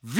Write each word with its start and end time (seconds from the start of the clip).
Yo, 0.00 0.12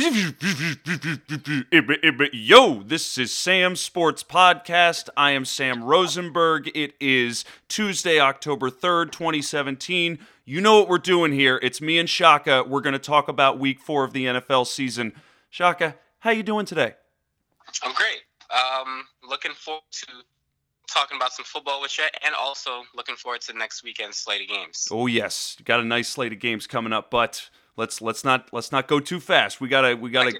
this 2.83 3.17
is 3.17 3.33
Sam's 3.33 3.81
Sports 3.81 4.25
Podcast. 4.25 5.08
I 5.17 5.31
am 5.31 5.45
Sam 5.45 5.85
Rosenberg. 5.85 6.69
It 6.75 6.95
is 6.99 7.44
Tuesday, 7.68 8.18
October 8.18 8.70
3rd, 8.70 9.12
2017. 9.12 10.18
You 10.44 10.60
know 10.60 10.80
what 10.80 10.88
we're 10.88 10.98
doing 10.98 11.30
here. 11.30 11.60
It's 11.62 11.80
me 11.80 12.00
and 12.00 12.10
Shaka. 12.10 12.64
We're 12.66 12.80
going 12.80 12.94
to 12.94 12.98
talk 12.98 13.28
about 13.28 13.60
week 13.60 13.78
four 13.78 14.02
of 14.02 14.12
the 14.12 14.24
NFL 14.24 14.66
season. 14.66 15.12
Shaka, 15.48 15.95
how 16.18 16.30
you 16.30 16.42
doing 16.42 16.66
today? 16.66 16.95
I'm 17.84 17.95
great. 17.95 18.22
Um, 18.50 19.04
looking 19.29 19.52
forward 19.52 19.82
to 19.92 20.06
talking 20.92 21.16
about 21.16 21.32
some 21.32 21.45
football 21.45 21.80
with 21.80 21.96
you, 21.98 22.04
and 22.26 22.34
also 22.34 22.82
looking 22.96 23.14
forward 23.14 23.42
to 23.42 23.56
next 23.56 23.84
weekend's 23.84 24.16
slate 24.16 24.42
of 24.42 24.48
games. 24.48 24.88
Oh 24.90 25.06
yes, 25.06 25.56
got 25.64 25.79
a 25.79 25.84
nice 25.84 26.08
slate 26.08 26.32
of 26.32 26.40
games 26.40 26.66
coming 26.66 26.92
up, 26.92 27.12
but 27.12 27.48
let's 27.79 28.02
let's 28.02 28.24
not 28.24 28.48
let's 28.52 28.72
not 28.72 28.88
go 28.88 29.00
too 29.00 29.20
fast. 29.20 29.61
We 29.61 29.68
gotta 29.68 29.96
we 29.96 30.11
gotta. 30.11 30.36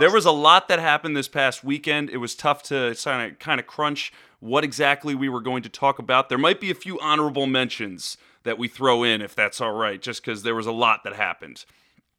There 0.00 0.10
was 0.10 0.24
a 0.24 0.32
lot 0.32 0.66
that 0.68 0.80
happened 0.80 1.16
this 1.16 1.28
past 1.28 1.62
weekend. 1.62 2.10
It 2.10 2.16
was 2.16 2.34
tough 2.34 2.64
to 2.64 2.96
kind 3.04 3.30
of 3.30 3.38
kind 3.38 3.60
of 3.60 3.66
crunch 3.68 4.12
what 4.40 4.64
exactly 4.64 5.14
we 5.14 5.28
were 5.28 5.40
going 5.40 5.62
to 5.62 5.68
talk 5.68 6.00
about. 6.00 6.28
There 6.28 6.38
might 6.38 6.60
be 6.60 6.70
a 6.70 6.74
few 6.74 6.98
honorable 6.98 7.46
mentions 7.46 8.16
that 8.42 8.58
we 8.58 8.66
throw 8.66 9.04
in 9.04 9.22
if 9.22 9.36
that's 9.36 9.60
all 9.60 9.72
right, 9.72 10.02
just 10.02 10.24
because 10.24 10.42
there 10.42 10.56
was 10.56 10.66
a 10.66 10.72
lot 10.72 11.04
that 11.04 11.14
happened. 11.14 11.64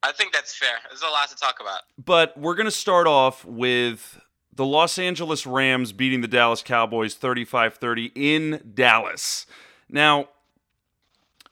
I 0.04 0.14
think 0.14 0.32
that's 0.32 0.56
fair. 0.56 0.78
There's 0.88 1.02
a 1.02 1.08
lot 1.08 1.30
to 1.30 1.36
talk 1.36 1.60
about. 1.60 1.82
But 1.98 2.38
we're 2.38 2.56
gonna 2.56 2.72
start 2.72 3.08
off 3.08 3.44
with 3.44 4.22
the 4.56 4.66
Los 4.66 5.00
Angeles 5.00 5.48
Rams 5.48 5.92
beating 5.92 6.22
the 6.22 6.28
Dallas 6.28 6.62
Cowboys 6.62 7.16
35-30 7.16 8.12
in 8.14 8.62
Dallas. 8.76 9.48
Now, 9.90 10.30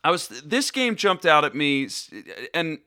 I 0.04 0.12
was 0.12 0.28
this 0.28 0.72
game 0.72 0.96
jumped 0.96 1.26
out 1.26 1.44
at 1.44 1.56
me 1.56 1.90
and 2.54 2.80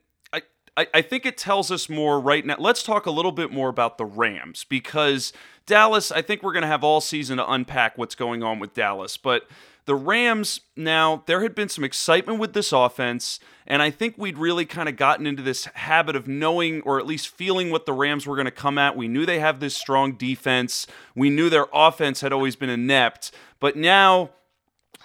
I, 0.77 0.87
I, 0.93 1.01
think 1.01 1.25
it 1.25 1.37
tells 1.37 1.71
us 1.71 1.89
more 1.89 2.19
right 2.19 2.45
now. 2.45 2.57
Let's 2.59 2.83
talk 2.83 3.05
a 3.05 3.11
little 3.11 3.31
bit 3.31 3.51
more 3.51 3.69
about 3.69 3.97
the 3.97 4.05
Rams 4.05 4.65
because 4.65 5.31
Dallas, 5.65 6.11
I 6.11 6.21
think 6.21 6.43
we're 6.43 6.53
going 6.53 6.63
to 6.63 6.67
have 6.67 6.83
all 6.83 7.01
season 7.01 7.37
to 7.37 7.49
unpack 7.49 7.97
what's 7.97 8.15
going 8.15 8.43
on 8.43 8.59
with 8.59 8.73
Dallas. 8.73 9.17
But 9.17 9.47
the 9.85 9.95
Rams, 9.95 10.61
now, 10.75 11.23
there 11.27 11.43
had 11.43 11.53
been 11.53 11.69
some 11.69 11.83
excitement 11.83 12.39
with 12.39 12.53
this 12.53 12.71
offense, 12.71 13.39
and 13.67 13.83
I 13.83 13.91
think 13.91 14.15
we'd 14.17 14.37
really 14.37 14.65
kind 14.65 14.89
of 14.89 14.97
gotten 14.97 15.27
into 15.27 15.43
this 15.43 15.65
habit 15.65 16.15
of 16.15 16.27
knowing 16.27 16.81
or 16.81 16.99
at 16.99 17.05
least 17.05 17.27
feeling 17.27 17.69
what 17.69 17.85
the 17.85 17.93
Rams 17.93 18.25
were 18.25 18.35
going 18.35 18.45
to 18.45 18.51
come 18.51 18.79
at. 18.79 18.97
We 18.97 19.07
knew 19.07 19.27
they 19.27 19.39
have 19.39 19.59
this 19.59 19.77
strong 19.77 20.13
defense, 20.13 20.87
we 21.15 21.29
knew 21.29 21.49
their 21.49 21.67
offense 21.71 22.21
had 22.21 22.33
always 22.33 22.55
been 22.55 22.69
inept, 22.69 23.31
but 23.59 23.75
now. 23.75 24.31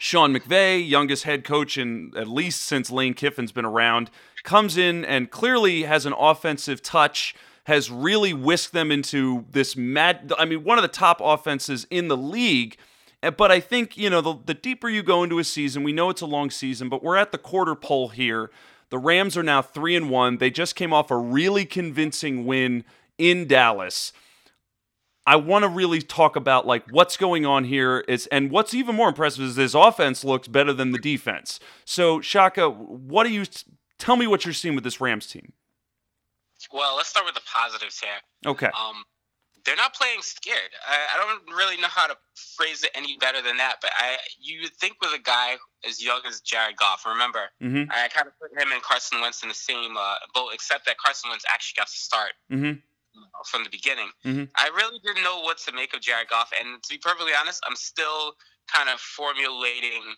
Sean 0.03 0.35
McVay, 0.35 0.89
youngest 0.89 1.25
head 1.25 1.45
coach 1.45 1.77
in 1.77 2.13
at 2.17 2.27
least 2.27 2.63
since 2.63 2.91
Lane 2.91 3.13
Kiffin's 3.13 3.53
been 3.53 3.67
around, 3.67 4.11
comes 4.45 4.77
in 4.77 5.05
and 5.05 5.31
clearly 5.31 5.83
has 5.83 6.07
an 6.07 6.15
offensive 6.19 6.83
touch 6.83 7.35
has 7.65 7.91
really 7.91 8.33
whisked 8.33 8.73
them 8.73 8.91
into 8.91 9.45
this 9.51 9.77
mad 9.77 10.33
I 10.39 10.45
mean 10.45 10.65
one 10.65 10.79
of 10.79 10.83
the 10.83 10.89
top 10.89 11.21
offenses 11.23 11.87
in 11.91 12.09
the 12.09 12.17
league 12.17 12.77
uh, 13.23 13.31
but 13.31 13.51
I 13.51 13.61
think, 13.61 13.97
you 13.97 14.11
know, 14.11 14.21
the, 14.21 14.35
the 14.47 14.55
deeper 14.55 14.89
you 14.89 15.03
go 15.03 15.23
into 15.23 15.39
a 15.39 15.45
season, 15.45 15.83
we 15.83 15.93
know 15.93 16.11
it's 16.11 16.23
a 16.23 16.27
long 16.27 16.51
season, 16.51 16.89
but 16.89 17.03
we're 17.03 17.17
at 17.17 17.33
the 17.33 17.39
quarter 17.39 17.75
pole 17.75 18.09
here. 18.09 18.51
The 18.91 18.99
Rams 18.99 19.37
are 19.37 19.43
now 19.43 19.63
3 19.63 19.97
and 19.97 20.11
1. 20.11 20.39
They 20.39 20.51
just 20.51 20.75
came 20.75 20.93
off 20.93 21.11
a 21.11 21.17
really 21.17 21.65
convincing 21.65 22.45
win 22.45 22.85
in 23.19 23.47
Dallas. 23.47 24.13
I 25.27 25.37
want 25.37 25.65
to 25.65 25.69
really 25.69 26.01
talk 26.01 26.35
about 26.35 26.67
like 26.67 26.91
what's 26.91 27.17
going 27.17 27.45
on 27.45 27.65
here 27.65 28.01
is 28.09 28.27
and 28.29 28.51
what's 28.51 28.75
even 28.75 28.97
more 28.97 29.09
impressive 29.09 29.45
is 29.45 29.55
this 29.55 29.75
offense 29.75 30.25
looks 30.25 30.49
better 30.49 30.73
than 30.73 30.93
the 30.93 30.99
defense. 30.99 31.61
So, 31.85 32.21
Shaka, 32.21 32.71
what 32.71 33.25
do 33.25 33.31
you 33.31 33.45
tell 34.01 34.17
me 34.17 34.27
what 34.27 34.45
you're 34.45 34.55
seeing 34.55 34.75
with 34.75 34.85
this 34.85 35.01
Rams 35.01 35.27
team? 35.27 35.53
Well, 36.73 36.97
let's 36.97 37.09
start 37.09 37.27
with 37.27 37.35
the 37.35 37.43
positives 37.47 38.01
here. 38.01 38.21
Okay. 38.51 38.67
Um, 38.67 39.05
they're 39.65 39.77
not 39.77 39.95
playing 39.95 40.21
scared. 40.23 40.73
I, 40.87 41.15
I, 41.15 41.19
don't 41.19 41.57
really 41.57 41.77
know 41.77 41.89
how 41.89 42.07
to 42.07 42.17
phrase 42.57 42.83
it 42.83 42.91
any 42.95 43.17
better 43.19 43.43
than 43.43 43.57
that. 43.59 43.77
But 43.81 43.91
I, 43.97 44.17
you 44.39 44.63
would 44.63 44.75
think 44.75 44.97
with 45.01 45.13
a 45.15 45.23
guy 45.23 45.57
as 45.87 46.03
young 46.03 46.21
as 46.27 46.41
Jared 46.41 46.77
Goff. 46.77 47.05
Remember, 47.07 47.51
mm-hmm. 47.63 47.91
I 47.91 48.09
kind 48.09 48.27
of 48.27 48.33
put 48.41 48.53
him 48.53 48.73
and 48.73 48.83
Carson 48.83 49.21
Wentz 49.21 49.43
in 49.43 49.49
the 49.49 49.55
same 49.55 49.97
uh, 49.99 50.15
boat, 50.35 50.51
except 50.55 50.87
that 50.87 50.97
Carson 50.99 51.31
Wentz 51.31 51.45
actually 51.53 51.79
got 51.79 51.89
to 51.89 51.93
start 51.93 52.33
mm-hmm. 52.51 52.79
from 53.47 53.65
the 53.65 53.71
beginning. 53.71 54.09
Mm-hmm. 54.25 54.45
I 54.57 54.71
really 54.75 54.99
didn't 55.05 55.23
know 55.23 55.41
what 55.41 55.59
to 55.59 55.73
make 55.73 55.95
of 55.95 56.01
Jared 56.01 56.29
Goff, 56.29 56.51
and 56.59 56.83
to 56.83 56.89
be 56.89 56.99
perfectly 56.99 57.33
honest, 57.39 57.63
I'm 57.69 57.77
still 57.77 58.35
kind 58.73 58.89
of 58.89 59.01
formulating 59.01 60.15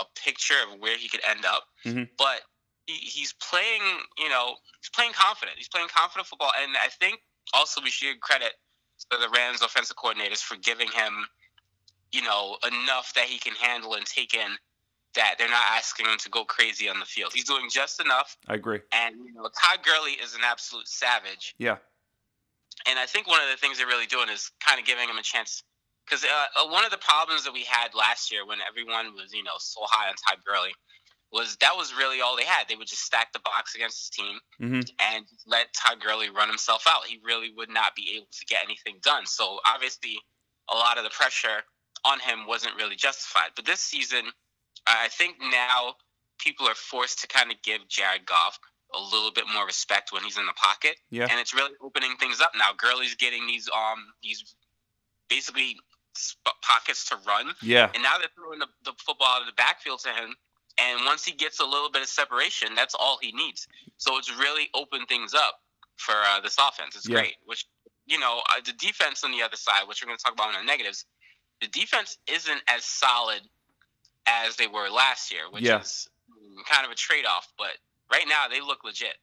a 0.00 0.04
picture 0.24 0.54
of 0.70 0.80
where 0.80 0.96
he 0.96 1.08
could 1.08 1.20
end 1.28 1.44
up. 1.44 1.64
Mm-hmm. 1.84 2.04
But 2.16 2.40
he, 2.86 2.94
he's 2.94 3.32
playing, 3.34 3.82
you 4.18 4.28
know, 4.28 4.56
he's 4.80 4.90
playing 4.90 5.12
confident. 5.12 5.56
He's 5.56 5.68
playing 5.68 5.88
confident 5.88 6.26
football, 6.26 6.52
and 6.60 6.72
I 6.82 6.88
think 6.88 7.20
also 7.54 7.80
we 7.82 7.90
should 7.90 8.06
give 8.06 8.20
credit 8.20 8.52
to 9.10 9.18
the 9.18 9.28
Rams 9.36 9.62
offensive 9.62 9.96
coordinators 9.96 10.38
for 10.38 10.56
giving 10.56 10.88
him, 10.88 11.26
you 12.12 12.22
know, 12.22 12.56
enough 12.66 13.12
that 13.14 13.26
he 13.26 13.38
can 13.38 13.54
handle 13.54 13.94
and 13.94 14.06
take 14.06 14.34
in. 14.34 14.50
That 15.14 15.34
they're 15.36 15.50
not 15.50 15.64
asking 15.76 16.06
him 16.06 16.16
to 16.20 16.30
go 16.30 16.44
crazy 16.46 16.88
on 16.88 16.98
the 16.98 17.04
field. 17.04 17.32
He's 17.34 17.44
doing 17.44 17.68
just 17.70 18.00
enough. 18.00 18.38
I 18.48 18.54
agree. 18.54 18.80
And 18.94 19.16
you 19.16 19.34
know, 19.34 19.42
Todd 19.42 19.84
Gurley 19.84 20.12
is 20.12 20.34
an 20.34 20.40
absolute 20.42 20.88
savage. 20.88 21.54
Yeah. 21.58 21.76
And 22.88 22.98
I 22.98 23.04
think 23.04 23.28
one 23.28 23.38
of 23.42 23.50
the 23.50 23.58
things 23.58 23.76
they're 23.76 23.86
really 23.86 24.06
doing 24.06 24.30
is 24.32 24.50
kind 24.64 24.80
of 24.80 24.86
giving 24.86 25.06
him 25.06 25.18
a 25.18 25.22
chance. 25.22 25.62
Because 26.06 26.24
uh, 26.24 26.66
one 26.68 26.86
of 26.86 26.90
the 26.90 26.96
problems 26.96 27.44
that 27.44 27.52
we 27.52 27.62
had 27.62 27.94
last 27.94 28.32
year 28.32 28.46
when 28.46 28.58
everyone 28.66 29.14
was, 29.14 29.34
you 29.34 29.42
know, 29.42 29.52
so 29.58 29.80
high 29.84 30.08
on 30.08 30.14
Todd 30.16 30.42
Gurley 30.46 30.72
was 31.32 31.56
that 31.60 31.76
was 31.76 31.94
really 31.96 32.20
all 32.20 32.36
they 32.36 32.44
had. 32.44 32.68
They 32.68 32.76
would 32.76 32.86
just 32.86 33.02
stack 33.02 33.32
the 33.32 33.40
box 33.40 33.74
against 33.74 33.98
his 33.98 34.10
team 34.10 34.38
mm-hmm. 34.60 35.14
and 35.14 35.24
let 35.46 35.72
Todd 35.72 35.98
Gurley 36.00 36.28
run 36.30 36.48
himself 36.48 36.84
out. 36.86 37.06
He 37.06 37.18
really 37.24 37.50
would 37.56 37.70
not 37.70 37.94
be 37.96 38.14
able 38.16 38.28
to 38.30 38.44
get 38.44 38.62
anything 38.64 39.00
done. 39.02 39.24
So 39.26 39.58
obviously, 39.66 40.18
a 40.70 40.74
lot 40.74 40.98
of 40.98 41.04
the 41.04 41.10
pressure 41.10 41.64
on 42.04 42.20
him 42.20 42.46
wasn't 42.46 42.76
really 42.76 42.96
justified. 42.96 43.50
But 43.56 43.64
this 43.64 43.80
season, 43.80 44.24
I 44.86 45.08
think 45.08 45.36
now 45.40 45.94
people 46.38 46.68
are 46.68 46.74
forced 46.74 47.20
to 47.22 47.28
kind 47.28 47.50
of 47.50 47.56
give 47.62 47.88
Jared 47.88 48.26
Goff 48.26 48.58
a 48.94 49.00
little 49.00 49.32
bit 49.32 49.44
more 49.52 49.64
respect 49.64 50.12
when 50.12 50.22
he's 50.22 50.36
in 50.36 50.44
the 50.44 50.52
pocket. 50.52 50.96
Yeah. 51.10 51.28
And 51.30 51.40
it's 51.40 51.54
really 51.54 51.72
opening 51.82 52.16
things 52.20 52.40
up 52.42 52.52
now. 52.56 52.70
Gurley's 52.76 53.14
getting 53.14 53.46
these 53.46 53.70
um 53.74 54.04
these 54.22 54.54
basically 55.30 55.76
pockets 56.60 57.08
to 57.08 57.16
run. 57.26 57.52
Yeah. 57.62 57.90
And 57.94 58.02
now 58.02 58.18
they're 58.18 58.28
throwing 58.36 58.58
the, 58.58 58.66
the 58.84 58.92
football 58.98 59.28
out 59.28 59.40
of 59.40 59.46
the 59.46 59.54
backfield 59.54 60.00
to 60.00 60.10
him 60.10 60.34
and 60.78 61.04
once 61.04 61.24
he 61.24 61.32
gets 61.32 61.60
a 61.60 61.64
little 61.64 61.90
bit 61.90 62.02
of 62.02 62.08
separation, 62.08 62.74
that's 62.74 62.94
all 62.94 63.18
he 63.20 63.32
needs. 63.32 63.68
So 63.98 64.16
it's 64.18 64.30
really 64.36 64.68
opened 64.74 65.08
things 65.08 65.34
up 65.34 65.60
for 65.96 66.14
uh, 66.14 66.40
this 66.40 66.56
offense. 66.58 66.96
It's 66.96 67.08
yeah. 67.08 67.20
great. 67.20 67.34
Which, 67.44 67.66
you 68.06 68.18
know, 68.18 68.40
uh, 68.50 68.60
the 68.64 68.72
defense 68.72 69.24
on 69.24 69.32
the 69.32 69.42
other 69.42 69.56
side, 69.56 69.82
which 69.86 70.02
we're 70.02 70.08
going 70.08 70.18
to 70.18 70.24
talk 70.24 70.34
about 70.34 70.54
in 70.54 70.60
the 70.60 70.70
negatives, 70.70 71.04
the 71.60 71.68
defense 71.68 72.18
isn't 72.26 72.60
as 72.68 72.84
solid 72.84 73.42
as 74.26 74.56
they 74.56 74.66
were 74.66 74.88
last 74.88 75.32
year, 75.32 75.42
which 75.50 75.62
yeah. 75.62 75.80
is 75.80 76.08
kind 76.68 76.84
of 76.84 76.92
a 76.92 76.94
trade 76.94 77.24
off. 77.26 77.52
But 77.58 77.78
right 78.10 78.24
now, 78.28 78.48
they 78.50 78.60
look 78.60 78.84
legit. 78.84 79.14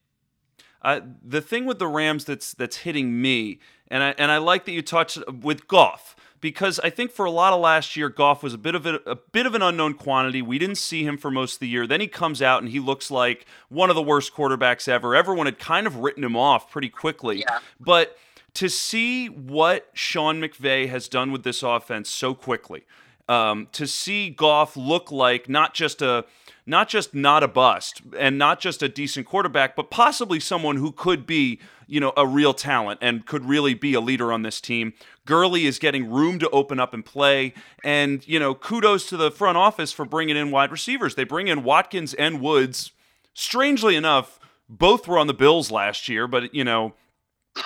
Uh, 0.82 1.00
the 1.22 1.42
thing 1.42 1.66
with 1.66 1.78
the 1.78 1.86
Rams 1.86 2.24
that's 2.24 2.54
that's 2.54 2.78
hitting 2.78 3.20
me, 3.20 3.58
and 3.88 4.02
I 4.02 4.14
and 4.16 4.30
I 4.30 4.38
like 4.38 4.64
that 4.64 4.72
you 4.72 4.80
touched 4.80 5.18
with 5.30 5.68
Goff 5.68 6.16
because 6.40 6.80
I 6.80 6.90
think 6.90 7.10
for 7.10 7.24
a 7.24 7.30
lot 7.30 7.52
of 7.52 7.60
last 7.60 7.96
year, 7.96 8.08
Goff 8.08 8.42
was 8.42 8.54
a 8.54 8.58
bit 8.58 8.74
of 8.74 8.86
a, 8.86 9.00
a, 9.06 9.16
bit 9.16 9.46
of 9.46 9.54
an 9.54 9.62
unknown 9.62 9.94
quantity. 9.94 10.42
We 10.42 10.58
didn't 10.58 10.78
see 10.78 11.04
him 11.04 11.16
for 11.18 11.30
most 11.30 11.54
of 11.54 11.60
the 11.60 11.68
year. 11.68 11.86
Then 11.86 12.00
he 12.00 12.08
comes 12.08 12.40
out 12.40 12.62
and 12.62 12.70
he 12.70 12.80
looks 12.80 13.10
like 13.10 13.46
one 13.68 13.90
of 13.90 13.96
the 13.96 14.02
worst 14.02 14.34
quarterbacks 14.34 14.88
ever. 14.88 15.14
Everyone 15.14 15.46
had 15.46 15.58
kind 15.58 15.86
of 15.86 15.96
written 15.96 16.24
him 16.24 16.36
off 16.36 16.70
pretty 16.70 16.88
quickly. 16.88 17.40
Yeah. 17.40 17.58
But 17.78 18.16
to 18.54 18.68
see 18.68 19.26
what 19.26 19.90
Sean 19.92 20.40
McVay 20.40 20.88
has 20.88 21.08
done 21.08 21.30
with 21.32 21.44
this 21.44 21.62
offense 21.62 22.10
so 22.10 22.34
quickly, 22.34 22.84
um, 23.30 23.68
to 23.70 23.86
see 23.86 24.28
Goff 24.28 24.76
look 24.76 25.12
like 25.12 25.48
not 25.48 25.72
just 25.72 26.02
a 26.02 26.24
not 26.66 26.88
just 26.88 27.14
not 27.14 27.42
a 27.42 27.48
bust 27.48 28.02
and 28.18 28.36
not 28.36 28.60
just 28.60 28.82
a 28.82 28.88
decent 28.88 29.26
quarterback, 29.26 29.74
but 29.76 29.90
possibly 29.90 30.38
someone 30.38 30.76
who 30.76 30.92
could 30.92 31.26
be, 31.26 31.58
you 31.86 32.00
know, 32.00 32.12
a 32.16 32.26
real 32.26 32.52
talent 32.52 32.98
and 33.02 33.26
could 33.26 33.44
really 33.44 33.74
be 33.74 33.94
a 33.94 34.00
leader 34.00 34.32
on 34.32 34.42
this 34.42 34.60
team. 34.60 34.92
Gurley 35.26 35.64
is 35.66 35.78
getting 35.78 36.10
room 36.10 36.38
to 36.40 36.50
open 36.50 36.78
up 36.78 36.92
and 36.92 37.04
play. 37.04 37.54
And, 37.82 38.26
you 38.28 38.38
know, 38.38 38.54
kudos 38.54 39.08
to 39.08 39.16
the 39.16 39.30
front 39.30 39.56
office 39.56 39.90
for 39.90 40.04
bringing 40.04 40.36
in 40.36 40.50
wide 40.50 40.70
receivers. 40.70 41.14
They 41.14 41.24
bring 41.24 41.48
in 41.48 41.64
Watkins 41.64 42.14
and 42.14 42.40
Woods. 42.40 42.92
Strangely 43.32 43.96
enough, 43.96 44.38
both 44.68 45.08
were 45.08 45.18
on 45.18 45.28
the 45.28 45.34
Bills 45.34 45.70
last 45.70 46.08
year, 46.08 46.28
but, 46.28 46.54
you 46.54 46.62
know, 46.62 46.94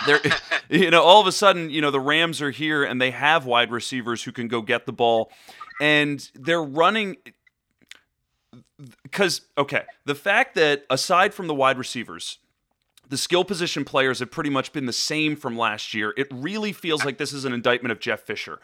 they're 0.07 0.21
you 0.69 0.91
know 0.91 1.03
all 1.03 1.21
of 1.21 1.27
a 1.27 1.33
sudden 1.33 1.71
you 1.71 1.81
know 1.81 1.91
the 1.91 2.01
rams 2.01 2.41
are 2.41 2.51
here 2.51 2.85
and 2.85 3.01
they 3.01 3.11
have 3.11 3.47
wide 3.47 3.71
receivers 3.71 4.23
who 4.23 4.33
can 4.33 4.49
go 4.49 4.63
get 4.63 4.87
the 4.87 4.93
ball 4.93 5.31
and 5.81 6.31
they're 6.35 6.63
running 6.63 7.17
because 9.03 9.43
okay, 9.57 9.83
the 10.05 10.15
fact 10.15 10.55
that 10.55 10.85
aside 10.91 11.35
from 11.35 11.47
the 11.47 11.55
wide 11.55 11.79
receivers, 11.79 12.39
the 13.09 13.17
skill 13.17 13.45
position 13.45 13.85
players 13.85 14.19
have 14.19 14.31
pretty 14.31 14.51
much 14.51 14.73
been 14.73 14.87
the 14.87 14.93
same 14.93 15.37
from 15.37 15.57
last 15.57 15.95
year. 15.95 16.15
It 16.17 16.29
really 16.31 16.73
feels 16.73 17.05
like 17.05 17.19
this 17.19 17.33
is 17.33 17.45
an 17.45 17.53
indictment 17.53 17.93
of 17.93 18.01
Jeff 18.01 18.21
Fisher. 18.21 18.61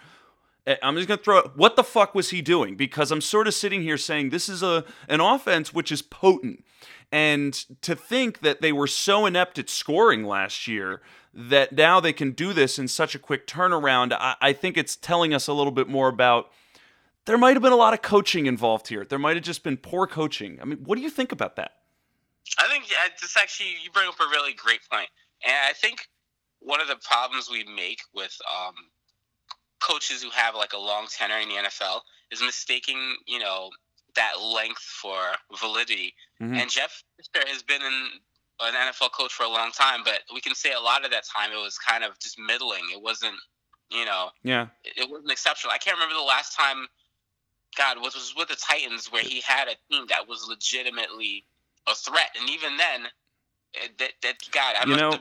Eh, 0.66 0.76
I'm 0.82 0.96
just 0.96 1.08
gonna 1.08 1.22
throw. 1.22 1.38
It. 1.38 1.56
What 1.56 1.76
the 1.76 1.84
fuck 1.84 2.14
was 2.14 2.30
he 2.30 2.42
doing? 2.42 2.76
Because 2.76 3.10
I'm 3.10 3.20
sort 3.20 3.48
of 3.48 3.54
sitting 3.54 3.82
here 3.82 3.96
saying 3.96 4.30
this 4.30 4.48
is 4.48 4.62
a 4.62 4.84
an 5.08 5.20
offense 5.20 5.72
which 5.72 5.90
is 5.90 6.02
potent, 6.02 6.64
and 7.10 7.54
to 7.82 7.94
think 7.94 8.40
that 8.40 8.60
they 8.60 8.72
were 8.72 8.86
so 8.86 9.26
inept 9.26 9.58
at 9.58 9.70
scoring 9.70 10.24
last 10.24 10.66
year 10.68 11.00
that 11.32 11.72
now 11.72 12.00
they 12.00 12.12
can 12.12 12.32
do 12.32 12.52
this 12.52 12.78
in 12.78 12.88
such 12.88 13.14
a 13.14 13.18
quick 13.18 13.46
turnaround, 13.46 14.12
I, 14.12 14.34
I 14.40 14.52
think 14.52 14.76
it's 14.76 14.96
telling 14.96 15.32
us 15.32 15.46
a 15.46 15.52
little 15.52 15.72
bit 15.72 15.88
more 15.88 16.08
about. 16.08 16.50
There 17.26 17.38
might 17.38 17.54
have 17.54 17.62
been 17.62 17.72
a 17.72 17.76
lot 17.76 17.94
of 17.94 18.02
coaching 18.02 18.46
involved 18.46 18.88
here. 18.88 19.04
There 19.04 19.18
might 19.18 19.36
have 19.36 19.44
just 19.44 19.62
been 19.62 19.76
poor 19.76 20.06
coaching. 20.06 20.58
I 20.60 20.64
mean, 20.64 20.78
what 20.84 20.96
do 20.96 21.02
you 21.02 21.10
think 21.10 21.32
about 21.32 21.56
that? 21.56 21.72
I 22.58 22.66
think 22.68 22.90
yeah, 22.90 22.96
this 23.20 23.36
actually 23.36 23.70
you 23.84 23.90
bring 23.92 24.08
up 24.08 24.18
a 24.18 24.28
really 24.30 24.52
great 24.52 24.80
point. 24.90 25.02
point, 25.02 25.08
and 25.44 25.54
I 25.68 25.72
think 25.72 26.08
one 26.60 26.80
of 26.80 26.88
the 26.88 26.96
problems 26.96 27.48
we 27.50 27.64
make 27.64 28.00
with 28.14 28.36
um, 28.50 28.74
coaches 29.80 30.22
who 30.22 30.30
have 30.30 30.54
like 30.54 30.72
a 30.72 30.78
long 30.78 31.06
tenure 31.10 31.38
in 31.38 31.48
the 31.48 31.54
NFL 31.54 32.00
is 32.30 32.40
mistaking, 32.42 33.16
you 33.26 33.38
know, 33.38 33.70
that 34.14 34.40
length 34.40 34.82
for 34.82 35.18
validity. 35.58 36.14
Mm-hmm. 36.40 36.54
And 36.54 36.70
Jeff 36.70 37.02
Fisher 37.16 37.46
has 37.48 37.62
been 37.62 37.82
in 37.82 38.08
an 38.60 38.74
NFL 38.74 39.12
coach 39.12 39.32
for 39.32 39.44
a 39.44 39.48
long 39.48 39.70
time, 39.70 40.00
but 40.04 40.20
we 40.34 40.40
can 40.40 40.54
say 40.54 40.72
a 40.72 40.80
lot 40.80 41.04
of 41.04 41.10
that 41.10 41.24
time 41.24 41.50
it 41.52 41.62
was 41.62 41.78
kind 41.78 42.04
of 42.04 42.18
just 42.18 42.38
middling. 42.38 42.84
It 42.92 43.00
wasn't, 43.00 43.36
you 43.90 44.04
know, 44.04 44.30
yeah, 44.42 44.66
it 44.84 45.08
wasn't 45.08 45.30
exceptional. 45.30 45.72
I 45.72 45.78
can't 45.78 45.96
remember 45.96 46.14
the 46.14 46.26
last 46.26 46.56
time. 46.56 46.86
God, 47.76 47.98
was 47.98 48.14
was 48.14 48.34
with 48.36 48.48
the 48.48 48.56
Titans 48.56 49.10
where 49.12 49.22
he 49.22 49.40
had 49.40 49.68
a 49.68 49.74
team 49.90 50.06
that 50.08 50.28
was 50.28 50.46
legitimately 50.48 51.44
a 51.86 51.94
threat, 51.94 52.30
and 52.38 52.48
even 52.50 52.76
then, 52.76 53.06
eh, 53.74 53.88
that, 53.98 54.10
that 54.22 54.34
God, 54.50 54.74
I 54.80 54.88
you 54.88 54.96
know, 54.96 55.18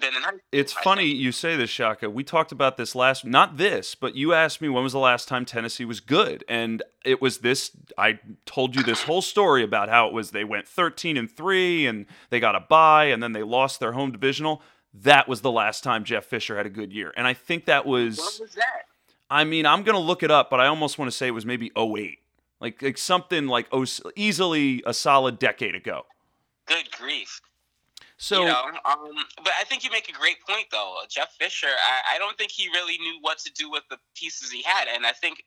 it's 0.52 0.76
I 0.76 0.82
funny 0.82 1.04
think. 1.04 1.20
you 1.20 1.32
say 1.32 1.56
this, 1.56 1.70
Shaka. 1.70 2.10
We 2.10 2.24
talked 2.24 2.52
about 2.52 2.78
this 2.78 2.96
last, 2.96 3.26
not 3.26 3.58
this, 3.58 3.96
but 3.96 4.16
you 4.16 4.34
asked 4.34 4.62
me 4.62 4.70
when 4.70 4.84
was 4.84 4.94
the 4.94 5.00
last 5.00 5.28
time 5.28 5.46
Tennessee 5.46 5.86
was 5.86 6.00
good, 6.00 6.44
and 6.50 6.84
it 7.06 7.22
was 7.22 7.40
this. 7.40 7.72
I 7.98 8.20
told 8.46 8.76
you 8.76 8.84
this 8.84 9.04
whole 9.04 9.22
story 9.22 9.64
about 9.64 9.90
how 9.90 10.08
it 10.08 10.14
was 10.14 10.32
they 10.32 10.44
went 10.44 10.68
13 10.68 11.18
and 11.18 11.32
three, 11.32 11.86
and 11.86 12.06
they 12.30 12.40
got 12.40 12.56
a 12.56 12.60
bye, 12.60 13.06
and 13.06 13.22
then 13.22 13.34
they 13.34 13.44
lost 13.44 13.80
their 13.80 13.94
home 13.94 14.12
divisional. 14.12 14.62
That 14.94 15.28
was 15.28 15.42
the 15.42 15.52
last 15.52 15.84
time 15.84 16.04
Jeff 16.04 16.26
Fisher 16.26 16.58
had 16.58 16.66
a 16.66 16.72
good 16.72 16.92
year, 16.92 17.14
and 17.16 17.28
I 17.28 17.34
think 17.34 17.66
that 17.66 17.86
was. 17.86 18.18
What 18.18 18.40
was 18.42 18.56
that? 18.56 18.86
I 19.30 19.44
mean, 19.44 19.68
I'm 19.68 19.84
gonna 19.84 20.00
look 20.00 20.24
it 20.24 20.32
up, 20.32 20.50
but 20.50 20.60
I 20.60 20.68
almost 20.68 20.98
want 20.98 21.12
to 21.12 21.16
say 21.16 21.28
it 21.28 21.32
was 21.32 21.46
maybe 21.46 21.72
08. 21.78 22.20
Like 22.60 22.82
like 22.82 22.98
something 22.98 23.48
like 23.48 23.68
oh, 23.72 23.86
easily 24.16 24.84
a 24.86 24.94
solid 24.94 25.40
decade 25.40 25.76
ago. 25.76 26.04
Good 26.66 26.92
grief. 26.92 27.42
So, 28.22 28.42
you 28.42 28.48
know, 28.48 28.64
um, 28.84 29.16
but 29.38 29.54
I 29.58 29.64
think 29.64 29.86
you 29.86 29.92
make 29.92 30.10
a 30.10 30.12
great 30.12 30.46
point, 30.46 30.66
though. 30.74 30.98
Jeff 31.10 31.34
Fisher, 31.40 31.68
I, 31.68 32.16
I, 32.16 32.20
don't 32.20 32.38
think 32.38 32.52
he 32.52 32.68
really 32.68 32.98
knew 32.98 33.18
what 33.22 33.38
to 33.40 33.52
do 33.54 33.72
with 33.72 33.84
the 33.90 33.96
pieces 34.14 34.52
he 34.52 34.62
had, 34.62 34.90
and 34.94 35.06
I 35.06 35.14
think, 35.14 35.42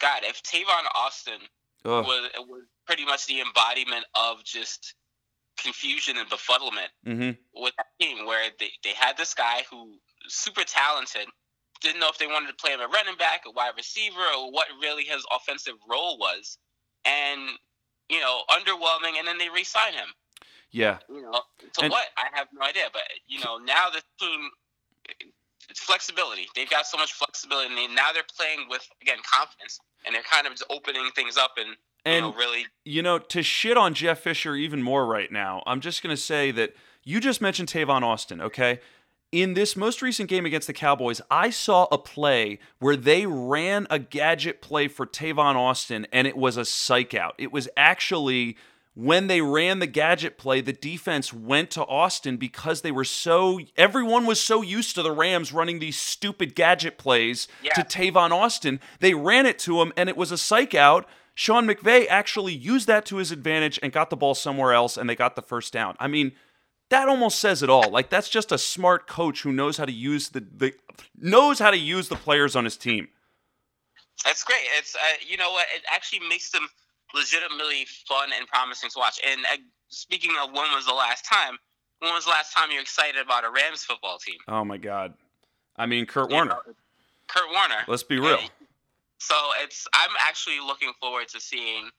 God, 0.00 0.22
if 0.24 0.42
Tavon 0.42 0.86
Austin 0.94 1.40
was, 1.84 2.30
was 2.48 2.62
pretty 2.86 3.04
much 3.04 3.26
the 3.26 3.42
embodiment 3.42 4.06
of 4.14 4.42
just 4.44 4.94
confusion 5.58 6.16
and 6.16 6.26
befuddlement 6.30 6.88
mm-hmm. 7.06 7.62
with 7.62 7.74
that 7.76 7.86
team, 8.00 8.24
where 8.24 8.48
they, 8.58 8.70
they 8.82 8.94
had 8.96 9.18
this 9.18 9.34
guy 9.34 9.64
who 9.70 9.98
super 10.26 10.64
talented, 10.64 11.26
didn't 11.80 12.00
know 12.00 12.08
if 12.08 12.18
they 12.18 12.26
wanted 12.26 12.48
to 12.48 12.54
play 12.54 12.72
him 12.72 12.80
a 12.80 12.88
running 12.88 13.16
back, 13.16 13.42
a 13.46 13.50
wide 13.50 13.72
receiver, 13.76 14.20
or 14.36 14.52
what 14.52 14.66
really 14.80 15.04
his 15.04 15.24
offensive 15.34 15.74
role 15.88 16.18
was, 16.18 16.58
and 17.04 17.40
you 18.08 18.20
know, 18.20 18.42
underwhelming, 18.50 19.18
and 19.18 19.26
then 19.26 19.38
they 19.38 19.48
re-sign 19.48 19.92
him. 19.92 20.08
Yeah. 20.70 20.98
You 21.08 21.22
know, 21.22 21.40
so 21.72 21.82
and, 21.82 21.90
what? 21.90 22.06
I 22.16 22.36
have 22.36 22.48
no 22.52 22.64
idea. 22.66 22.84
But 22.92 23.02
you 23.26 23.40
know, 23.44 23.58
now 23.58 23.88
the 23.90 24.02
team, 24.20 24.50
it's 25.68 25.80
flexibility. 25.80 26.46
They've 26.54 26.70
got 26.70 26.86
so 26.86 26.98
much 26.98 27.12
flexibility, 27.12 27.68
and 27.68 27.78
they, 27.78 27.86
now 27.88 28.12
they're 28.12 28.24
playing 28.36 28.66
with 28.68 28.86
again 29.02 29.18
confidence, 29.30 29.78
and 30.04 30.14
they're 30.14 30.22
kind 30.22 30.46
of 30.46 30.52
just 30.52 30.64
opening 30.70 31.08
things 31.14 31.36
up 31.36 31.52
and. 31.56 31.76
And 32.04 32.26
you 32.26 32.30
know, 32.30 32.38
really, 32.38 32.66
you 32.84 33.02
know, 33.02 33.18
to 33.18 33.42
shit 33.42 33.76
on 33.76 33.92
Jeff 33.92 34.20
Fisher 34.20 34.54
even 34.54 34.80
more 34.80 35.04
right 35.04 35.32
now, 35.32 35.64
I'm 35.66 35.80
just 35.80 36.04
going 36.04 36.14
to 36.14 36.22
say 36.22 36.52
that 36.52 36.72
you 37.02 37.18
just 37.18 37.40
mentioned 37.40 37.68
Tavon 37.68 38.02
Austin, 38.02 38.40
okay? 38.40 38.78
In 39.32 39.54
this 39.54 39.76
most 39.76 40.02
recent 40.02 40.30
game 40.30 40.46
against 40.46 40.66
the 40.66 40.72
Cowboys, 40.72 41.20
I 41.30 41.50
saw 41.50 41.88
a 41.90 41.98
play 41.98 42.58
where 42.78 42.96
they 42.96 43.26
ran 43.26 43.86
a 43.90 43.98
gadget 43.98 44.62
play 44.62 44.88
for 44.88 45.04
Tavon 45.04 45.56
Austin, 45.56 46.06
and 46.12 46.26
it 46.26 46.36
was 46.36 46.56
a 46.56 46.64
psych 46.64 47.12
out. 47.12 47.34
It 47.36 47.52
was 47.52 47.68
actually 47.76 48.56
when 48.96 49.26
they 49.26 49.42
ran 49.42 49.78
the 49.78 49.86
gadget 49.86 50.38
play, 50.38 50.62
the 50.62 50.72
defense 50.72 51.30
went 51.30 51.70
to 51.72 51.84
Austin 51.84 52.38
because 52.38 52.80
they 52.80 52.90
were 52.90 53.04
so 53.04 53.60
everyone 53.76 54.24
was 54.24 54.40
so 54.40 54.62
used 54.62 54.94
to 54.94 55.02
the 55.02 55.12
Rams 55.12 55.52
running 55.52 55.80
these 55.80 55.98
stupid 55.98 56.54
gadget 56.54 56.96
plays 56.96 57.46
yeah. 57.62 57.74
to 57.74 57.82
Tavon 57.82 58.30
Austin. 58.30 58.80
They 59.00 59.12
ran 59.12 59.44
it 59.44 59.58
to 59.60 59.82
him 59.82 59.92
and 59.98 60.08
it 60.08 60.16
was 60.16 60.32
a 60.32 60.38
psych 60.38 60.74
out. 60.74 61.06
Sean 61.34 61.68
McVay 61.68 62.06
actually 62.08 62.54
used 62.54 62.86
that 62.86 63.04
to 63.06 63.16
his 63.16 63.30
advantage 63.30 63.78
and 63.82 63.92
got 63.92 64.08
the 64.08 64.16
ball 64.16 64.34
somewhere 64.34 64.72
else 64.72 64.96
and 64.96 65.10
they 65.10 65.14
got 65.14 65.36
the 65.36 65.42
first 65.42 65.74
down. 65.74 65.94
I 66.00 66.08
mean, 66.08 66.32
that 66.90 67.08
almost 67.08 67.38
says 67.38 67.62
it 67.62 67.70
all. 67.70 67.90
Like 67.90 68.10
that's 68.10 68.28
just 68.28 68.52
a 68.52 68.58
smart 68.58 69.06
coach 69.06 69.42
who 69.42 69.52
knows 69.52 69.76
how 69.76 69.84
to 69.84 69.92
use 69.92 70.30
the, 70.30 70.40
the 70.40 70.72
knows 71.18 71.58
how 71.58 71.70
to 71.70 71.76
use 71.76 72.08
the 72.08 72.16
players 72.16 72.54
on 72.56 72.64
his 72.64 72.76
team. 72.76 73.08
That's 74.24 74.44
great. 74.44 74.58
It's 74.78 74.94
uh, 74.94 74.98
you 75.26 75.36
know 75.36 75.50
what? 75.50 75.66
It 75.74 75.82
actually 75.92 76.26
makes 76.28 76.50
them 76.50 76.68
legitimately 77.14 77.86
fun 78.08 78.30
and 78.36 78.46
promising 78.48 78.90
to 78.90 78.98
watch. 78.98 79.20
And 79.26 79.40
uh, 79.52 79.56
speaking 79.88 80.32
of 80.42 80.50
when 80.50 80.70
was 80.72 80.86
the 80.86 80.94
last 80.94 81.24
time, 81.24 81.58
when 82.00 82.12
was 82.12 82.24
the 82.24 82.30
last 82.30 82.54
time 82.54 82.70
you 82.70 82.76
were 82.76 82.82
excited 82.82 83.20
about 83.20 83.44
a 83.44 83.50
Rams 83.50 83.84
football 83.84 84.18
team? 84.18 84.36
Oh 84.48 84.64
my 84.64 84.76
God! 84.76 85.14
I 85.76 85.86
mean, 85.86 86.06
Kurt 86.06 86.30
you 86.30 86.36
Warner. 86.36 86.50
Know, 86.50 86.74
Kurt 87.28 87.50
Warner. 87.52 87.84
Let's 87.88 88.02
be 88.02 88.18
real. 88.18 88.38
So 89.18 89.34
it's 89.62 89.86
I'm 89.92 90.10
actually 90.20 90.60
looking 90.60 90.92
forward 91.00 91.28
to 91.28 91.40
seeing 91.40 91.90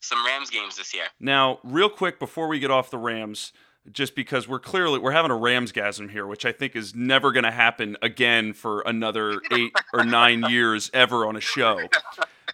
some 0.00 0.24
Rams 0.24 0.50
games 0.50 0.76
this 0.76 0.94
year. 0.94 1.04
Now, 1.18 1.58
real 1.64 1.88
quick 1.88 2.18
before 2.18 2.46
we 2.46 2.58
get 2.58 2.70
off 2.70 2.90
the 2.90 2.98
Rams, 2.98 3.52
just 3.92 4.14
because 4.14 4.48
we're 4.48 4.60
clearly 4.60 4.98
we're 4.98 5.12
having 5.12 5.30
a 5.30 5.34
Ramsgasm 5.34 6.10
here, 6.10 6.26
which 6.26 6.44
I 6.44 6.52
think 6.52 6.74
is 6.74 6.94
never 6.94 7.32
going 7.32 7.44
to 7.44 7.50
happen 7.50 7.96
again 8.02 8.52
for 8.52 8.80
another 8.82 9.40
eight 9.52 9.72
or 9.92 10.04
nine 10.04 10.44
years 10.48 10.90
ever 10.94 11.26
on 11.26 11.36
a 11.36 11.40
show. 11.40 11.80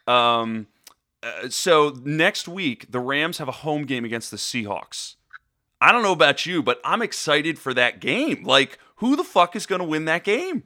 Um, 0.06 0.66
uh, 1.22 1.48
so 1.48 1.96
next 2.04 2.48
week 2.48 2.90
the 2.90 3.00
Rams 3.00 3.38
have 3.38 3.48
a 3.48 3.52
home 3.52 3.84
game 3.84 4.04
against 4.04 4.30
the 4.30 4.36
Seahawks. 4.36 5.16
I 5.80 5.92
don't 5.92 6.02
know 6.02 6.12
about 6.12 6.44
you, 6.44 6.62
but 6.62 6.80
I'm 6.84 7.00
excited 7.00 7.58
for 7.58 7.72
that 7.74 8.00
game. 8.00 8.44
Like, 8.44 8.78
who 8.96 9.16
the 9.16 9.24
fuck 9.24 9.56
is 9.56 9.64
going 9.66 9.80
to 9.80 9.86
win 9.86 10.04
that 10.06 10.24
game? 10.24 10.64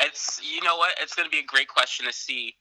It's 0.00 0.40
you 0.42 0.60
know 0.62 0.76
what? 0.76 0.94
It's 1.00 1.14
going 1.14 1.26
to 1.26 1.30
be 1.30 1.38
a 1.38 1.44
great 1.44 1.68
question 1.68 2.06
to 2.06 2.12
see. 2.12 2.56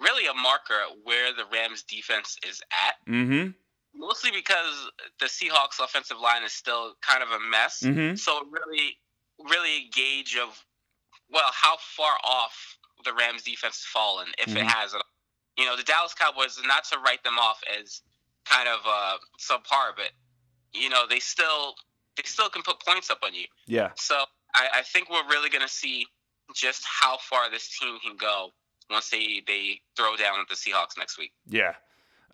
Really, 0.00 0.26
a 0.26 0.34
marker 0.34 0.74
where 1.04 1.32
the 1.32 1.44
Rams 1.52 1.82
defense 1.82 2.38
is 2.48 2.62
at. 2.88 3.12
Mm-hmm. 3.12 3.50
Mostly 3.94 4.30
because 4.30 4.90
the 5.20 5.26
Seahawks 5.26 5.82
offensive 5.82 6.18
line 6.18 6.44
is 6.44 6.52
still 6.52 6.94
kind 7.02 7.22
of 7.22 7.28
a 7.30 7.38
mess. 7.50 7.82
Mm-hmm. 7.84 8.16
So 8.16 8.40
really, 8.50 8.96
really 9.38 9.90
gauge 9.92 10.36
of 10.36 10.64
well 11.30 11.50
how 11.52 11.76
far 11.96 12.12
off 12.24 12.78
the 13.04 13.12
Rams 13.12 13.42
defense 13.42 13.76
has 13.76 13.84
fallen, 13.84 14.28
if 14.38 14.48
mm-hmm. 14.48 14.58
it 14.58 14.64
has 14.64 14.94
at 14.94 15.02
you 15.56 15.66
know, 15.66 15.76
the 15.76 15.82
Dallas 15.82 16.14
Cowboys, 16.14 16.58
not 16.64 16.84
to 16.84 16.98
write 16.98 17.22
them 17.24 17.38
off 17.38 17.60
as 17.80 18.02
kind 18.44 18.68
of 18.68 18.80
uh, 18.86 19.16
subpar, 19.38 19.94
but 19.96 20.10
you 20.72 20.88
know, 20.88 21.04
they 21.08 21.18
still 21.18 21.74
they 22.16 22.22
still 22.24 22.48
can 22.48 22.62
put 22.62 22.80
points 22.80 23.10
up 23.10 23.18
on 23.24 23.34
you. 23.34 23.44
Yeah. 23.66 23.90
So 23.96 24.14
I, 24.54 24.68
I 24.76 24.82
think 24.82 25.10
we're 25.10 25.26
really 25.28 25.50
going 25.50 25.62
to 25.62 25.72
see 25.72 26.06
just 26.54 26.84
how 26.84 27.18
far 27.18 27.50
this 27.50 27.78
team 27.78 27.98
can 28.04 28.16
go 28.16 28.50
once 28.90 29.10
they 29.10 29.42
they 29.46 29.80
throw 29.96 30.16
down 30.16 30.40
at 30.40 30.48
the 30.48 30.54
Seahawks 30.54 30.98
next 30.98 31.18
week. 31.18 31.32
Yeah. 31.46 31.74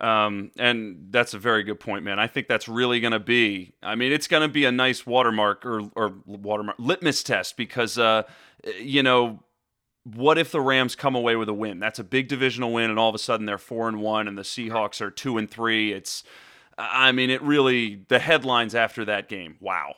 Um, 0.00 0.52
and 0.57 1.09
that's 1.11 1.35
a 1.35 1.38
very 1.38 1.64
good 1.64 1.81
point, 1.81 2.05
man. 2.05 2.21
I 2.21 2.28
think 2.28 2.47
that's 2.47 2.69
really 2.69 3.00
going 3.00 3.12
to 3.12 3.19
be. 3.19 3.75
I 3.83 3.97
mean, 3.97 4.12
it's 4.12 4.28
going 4.28 4.43
to 4.43 4.49
be 4.49 4.64
a 4.64 4.73
nice 4.73 5.05
watermark 5.05 5.67
or 5.67 5.83
or 5.97 6.14
watermark 6.25 6.78
litmus 6.78 7.23
test 7.23 7.57
because 7.57 7.99
uh, 7.99 8.23
you 8.81 9.02
know 9.02 9.43
what 10.14 10.38
if 10.38 10.50
the 10.52 10.61
Rams 10.61 10.95
come 10.95 11.14
away 11.14 11.37
with 11.37 11.49
a 11.49 11.55
win? 11.55 11.81
That's 11.81 11.99
a 11.99 12.05
big 12.05 12.28
divisional 12.28 12.73
win, 12.73 12.90
and 12.90 12.99
all 12.99 13.09
of 13.09 13.14
a 13.14 13.19
sudden 13.19 13.47
they're 13.47 13.59
four 13.59 13.88
and 13.88 14.00
one, 14.00 14.28
and 14.28 14.38
the 14.38 14.43
Seahawks 14.43 15.00
are 15.00 15.11
two 15.11 15.38
and 15.38 15.50
three. 15.50 15.93
It's, 15.93 16.23
I 16.76 17.12
mean, 17.12 17.31
it 17.31 17.43
really 17.43 18.05
the 18.09 18.19
headlines 18.19 18.75
after 18.75 19.05
that 19.07 19.28
game. 19.28 19.57
Wow. 19.61 19.97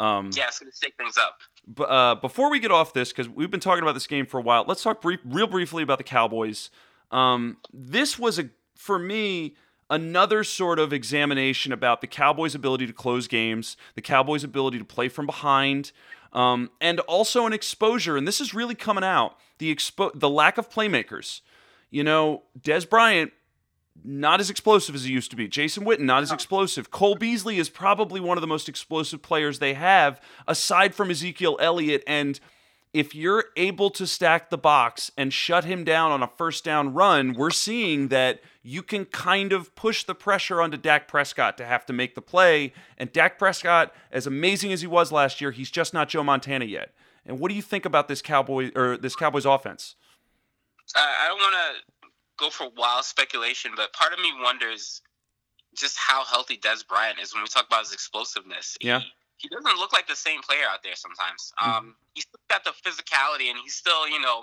Um, 0.00 0.30
yeah, 0.34 0.48
it's 0.48 0.58
going 0.58 0.72
to 0.72 0.76
shake 0.76 0.96
things 0.96 1.16
up. 1.16 1.38
But 1.66 1.84
uh, 1.84 2.14
before 2.16 2.50
we 2.50 2.58
get 2.58 2.72
off 2.72 2.92
this, 2.92 3.10
because 3.10 3.28
we've 3.28 3.50
been 3.50 3.60
talking 3.60 3.82
about 3.82 3.92
this 3.92 4.08
game 4.08 4.26
for 4.26 4.38
a 4.38 4.42
while, 4.42 4.64
let's 4.66 4.82
talk 4.82 5.00
brief, 5.00 5.20
real 5.24 5.46
briefly 5.46 5.82
about 5.82 5.98
the 5.98 6.04
Cowboys. 6.04 6.70
Um, 7.12 7.58
this 7.72 8.18
was 8.18 8.38
a 8.38 8.48
for 8.82 8.98
me 8.98 9.54
another 9.88 10.42
sort 10.42 10.78
of 10.78 10.92
examination 10.92 11.72
about 11.72 12.00
the 12.00 12.06
Cowboys' 12.06 12.54
ability 12.54 12.86
to 12.86 12.92
close 12.92 13.28
games, 13.28 13.76
the 13.94 14.02
Cowboys' 14.02 14.42
ability 14.42 14.78
to 14.78 14.84
play 14.84 15.08
from 15.08 15.24
behind. 15.24 15.92
Um, 16.32 16.70
and 16.80 16.98
also 17.00 17.46
an 17.46 17.52
exposure, 17.52 18.16
and 18.16 18.26
this 18.26 18.40
is 18.40 18.54
really 18.54 18.74
coming 18.74 19.04
out 19.04 19.36
the 19.58 19.74
expo- 19.74 20.18
the 20.18 20.30
lack 20.30 20.58
of 20.58 20.70
playmakers. 20.70 21.42
You 21.90 22.02
know, 22.02 22.42
Dez 22.58 22.88
Bryant 22.88 23.32
not 24.02 24.40
as 24.40 24.48
explosive 24.48 24.94
as 24.94 25.04
he 25.04 25.12
used 25.12 25.30
to 25.30 25.36
be. 25.36 25.46
Jason 25.46 25.84
Witten 25.84 26.00
not 26.00 26.22
as 26.22 26.32
explosive. 26.32 26.90
Cole 26.90 27.14
Beasley 27.14 27.58
is 27.58 27.68
probably 27.68 28.18
one 28.18 28.38
of 28.38 28.40
the 28.40 28.46
most 28.46 28.66
explosive 28.68 29.20
players 29.20 29.58
they 29.58 29.74
have, 29.74 30.20
aside 30.48 30.94
from 30.94 31.10
Ezekiel 31.10 31.58
Elliott 31.60 32.02
and 32.06 32.40
if 32.92 33.14
you're 33.14 33.46
able 33.56 33.90
to 33.90 34.06
stack 34.06 34.50
the 34.50 34.58
box 34.58 35.10
and 35.16 35.32
shut 35.32 35.64
him 35.64 35.84
down 35.84 36.12
on 36.12 36.22
a 36.22 36.28
first 36.28 36.64
down 36.64 36.92
run, 36.92 37.32
we're 37.32 37.50
seeing 37.50 38.08
that 38.08 38.40
you 38.62 38.82
can 38.82 39.04
kind 39.04 39.52
of 39.52 39.74
push 39.74 40.04
the 40.04 40.14
pressure 40.14 40.60
onto 40.60 40.76
Dak 40.76 41.08
Prescott 41.08 41.58
to 41.58 41.64
have 41.64 41.84
to 41.86 41.92
make 41.92 42.14
the 42.14 42.22
play. 42.22 42.72
And 42.96 43.12
Dak 43.12 43.38
Prescott, 43.38 43.92
as 44.10 44.26
amazing 44.26 44.72
as 44.72 44.80
he 44.80 44.86
was 44.86 45.10
last 45.10 45.40
year, 45.40 45.50
he's 45.50 45.70
just 45.70 45.92
not 45.92 46.08
Joe 46.08 46.22
Montana 46.22 46.64
yet. 46.64 46.92
And 47.26 47.38
what 47.38 47.48
do 47.48 47.54
you 47.54 47.62
think 47.62 47.84
about 47.84 48.08
this 48.08 48.22
Cowboy 48.22 48.70
or 48.74 48.96
this 48.96 49.16
Cowboys 49.16 49.46
offense? 49.46 49.96
I 50.94 51.26
don't 51.28 51.38
want 51.38 51.54
to 51.54 52.08
go 52.36 52.50
for 52.50 52.68
wild 52.76 53.04
speculation, 53.04 53.72
but 53.76 53.92
part 53.92 54.12
of 54.12 54.18
me 54.20 54.32
wonders 54.42 55.02
just 55.74 55.96
how 55.96 56.24
healthy 56.24 56.56
Dez 56.56 56.86
Bryant 56.86 57.18
is 57.18 57.32
when 57.32 57.42
we 57.42 57.48
talk 57.48 57.66
about 57.66 57.80
his 57.80 57.92
explosiveness. 57.92 58.76
Yeah. 58.80 59.00
He, 59.00 59.06
he 59.38 59.48
doesn't 59.48 59.78
look 59.78 59.92
like 59.92 60.06
the 60.06 60.16
same 60.16 60.40
player 60.42 60.64
out 60.70 60.82
there 60.82 60.94
sometimes. 60.94 61.52
Mm-hmm. 61.60 61.70
Um, 61.70 61.94
he's 62.14 62.26
got 62.50 62.64
the 62.64 62.70
physicality, 62.70 63.48
and 63.48 63.58
he's 63.62 63.74
still, 63.74 64.08
you 64.08 64.20
know, 64.20 64.42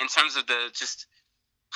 in 0.00 0.08
terms 0.08 0.36
of 0.36 0.46
the 0.46 0.70
just 0.74 1.06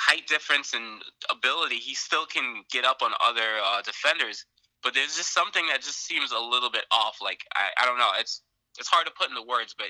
height 0.01 0.25
difference 0.27 0.73
and 0.73 1.01
ability, 1.29 1.75
he 1.75 1.93
still 1.93 2.25
can 2.25 2.63
get 2.71 2.85
up 2.85 3.01
on 3.03 3.11
other 3.23 3.61
uh, 3.63 3.81
defenders. 3.81 4.45
But 4.83 4.95
there's 4.95 5.15
just 5.15 5.31
something 5.33 5.67
that 5.67 5.81
just 5.81 6.05
seems 6.05 6.31
a 6.31 6.39
little 6.39 6.71
bit 6.71 6.85
off. 6.91 7.17
Like 7.21 7.45
I, 7.55 7.69
I 7.81 7.85
don't 7.85 7.99
know. 7.99 8.09
It's 8.17 8.41
it's 8.79 8.89
hard 8.89 9.05
to 9.05 9.13
put 9.13 9.29
into 9.29 9.43
words, 9.43 9.75
but 9.77 9.87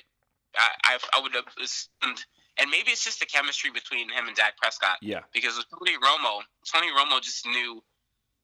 I 0.58 0.70
I, 0.84 0.98
I 1.16 1.22
would 1.22 1.34
have 1.34 1.48
assumed, 1.64 2.26
and 2.60 2.70
maybe 2.70 2.92
it's 2.92 3.04
just 3.04 3.22
the 3.22 3.26
chemistry 3.26 3.72
between 3.72 4.10
him 4.10 4.28
and 4.28 4.36
Dak 4.36 4.58
Prescott. 4.58 4.98
Yeah. 5.02 5.22
Because 5.34 5.56
with 5.56 5.68
Tony 5.72 5.96
Romo, 5.96 6.42
Tony 6.68 6.92
Romo 6.92 7.22
just 7.22 7.46
knew 7.46 7.82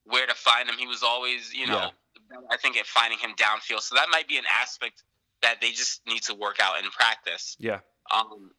where 0.04 0.26
to 0.26 0.34
find 0.34 0.68
him. 0.68 0.76
He 0.78 0.86
was 0.86 1.02
always, 1.02 1.52
you 1.52 1.66
know, 1.66 1.90
yeah. 2.30 2.38
I 2.50 2.56
think 2.56 2.78
at 2.78 2.86
finding 2.86 3.18
him 3.18 3.32
downfield. 3.36 3.82
So 3.82 3.94
that 3.96 4.08
might 4.10 4.26
be 4.26 4.38
an 4.38 4.44
aspect 4.60 5.02
that 5.42 5.60
they 5.60 5.70
just 5.70 6.00
need 6.06 6.22
to 6.22 6.34
work 6.34 6.56
out 6.62 6.82
in 6.82 6.90
practice. 6.90 7.56
Yeah. 7.60 7.80
Um, 8.10 8.52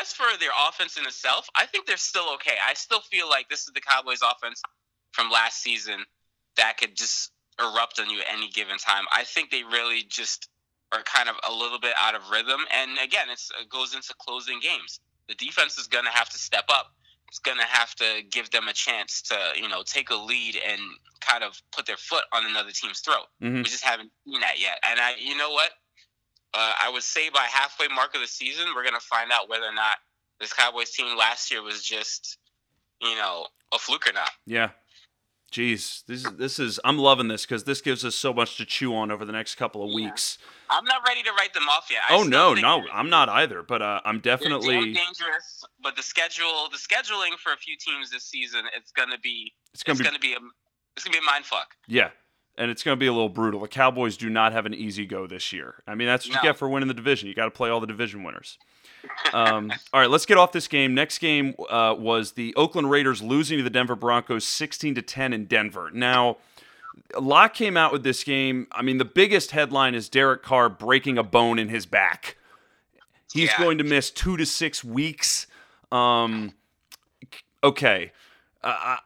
as 0.00 0.12
for 0.12 0.26
their 0.38 0.50
offense 0.68 0.96
in 0.96 1.04
itself, 1.04 1.48
I 1.54 1.66
think 1.66 1.86
they're 1.86 1.96
still 1.96 2.32
okay. 2.34 2.54
I 2.66 2.74
still 2.74 3.00
feel 3.00 3.28
like 3.28 3.48
this 3.48 3.60
is 3.60 3.72
the 3.74 3.80
Cowboys' 3.80 4.20
offense 4.22 4.62
from 5.12 5.30
last 5.30 5.62
season 5.62 6.04
that 6.56 6.76
could 6.78 6.96
just 6.96 7.30
erupt 7.60 8.00
on 8.00 8.08
you 8.10 8.20
at 8.20 8.26
any 8.32 8.48
given 8.50 8.78
time. 8.78 9.04
I 9.14 9.24
think 9.24 9.50
they 9.50 9.62
really 9.62 10.02
just 10.08 10.48
are 10.92 11.02
kind 11.02 11.28
of 11.28 11.36
a 11.48 11.52
little 11.52 11.78
bit 11.78 11.94
out 11.98 12.14
of 12.14 12.30
rhythm. 12.30 12.60
And 12.72 12.98
again, 13.02 13.28
it 13.30 13.40
goes 13.68 13.94
into 13.94 14.14
closing 14.18 14.60
games. 14.60 15.00
The 15.28 15.34
defense 15.34 15.78
is 15.78 15.86
going 15.86 16.04
to 16.04 16.10
have 16.10 16.28
to 16.30 16.38
step 16.38 16.64
up 16.68 16.92
It's 17.32 17.38
going 17.38 17.56
to 17.56 17.64
have 17.64 17.94
to 17.94 18.20
give 18.30 18.50
them 18.50 18.68
a 18.68 18.74
chance 18.74 19.22
to, 19.22 19.36
you 19.56 19.66
know, 19.66 19.82
take 19.82 20.10
a 20.10 20.14
lead 20.14 20.54
and 20.68 20.78
kind 21.22 21.42
of 21.42 21.58
put 21.74 21.86
their 21.86 21.96
foot 21.96 22.24
on 22.30 22.44
another 22.44 22.72
team's 22.72 23.00
throat. 23.00 23.24
Mm-hmm. 23.42 23.56
We 23.56 23.62
just 23.62 23.82
haven't 23.82 24.10
seen 24.26 24.40
that 24.40 24.60
yet. 24.60 24.78
And 24.86 25.00
I, 25.00 25.14
you 25.18 25.34
know 25.38 25.48
what? 25.50 25.70
Uh, 26.54 26.72
I 26.82 26.90
would 26.90 27.02
say 27.02 27.30
by 27.30 27.46
halfway 27.50 27.88
mark 27.88 28.14
of 28.14 28.20
the 28.20 28.26
season, 28.26 28.66
we're 28.74 28.82
going 28.82 28.94
to 28.94 29.00
find 29.00 29.30
out 29.32 29.48
whether 29.48 29.64
or 29.64 29.74
not 29.74 29.96
this 30.40 30.52
Cowboys 30.52 30.90
team 30.90 31.16
last 31.16 31.50
year 31.50 31.62
was 31.62 31.82
just, 31.82 32.38
you 33.00 33.14
know, 33.16 33.46
a 33.72 33.78
fluke 33.78 34.08
or 34.08 34.12
not. 34.12 34.30
Yeah. 34.46 34.70
Jeez, 35.52 36.02
this 36.06 36.24
is 36.24 36.32
this 36.38 36.58
is 36.58 36.80
I'm 36.82 36.96
loving 36.96 37.28
this 37.28 37.44
because 37.44 37.64
this 37.64 37.82
gives 37.82 38.06
us 38.06 38.14
so 38.14 38.32
much 38.32 38.56
to 38.56 38.64
chew 38.64 38.96
on 38.96 39.10
over 39.10 39.26
the 39.26 39.32
next 39.32 39.56
couple 39.56 39.84
of 39.84 39.90
yeah. 39.90 40.06
weeks. 40.06 40.38
I'm 40.70 40.84
not 40.86 41.02
ready 41.06 41.22
to 41.24 41.30
write 41.32 41.52
them 41.52 41.68
off 41.68 41.88
yet. 41.90 42.00
I 42.08 42.16
oh 42.16 42.22
no, 42.22 42.54
no, 42.54 42.82
I'm 42.90 43.10
not 43.10 43.28
either. 43.28 43.62
But 43.62 43.82
uh, 43.82 44.00
I'm 44.06 44.20
definitely 44.20 44.94
dangerous. 44.94 45.62
But 45.82 45.94
the 45.94 46.02
schedule, 46.02 46.70
the 46.70 46.78
scheduling 46.78 47.36
for 47.38 47.52
a 47.52 47.58
few 47.58 47.76
teams 47.76 48.10
this 48.10 48.24
season, 48.24 48.62
it's 48.74 48.92
gonna 48.92 49.18
be 49.18 49.52
it's 49.74 49.82
gonna, 49.82 49.92
it's 49.92 50.00
be, 50.00 50.06
gonna 50.06 50.18
be 50.18 50.32
a 50.32 50.38
it's 50.96 51.04
gonna 51.04 51.12
be 51.12 51.18
a 51.18 51.30
mind 51.30 51.44
fuck. 51.44 51.76
Yeah, 51.86 52.08
and 52.58 52.70
it's 52.70 52.82
going 52.82 52.96
to 52.96 53.00
be 53.00 53.06
a 53.06 53.12
little 53.12 53.28
brutal. 53.28 53.60
The 53.60 53.68
Cowboys 53.68 54.16
do 54.16 54.28
not 54.28 54.52
have 54.52 54.66
an 54.66 54.74
easy 54.74 55.06
go 55.06 55.26
this 55.26 55.52
year. 55.52 55.82
I 55.86 55.94
mean, 55.94 56.06
that's 56.06 56.26
what 56.26 56.34
no. 56.34 56.40
you 56.40 56.48
get 56.48 56.58
for 56.58 56.68
winning 56.68 56.88
the 56.88 56.94
division. 56.94 57.28
You 57.28 57.34
got 57.34 57.46
to 57.46 57.50
play 57.50 57.70
all 57.70 57.80
the 57.80 57.86
division 57.86 58.22
winners. 58.22 58.58
Um, 59.32 59.72
all 59.92 60.00
right, 60.00 60.10
let's 60.10 60.26
get 60.26 60.38
off 60.38 60.52
this 60.52 60.68
game. 60.68 60.94
Next 60.94 61.18
game 61.18 61.54
uh, 61.70 61.94
was 61.98 62.32
the 62.32 62.54
Oakland 62.54 62.90
Raiders 62.90 63.22
losing 63.22 63.58
to 63.58 63.64
the 63.64 63.70
Denver 63.70 63.96
Broncos 63.96 64.44
16 64.44 64.94
to 64.96 65.02
10 65.02 65.32
in 65.32 65.46
Denver. 65.46 65.90
Now, 65.92 66.36
a 67.14 67.20
lot 67.20 67.54
came 67.54 67.76
out 67.76 67.92
with 67.92 68.04
this 68.04 68.22
game. 68.22 68.66
I 68.72 68.82
mean, 68.82 68.98
the 68.98 69.04
biggest 69.04 69.52
headline 69.52 69.94
is 69.94 70.08
Derek 70.08 70.42
Carr 70.42 70.68
breaking 70.68 71.18
a 71.18 71.22
bone 71.22 71.58
in 71.58 71.68
his 71.68 71.86
back. 71.86 72.36
He's 73.32 73.48
yeah. 73.50 73.58
going 73.58 73.78
to 73.78 73.84
miss 73.84 74.10
two 74.10 74.36
to 74.36 74.44
six 74.44 74.84
weeks. 74.84 75.46
Um, 75.90 76.52
okay. 77.64 78.12
Uh, 78.62 78.98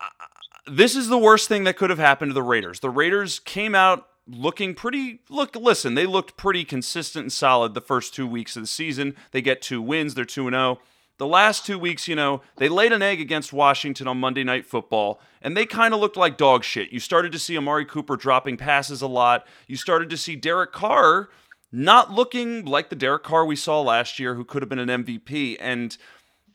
this 0.66 0.96
is 0.96 1.08
the 1.08 1.18
worst 1.18 1.48
thing 1.48 1.64
that 1.64 1.76
could 1.76 1.90
have 1.90 1.98
happened 1.98 2.30
to 2.30 2.34
the 2.34 2.42
Raiders. 2.42 2.80
The 2.80 2.90
Raiders 2.90 3.38
came 3.38 3.74
out 3.74 4.08
looking 4.28 4.74
pretty 4.74 5.20
look 5.30 5.54
listen 5.54 5.94
they 5.94 6.04
looked 6.04 6.36
pretty 6.36 6.64
consistent 6.64 7.22
and 7.22 7.32
solid 7.32 7.74
the 7.74 7.80
first 7.80 8.12
two 8.12 8.26
weeks 8.26 8.56
of 8.56 8.62
the 8.62 8.66
season. 8.66 9.14
They 9.30 9.40
get 9.40 9.62
two 9.62 9.80
wins 9.80 10.14
they're 10.14 10.24
2 10.24 10.48
and 10.48 10.54
0 10.54 10.80
the 11.18 11.26
last 11.26 11.64
two 11.64 11.78
weeks 11.78 12.08
you 12.08 12.16
know 12.16 12.42
they 12.56 12.68
laid 12.68 12.92
an 12.92 13.02
egg 13.02 13.20
against 13.20 13.52
washington 13.52 14.08
on 14.08 14.18
monday 14.18 14.42
night 14.42 14.66
football 14.66 15.20
and 15.40 15.56
they 15.56 15.64
kind 15.64 15.94
of 15.94 16.00
looked 16.00 16.16
like 16.16 16.36
dog 16.36 16.64
shit. 16.64 16.90
You 16.90 16.98
started 16.98 17.30
to 17.32 17.38
see 17.38 17.56
amari 17.56 17.84
cooper 17.84 18.16
dropping 18.16 18.56
passes 18.56 19.00
a 19.00 19.06
lot. 19.06 19.46
You 19.68 19.76
started 19.76 20.10
to 20.10 20.16
see 20.16 20.34
derek 20.34 20.72
carr 20.72 21.28
not 21.70 22.10
looking 22.10 22.64
like 22.64 22.88
the 22.90 22.96
derek 22.96 23.22
carr 23.22 23.44
we 23.44 23.54
saw 23.54 23.80
last 23.80 24.18
year 24.18 24.34
who 24.34 24.44
could 24.44 24.60
have 24.60 24.68
been 24.68 24.80
an 24.80 25.04
mvp 25.04 25.56
and 25.60 25.96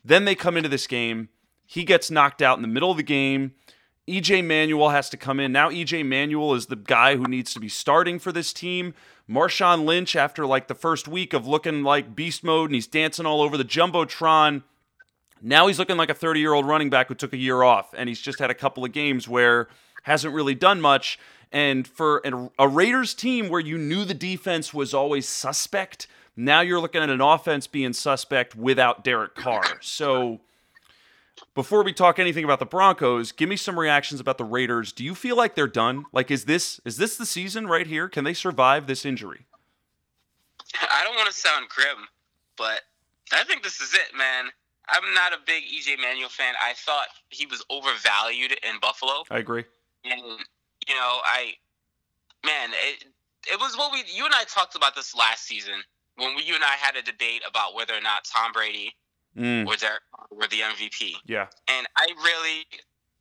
then 0.04 0.26
they 0.26 0.34
come 0.34 0.56
into 0.56 0.68
this 0.68 0.86
game. 0.86 1.28
He 1.64 1.84
gets 1.84 2.10
knocked 2.10 2.42
out 2.42 2.58
in 2.58 2.62
the 2.62 2.68
middle 2.68 2.90
of 2.90 2.98
the 2.98 3.02
game 3.02 3.52
EJ 4.08 4.44
Manuel 4.44 4.90
has 4.90 5.08
to 5.10 5.16
come 5.16 5.38
in. 5.38 5.52
Now 5.52 5.70
EJ 5.70 6.04
Manuel 6.04 6.54
is 6.54 6.66
the 6.66 6.76
guy 6.76 7.16
who 7.16 7.24
needs 7.24 7.54
to 7.54 7.60
be 7.60 7.68
starting 7.68 8.18
for 8.18 8.32
this 8.32 8.52
team. 8.52 8.94
Marshawn 9.30 9.84
Lynch, 9.84 10.16
after 10.16 10.44
like 10.44 10.66
the 10.66 10.74
first 10.74 11.06
week 11.06 11.32
of 11.32 11.46
looking 11.46 11.82
like 11.84 12.16
beast 12.16 12.42
mode 12.42 12.70
and 12.70 12.74
he's 12.74 12.88
dancing 12.88 13.26
all 13.26 13.40
over 13.40 13.56
the 13.56 13.64
Jumbotron, 13.64 14.64
now 15.40 15.68
he's 15.68 15.78
looking 15.78 15.96
like 15.96 16.10
a 16.10 16.14
30 16.14 16.40
year 16.40 16.52
old 16.52 16.66
running 16.66 16.90
back 16.90 17.08
who 17.08 17.14
took 17.14 17.32
a 17.32 17.36
year 17.36 17.62
off 17.62 17.94
and 17.96 18.08
he's 18.08 18.20
just 18.20 18.40
had 18.40 18.50
a 18.50 18.54
couple 18.54 18.84
of 18.84 18.92
games 18.92 19.28
where 19.28 19.68
hasn't 20.02 20.34
really 20.34 20.54
done 20.54 20.80
much. 20.80 21.18
And 21.52 21.86
for 21.86 22.22
a 22.58 22.66
Raiders 22.66 23.14
team 23.14 23.48
where 23.48 23.60
you 23.60 23.78
knew 23.78 24.04
the 24.04 24.14
defense 24.14 24.72
was 24.72 24.94
always 24.94 25.28
suspect, 25.28 26.06
now 26.34 26.60
you're 26.60 26.80
looking 26.80 27.02
at 27.02 27.10
an 27.10 27.20
offense 27.20 27.66
being 27.66 27.92
suspect 27.92 28.56
without 28.56 29.04
Derek 29.04 29.34
Carr. 29.34 29.62
So 29.80 30.40
before 31.54 31.82
we 31.82 31.92
talk 31.92 32.18
anything 32.18 32.44
about 32.44 32.58
the 32.58 32.66
Broncos, 32.66 33.32
give 33.32 33.48
me 33.48 33.56
some 33.56 33.78
reactions 33.78 34.20
about 34.20 34.38
the 34.38 34.44
Raiders. 34.44 34.92
Do 34.92 35.04
you 35.04 35.14
feel 35.14 35.36
like 35.36 35.54
they're 35.54 35.66
done? 35.66 36.04
Like 36.12 36.30
is 36.30 36.44
this 36.44 36.80
is 36.84 36.96
this 36.96 37.16
the 37.16 37.26
season 37.26 37.66
right 37.66 37.86
here? 37.86 38.08
Can 38.08 38.24
they 38.24 38.34
survive 38.34 38.86
this 38.86 39.04
injury? 39.04 39.46
I 40.80 41.04
don't 41.04 41.16
want 41.16 41.28
to 41.28 41.34
sound 41.34 41.68
grim, 41.68 42.08
but 42.56 42.82
I 43.32 43.44
think 43.44 43.62
this 43.62 43.80
is 43.80 43.94
it, 43.94 44.16
man. 44.16 44.46
I'm 44.88 45.14
not 45.14 45.32
a 45.32 45.38
big 45.46 45.62
EJ 45.64 46.00
Manuel 46.00 46.28
fan. 46.28 46.54
I 46.62 46.72
thought 46.74 47.06
he 47.28 47.46
was 47.46 47.64
overvalued 47.70 48.52
in 48.52 48.80
Buffalo. 48.80 49.24
I 49.30 49.38
agree. 49.38 49.64
And 50.04 50.20
you 50.88 50.94
know, 50.94 51.20
I 51.24 51.52
man, 52.44 52.70
it 52.72 53.04
it 53.50 53.60
was 53.60 53.76
what 53.76 53.92
we 53.92 54.04
you 54.12 54.24
and 54.24 54.34
I 54.34 54.44
talked 54.44 54.74
about 54.74 54.94
this 54.94 55.14
last 55.14 55.44
season 55.44 55.74
when 56.16 56.34
we, 56.34 56.42
you 56.42 56.54
and 56.54 56.64
I 56.64 56.76
had 56.78 56.96
a 56.96 57.02
debate 57.02 57.42
about 57.48 57.74
whether 57.74 57.94
or 57.94 58.00
not 58.00 58.24
Tom 58.24 58.52
Brady 58.52 58.94
mm. 59.36 59.66
were 59.66 59.76
there 59.76 60.00
were 60.30 60.48
the 60.48 60.60
MVP. 60.60 61.14
Yeah. 61.26 61.46
And 61.68 61.86
I 61.96 62.06
really, 62.24 62.66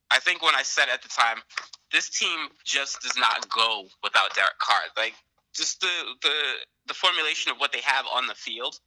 I 0.09 0.19
think 0.19 0.41
when 0.41 0.55
I 0.55 0.63
said 0.63 0.85
at 0.91 1.01
the 1.01 1.09
time, 1.09 1.37
this 1.91 2.09
team 2.09 2.49
just 2.63 3.01
does 3.01 3.17
not 3.17 3.49
go 3.49 3.85
without 4.03 4.33
Derek 4.35 4.57
Carr. 4.59 4.81
Like 4.97 5.13
just 5.53 5.81
the 5.81 5.87
the 6.21 6.33
the 6.87 6.93
formulation 6.93 7.51
of 7.51 7.57
what 7.57 7.71
they 7.71 7.81
have 7.81 8.05
on 8.13 8.27
the 8.27 8.35
field, 8.35 8.79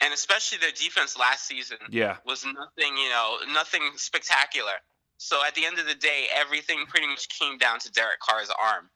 and 0.00 0.12
especially 0.12 0.58
their 0.58 0.72
defense 0.72 1.18
last 1.18 1.46
season. 1.46 1.78
Yeah. 1.90 2.16
Was 2.26 2.44
nothing, 2.44 2.96
you 2.96 3.10
know, 3.10 3.38
nothing 3.52 3.82
spectacular. 3.96 4.80
So 5.18 5.40
at 5.46 5.54
the 5.54 5.64
end 5.64 5.78
of 5.78 5.86
the 5.86 5.94
day, 5.94 6.26
everything 6.34 6.84
pretty 6.86 7.06
much 7.06 7.28
came 7.28 7.56
down 7.58 7.78
to 7.80 7.92
Derek 7.92 8.20
Carr's 8.20 8.50
arm. 8.62 8.90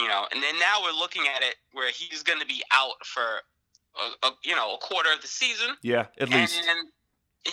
You 0.00 0.08
know, 0.08 0.26
and 0.32 0.42
then 0.42 0.58
now 0.58 0.82
we're 0.82 0.98
looking 0.98 1.22
at 1.32 1.42
it 1.42 1.54
where 1.72 1.90
he's 1.92 2.24
going 2.24 2.40
to 2.40 2.46
be 2.46 2.60
out 2.72 2.94
for 3.04 3.22
a, 4.22 4.26
a, 4.26 4.30
you 4.44 4.54
know 4.54 4.74
a 4.74 4.78
quarter 4.78 5.12
of 5.12 5.20
the 5.20 5.28
season. 5.28 5.76
Yeah, 5.82 6.06
at 6.18 6.28
least. 6.28 6.62
And 6.68 6.88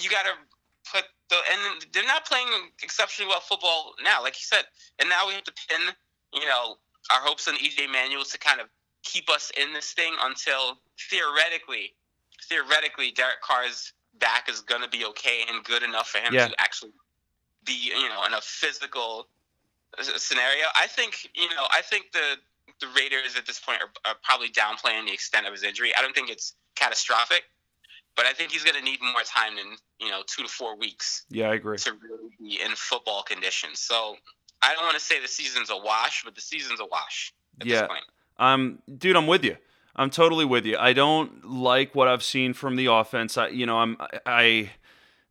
you 0.03 0.09
got 0.09 0.25
to 0.25 0.31
put 0.91 1.03
the 1.29 1.35
and 1.35 1.85
they're 1.93 2.05
not 2.05 2.25
playing 2.25 2.47
exceptionally 2.81 3.29
well 3.29 3.39
football 3.39 3.93
now, 4.03 4.21
like 4.21 4.35
you 4.35 4.45
said. 4.45 4.65
And 4.99 5.09
now 5.09 5.27
we 5.27 5.33
have 5.33 5.43
to 5.43 5.53
pin 5.69 5.81
you 6.33 6.45
know 6.45 6.77
our 7.11 7.21
hopes 7.21 7.47
on 7.47 7.55
EJ 7.55 7.91
Manuel 7.91 8.23
to 8.23 8.37
kind 8.37 8.61
of 8.61 8.67
keep 9.03 9.29
us 9.29 9.51
in 9.59 9.73
this 9.73 9.91
thing 9.91 10.13
until 10.23 10.79
theoretically, 11.09 11.93
theoretically, 12.47 13.11
Derek 13.11 13.41
Carr's 13.41 13.93
back 14.19 14.49
is 14.49 14.61
going 14.61 14.81
to 14.81 14.89
be 14.89 15.05
okay 15.05 15.41
and 15.51 15.63
good 15.63 15.83
enough 15.83 16.07
for 16.07 16.19
him 16.19 16.33
yeah. 16.33 16.47
to 16.47 16.55
actually 16.59 16.91
be 17.65 17.91
you 17.95 18.09
know 18.09 18.23
in 18.25 18.33
a 18.33 18.41
physical 18.41 19.27
scenario. 20.01 20.65
I 20.75 20.87
think 20.87 21.29
you 21.33 21.49
know 21.49 21.65
I 21.71 21.81
think 21.81 22.11
the 22.11 22.37
the 22.83 22.99
Raiders 22.99 23.35
at 23.37 23.45
this 23.45 23.59
point 23.59 23.79
are, 23.81 24.11
are 24.11 24.15
probably 24.23 24.49
downplaying 24.49 25.07
the 25.07 25.13
extent 25.13 25.47
of 25.47 25.53
his 25.53 25.63
injury. 25.63 25.91
I 25.97 26.01
don't 26.01 26.13
think 26.13 26.29
it's 26.29 26.55
catastrophic, 26.75 27.43
but 28.15 28.25
I 28.25 28.33
think 28.33 28.51
he's 28.51 28.63
going 28.63 28.75
to 28.75 28.83
need 28.83 28.99
more 29.01 29.21
time 29.25 29.55
than 29.55 29.75
you 29.99 30.09
know 30.09 30.21
two 30.27 30.43
to 30.43 30.49
four 30.49 30.77
weeks. 30.77 31.25
Yeah, 31.29 31.49
I 31.49 31.55
agree. 31.55 31.77
To 31.77 31.91
really 31.91 32.29
be 32.39 32.59
in 32.61 32.71
football 32.75 33.23
conditions. 33.23 33.79
So 33.79 34.15
I 34.61 34.73
don't 34.73 34.83
want 34.83 34.95
to 34.95 35.03
say 35.03 35.21
the 35.21 35.27
season's 35.27 35.69
a 35.69 35.77
wash, 35.77 36.23
but 36.23 36.35
the 36.35 36.41
season's 36.41 36.79
a 36.79 36.85
wash. 36.85 37.33
At 37.61 37.67
yeah. 37.67 37.81
This 37.81 37.87
point. 37.87 38.03
Um, 38.37 38.79
dude, 38.97 39.15
I'm 39.15 39.27
with 39.27 39.43
you. 39.43 39.57
I'm 39.95 40.09
totally 40.09 40.45
with 40.45 40.65
you. 40.65 40.75
I 40.77 40.93
don't 40.93 41.45
like 41.45 41.93
what 41.93 42.07
I've 42.07 42.23
seen 42.23 42.53
from 42.53 42.75
the 42.75 42.87
offense. 42.87 43.37
I, 43.37 43.49
you 43.49 43.65
know, 43.65 43.77
I'm 43.77 43.97
I 44.25 44.71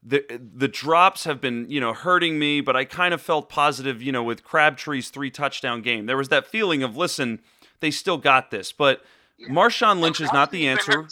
the 0.03 0.41
the 0.55 0.69
drops 0.69 1.25
have 1.25 1.41
been 1.41 1.67
you 1.69 1.81
know 1.81 1.93
hurting 1.93 2.39
me, 2.39 2.61
but 2.61 2.75
I 2.75 2.85
kind 2.85 3.15
of 3.15 3.21
felt 3.21 3.49
positive. 3.49 4.03
You 4.03 4.13
know, 4.13 4.23
with 4.23 4.43
Crabtree's 4.43 5.11
three 5.11 5.31
touchdown 5.31 5.83
game, 5.83 6.07
there 6.07 6.17
was 6.17 6.29
that 6.29 6.47
feeling 6.47 6.83
of 6.83 6.97
listen, 6.97 7.41
they 7.81 7.91
still 7.91 8.19
got 8.19 8.51
this. 8.51 8.73
But 8.73 9.05
Marshawn 9.49 10.01
Lynch 10.01 10.21
is 10.21 10.33
not 10.33 10.51
the 10.51 10.69
answer. 10.69 11.07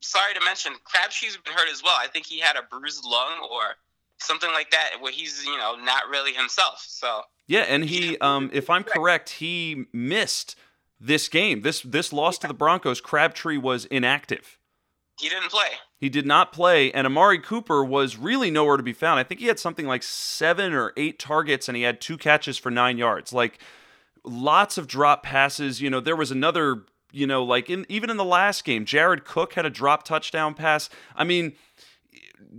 Sorry 0.00 0.34
to 0.34 0.44
mention, 0.44 0.72
Crabtree's 0.84 1.36
been 1.36 1.54
hurt 1.54 1.68
as 1.70 1.82
well. 1.82 1.96
I 1.98 2.06
think 2.06 2.26
he 2.26 2.38
had 2.38 2.56
a 2.56 2.62
bruised 2.62 3.04
lung 3.04 3.48
or 3.50 3.76
something 4.18 4.50
like 4.52 4.70
that, 4.70 4.92
where 5.00 5.12
he's 5.12 5.44
you 5.44 5.56
know 5.56 5.74
not 5.74 6.08
really 6.10 6.32
himself. 6.32 6.84
So 6.86 7.22
yeah, 7.46 7.62
and 7.62 7.84
he, 7.84 8.18
um, 8.18 8.50
if 8.52 8.70
I'm 8.70 8.82
correct, 8.82 9.30
he 9.30 9.86
missed 9.92 10.56
this 11.00 11.28
game. 11.28 11.62
This 11.62 11.82
this 11.82 12.12
loss 12.12 12.38
to 12.38 12.48
the 12.48 12.54
Broncos. 12.54 13.00
Crabtree 13.00 13.58
was 13.58 13.84
inactive. 13.86 14.55
He 15.18 15.28
didn't 15.28 15.50
play. 15.50 15.68
He 15.98 16.08
did 16.08 16.26
not 16.26 16.52
play, 16.52 16.92
and 16.92 17.06
Amari 17.06 17.38
Cooper 17.38 17.82
was 17.82 18.18
really 18.18 18.50
nowhere 18.50 18.76
to 18.76 18.82
be 18.82 18.92
found. 18.92 19.18
I 19.18 19.22
think 19.22 19.40
he 19.40 19.46
had 19.46 19.58
something 19.58 19.86
like 19.86 20.02
seven 20.02 20.74
or 20.74 20.92
eight 20.96 21.18
targets, 21.18 21.68
and 21.68 21.76
he 21.76 21.84
had 21.84 22.00
two 22.00 22.18
catches 22.18 22.58
for 22.58 22.70
nine 22.70 22.98
yards. 22.98 23.32
Like 23.32 23.58
lots 24.24 24.76
of 24.76 24.86
drop 24.86 25.22
passes. 25.22 25.80
You 25.80 25.90
know, 25.90 26.00
there 26.00 26.16
was 26.16 26.30
another. 26.30 26.84
You 27.12 27.26
know, 27.26 27.42
like 27.44 27.70
in 27.70 27.86
even 27.88 28.10
in 28.10 28.18
the 28.18 28.24
last 28.24 28.64
game, 28.64 28.84
Jared 28.84 29.24
Cook 29.24 29.54
had 29.54 29.64
a 29.64 29.70
drop 29.70 30.02
touchdown 30.02 30.52
pass. 30.52 30.90
I 31.14 31.24
mean, 31.24 31.54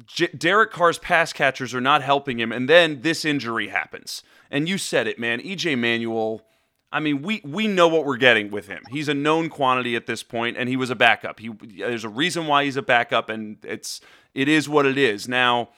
J- 0.07 0.31
Derek 0.35 0.71
Carr's 0.71 0.97
pass 0.97 1.31
catchers 1.31 1.75
are 1.75 1.81
not 1.81 2.01
helping 2.01 2.39
him, 2.39 2.51
and 2.51 2.67
then 2.67 3.01
this 3.01 3.23
injury 3.23 3.67
happens. 3.67 4.23
And 4.49 4.67
you 4.67 4.79
said 4.79 5.05
it, 5.05 5.19
man. 5.19 5.41
EJ 5.41 5.77
Manuel 5.77 6.41
I 6.97 6.99
mean, 6.99 7.21
we 7.21 7.41
we 7.45 7.67
know 7.67 7.87
what 7.87 8.05
we're 8.05 8.17
getting 8.17 8.49
with 8.49 8.67
him. 8.67 8.81
He's 8.89 9.07
a 9.07 9.13
known 9.13 9.49
quantity 9.49 9.95
at 9.95 10.07
this 10.07 10.23
point, 10.23 10.57
and 10.57 10.67
he 10.67 10.75
was 10.75 10.89
a 10.89 10.95
backup. 10.95 11.39
He 11.39 11.49
there's 11.49 12.03
a 12.03 12.09
reason 12.09 12.47
why 12.47 12.63
he's 12.63 12.75
a 12.75 12.81
backup, 12.81 13.29
and 13.29 13.57
it's 13.63 14.01
it 14.33 14.47
is 14.47 14.67
what 14.67 14.87
it 14.87 14.97
is. 14.97 15.27
Now, 15.27 15.69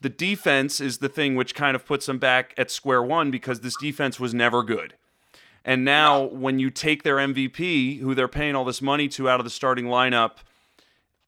the 0.00 0.08
defense 0.08 0.80
is 0.80 0.98
the 0.98 1.08
thing 1.08 1.34
which 1.34 1.56
kind 1.56 1.74
of 1.74 1.84
puts 1.84 2.06
them 2.06 2.20
back 2.20 2.54
at 2.56 2.70
square 2.70 3.02
one 3.02 3.32
because 3.32 3.62
this 3.62 3.76
defense 3.78 4.20
was 4.20 4.32
never 4.32 4.62
good. 4.62 4.94
And 5.64 5.84
now, 5.84 6.22
when 6.22 6.60
you 6.60 6.70
take 6.70 7.02
their 7.02 7.16
MVP, 7.16 7.98
who 7.98 8.14
they're 8.14 8.28
paying 8.28 8.54
all 8.54 8.64
this 8.64 8.80
money 8.80 9.08
to, 9.08 9.28
out 9.28 9.40
of 9.40 9.44
the 9.44 9.50
starting 9.50 9.86
lineup, 9.86 10.36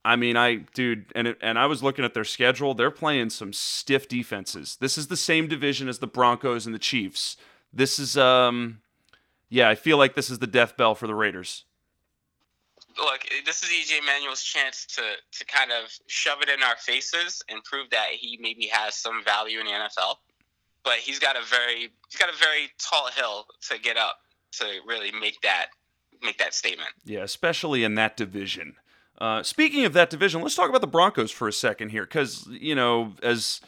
I 0.05 0.15
mean, 0.15 0.37
I 0.37 0.67
dude, 0.73 1.07
and 1.17 1.27
it, 1.27 1.39
and 1.43 1.59
I 1.59 1.67
was 1.67 1.83
looking 1.83 2.05
at 2.05 2.15
their 2.15 2.23
schedule. 2.23 2.75
They're 2.75 2.93
playing 2.93 3.31
some 3.31 3.53
stiff 3.53 4.07
defenses. 4.07 4.77
This 4.81 4.97
is 4.97 5.09
the 5.09 5.17
same 5.17 5.49
division 5.49 5.89
as 5.89 5.99
the 5.99 6.07
Broncos 6.07 6.65
and 6.65 6.73
the 6.73 6.79
Chiefs. 6.79 7.37
This 7.73 7.99
is 7.99 8.17
um 8.17 8.79
yeah, 9.51 9.69
I 9.69 9.75
feel 9.75 9.99
like 9.99 10.15
this 10.15 10.31
is 10.31 10.39
the 10.39 10.47
death 10.47 10.77
bell 10.77 10.95
for 10.95 11.07
the 11.07 11.15
Raiders. 11.15 11.65
Look, 12.97 13.27
this 13.45 13.63
is 13.63 13.69
EJ 13.69 14.05
Manuel's 14.07 14.43
chance 14.43 14.87
to 14.87 15.03
to 15.03 15.45
kind 15.45 15.71
of 15.71 15.91
shove 16.07 16.41
it 16.43 16.49
in 16.49 16.63
our 16.63 16.77
faces 16.77 17.43
and 17.49 17.63
prove 17.65 17.91
that 17.91 18.09
he 18.13 18.39
maybe 18.41 18.67
has 18.73 18.95
some 18.95 19.23
value 19.25 19.61
in 19.61 19.67
the 19.67 19.73
NFL. 19.73 20.17
But 20.83 20.95
he's 20.95 21.19
got 21.19 21.37
a 21.37 21.45
very 21.45 21.91
he's 22.09 22.19
got 22.19 22.33
a 22.33 22.37
very 22.37 22.71
tall 22.79 23.09
hill 23.15 23.47
to 23.69 23.79
get 23.79 23.97
up 23.97 24.17
to 24.53 24.65
really 24.87 25.13
make 25.13 25.41
that 25.43 25.67
make 26.23 26.39
that 26.39 26.55
statement. 26.55 26.91
Yeah, 27.05 27.21
especially 27.21 27.85
in 27.85 27.95
that 27.97 28.17
division. 28.17 28.77
Uh, 29.19 29.43
speaking 29.43 29.85
of 29.85 29.93
that 29.93 30.09
division, 30.09 30.41
let's 30.41 30.55
talk 30.55 30.71
about 30.71 30.81
the 30.81 30.87
Broncos 30.87 31.31
for 31.31 31.47
a 31.47 31.53
second 31.53 31.91
here, 31.91 32.05
because 32.05 32.47
you 32.49 32.75
know, 32.75 33.15
as 33.23 33.61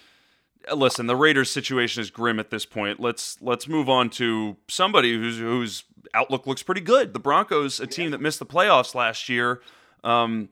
listen, 0.75 1.07
the 1.07 1.17
Raiders' 1.17 1.51
situation 1.51 2.01
is 2.01 2.11
grim 2.11 2.39
at 2.39 2.51
this 2.51 2.65
point. 2.65 3.01
Let's 3.01 3.41
let's 3.41 3.69
move 3.69 3.89
on 3.89 4.11
to 4.11 4.57
somebody 4.69 5.15
whose 5.15 5.39
whose 5.39 5.85
outlook 6.15 6.47
looks 6.47 6.63
pretty 6.63 6.81
good. 6.81 7.13
The 7.13 7.21
Broncos, 7.21 7.81
a 7.81 7.87
team 7.87 8.11
that 8.11 8.21
missed 8.21 8.39
the 8.39 8.47
playoffs 8.47 8.95
last 8.95 9.29
year, 9.29 9.63
um, 10.05 10.49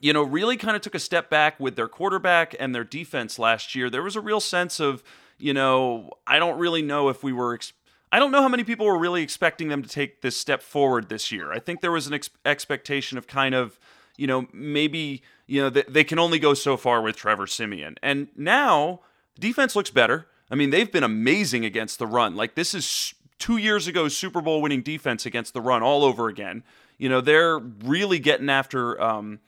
you 0.00 0.12
know, 0.12 0.22
really 0.22 0.56
kind 0.56 0.76
of 0.76 0.82
took 0.82 0.94
a 0.94 1.00
step 1.00 1.30
back 1.30 1.60
with 1.60 1.76
their 1.76 1.88
quarterback 1.88 2.54
and 2.58 2.74
their 2.74 2.84
defense 2.84 3.38
last 3.38 3.74
year. 3.74 3.90
There 3.90 4.02
was 4.02 4.16
a 4.16 4.20
real 4.20 4.40
sense 4.40 4.80
of, 4.80 5.02
you 5.38 5.52
know, 5.52 6.10
I 6.26 6.38
don't 6.38 6.58
really 6.58 6.82
know 6.82 7.08
if 7.08 7.22
we 7.22 7.32
were. 7.32 7.54
Ex- 7.54 7.72
I 8.12 8.18
don't 8.18 8.32
know 8.32 8.42
how 8.42 8.48
many 8.48 8.64
people 8.64 8.86
were 8.86 8.98
really 8.98 9.22
expecting 9.22 9.68
them 9.68 9.82
to 9.82 9.88
take 9.88 10.22
this 10.22 10.36
step 10.36 10.62
forward 10.62 11.08
this 11.08 11.30
year. 11.30 11.52
I 11.52 11.60
think 11.60 11.80
there 11.80 11.92
was 11.92 12.06
an 12.06 12.14
ex- 12.14 12.30
expectation 12.44 13.18
of 13.18 13.26
kind 13.28 13.54
of, 13.54 13.78
you 14.16 14.26
know, 14.26 14.48
maybe 14.52 15.22
you 15.46 15.62
know 15.62 15.70
they, 15.70 15.84
they 15.88 16.04
can 16.04 16.18
only 16.18 16.38
go 16.38 16.54
so 16.54 16.76
far 16.76 17.02
with 17.02 17.16
Trevor 17.16 17.46
Siemian, 17.46 17.96
and 18.02 18.28
now 18.36 19.00
defense 19.40 19.74
looks 19.74 19.90
better. 19.90 20.26
I 20.50 20.54
mean, 20.54 20.70
they've 20.70 20.90
been 20.90 21.04
amazing 21.04 21.64
against 21.64 21.98
the 21.98 22.06
run. 22.06 22.36
Like 22.36 22.54
this 22.54 22.74
is 22.74 23.14
two 23.38 23.56
years 23.56 23.86
ago 23.86 24.08
Super 24.08 24.40
Bowl 24.40 24.62
winning 24.62 24.82
defense 24.82 25.26
against 25.26 25.54
the 25.54 25.60
run 25.60 25.82
all 25.82 26.04
over 26.04 26.28
again. 26.28 26.62
You 26.98 27.08
know, 27.08 27.20
they're 27.20 27.58
really 27.58 28.18
getting 28.18 28.50
after 28.50 29.00
um, 29.00 29.40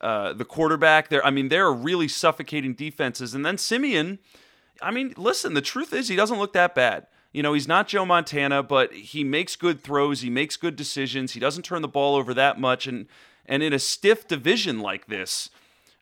uh, 0.00 0.34
the 0.34 0.44
quarterback. 0.44 1.08
They're, 1.08 1.24
I 1.24 1.30
mean, 1.30 1.48
they're 1.48 1.72
really 1.72 2.08
suffocating 2.08 2.74
defenses. 2.74 3.34
And 3.34 3.46
then 3.46 3.56
Siemian, 3.56 4.18
I 4.82 4.90
mean, 4.90 5.14
listen, 5.16 5.54
the 5.54 5.62
truth 5.62 5.92
is 5.92 6.08
he 6.08 6.16
doesn't 6.16 6.38
look 6.38 6.52
that 6.52 6.74
bad. 6.74 7.06
You 7.32 7.42
know, 7.42 7.54
he's 7.54 7.68
not 7.68 7.88
Joe 7.88 8.04
Montana, 8.04 8.62
but 8.62 8.92
he 8.92 9.24
makes 9.24 9.56
good 9.56 9.82
throws. 9.82 10.20
He 10.20 10.28
makes 10.28 10.56
good 10.56 10.76
decisions. 10.76 11.32
He 11.32 11.40
doesn't 11.40 11.62
turn 11.62 11.80
the 11.80 11.88
ball 11.88 12.14
over 12.14 12.34
that 12.34 12.60
much. 12.60 12.86
And 12.86 13.06
and 13.46 13.62
in 13.62 13.72
a 13.72 13.78
stiff 13.78 14.28
division 14.28 14.80
like 14.80 15.06
this, 15.06 15.48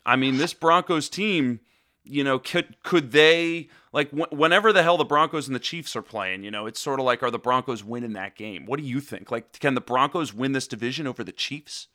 I 0.05 0.15
mean, 0.15 0.37
this 0.37 0.53
Broncos 0.53 1.09
team 1.09 1.61
you 2.03 2.23
know, 2.23 2.39
could 2.39 2.81
could 2.83 3.11
they 3.11 3.69
like 3.91 4.09
wh- 4.11 4.31
whenever 4.31 4.73
the 4.73 4.83
hell 4.83 4.97
the 4.97 5.05
Broncos 5.05 5.47
and 5.47 5.55
the 5.55 5.59
Chiefs 5.59 5.95
are 5.95 6.01
playing, 6.01 6.43
you 6.43 6.51
know, 6.51 6.65
it's 6.65 6.79
sort 6.79 6.99
of 6.99 7.05
like 7.05 7.21
are 7.21 7.31
the 7.31 7.39
Broncos 7.39 7.83
winning 7.83 8.13
that 8.13 8.35
game? 8.35 8.65
What 8.65 8.79
do 8.79 8.85
you 8.85 8.99
think? 8.99 9.31
Like, 9.31 9.59
can 9.59 9.75
the 9.75 9.81
Broncos 9.81 10.33
win 10.33 10.53
this 10.53 10.67
division 10.67 11.07
over 11.07 11.23
the 11.23 11.31
Chiefs? 11.31 11.87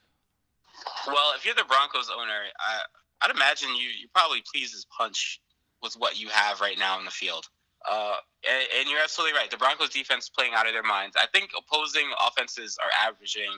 Well, 1.07 1.33
if 1.37 1.45
you're 1.45 1.55
the 1.55 1.65
Broncos 1.65 2.11
owner, 2.15 2.45
I, 2.59 2.81
I'd 3.23 3.35
imagine 3.35 3.71
you 3.71 3.89
you 3.89 4.09
probably 4.15 4.43
pleased 4.53 4.75
as 4.75 4.87
punch 4.97 5.41
with 5.83 5.95
what 5.95 6.19
you 6.19 6.29
have 6.29 6.61
right 6.61 6.79
now 6.79 6.99
in 6.99 7.05
the 7.05 7.11
field. 7.11 7.47
Uh, 7.89 8.17
and, 8.51 8.69
and, 8.81 8.91
you're 8.91 8.99
absolutely 9.01 9.39
right. 9.39 9.49
The 9.49 9.57
Broncos 9.57 9.91
defense 9.91 10.29
playing 10.29 10.55
out 10.55 10.67
of 10.67 10.73
their 10.73 10.83
minds. 10.83 11.15
I 11.17 11.27
think 11.33 11.51
opposing 11.57 12.11
offenses 12.27 12.77
are 12.83 13.09
averaging 13.09 13.53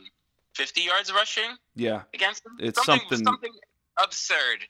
50 0.55 0.83
yards 0.83 1.11
rushing. 1.11 1.57
Yeah, 1.75 2.03
against 2.13 2.45
them. 2.45 2.57
It's 2.59 2.85
something, 2.85 3.09
something, 3.09 3.25
something 3.25 3.53
absurd 4.03 4.67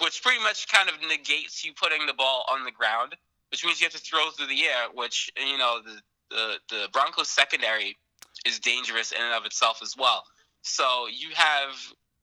which 0.00 0.22
pretty 0.22 0.42
much 0.42 0.68
kind 0.68 0.88
of 0.88 0.94
negates 1.08 1.64
you 1.64 1.72
putting 1.72 2.06
the 2.06 2.14
ball 2.14 2.46
on 2.50 2.64
the 2.64 2.70
ground, 2.70 3.16
which 3.50 3.64
means 3.64 3.80
you 3.80 3.86
have 3.86 3.92
to 3.92 3.98
throw 3.98 4.30
through 4.30 4.46
the 4.46 4.64
air. 4.64 4.88
Which 4.92 5.30
you 5.36 5.58
know 5.58 5.80
the 5.84 6.00
the, 6.30 6.54
the 6.68 6.88
Broncos 6.92 7.28
secondary 7.28 7.96
is 8.44 8.58
dangerous 8.58 9.12
in 9.12 9.20
and 9.20 9.34
of 9.34 9.44
itself 9.46 9.80
as 9.82 9.96
well. 9.96 10.24
So 10.62 11.06
you 11.12 11.28
have 11.34 11.70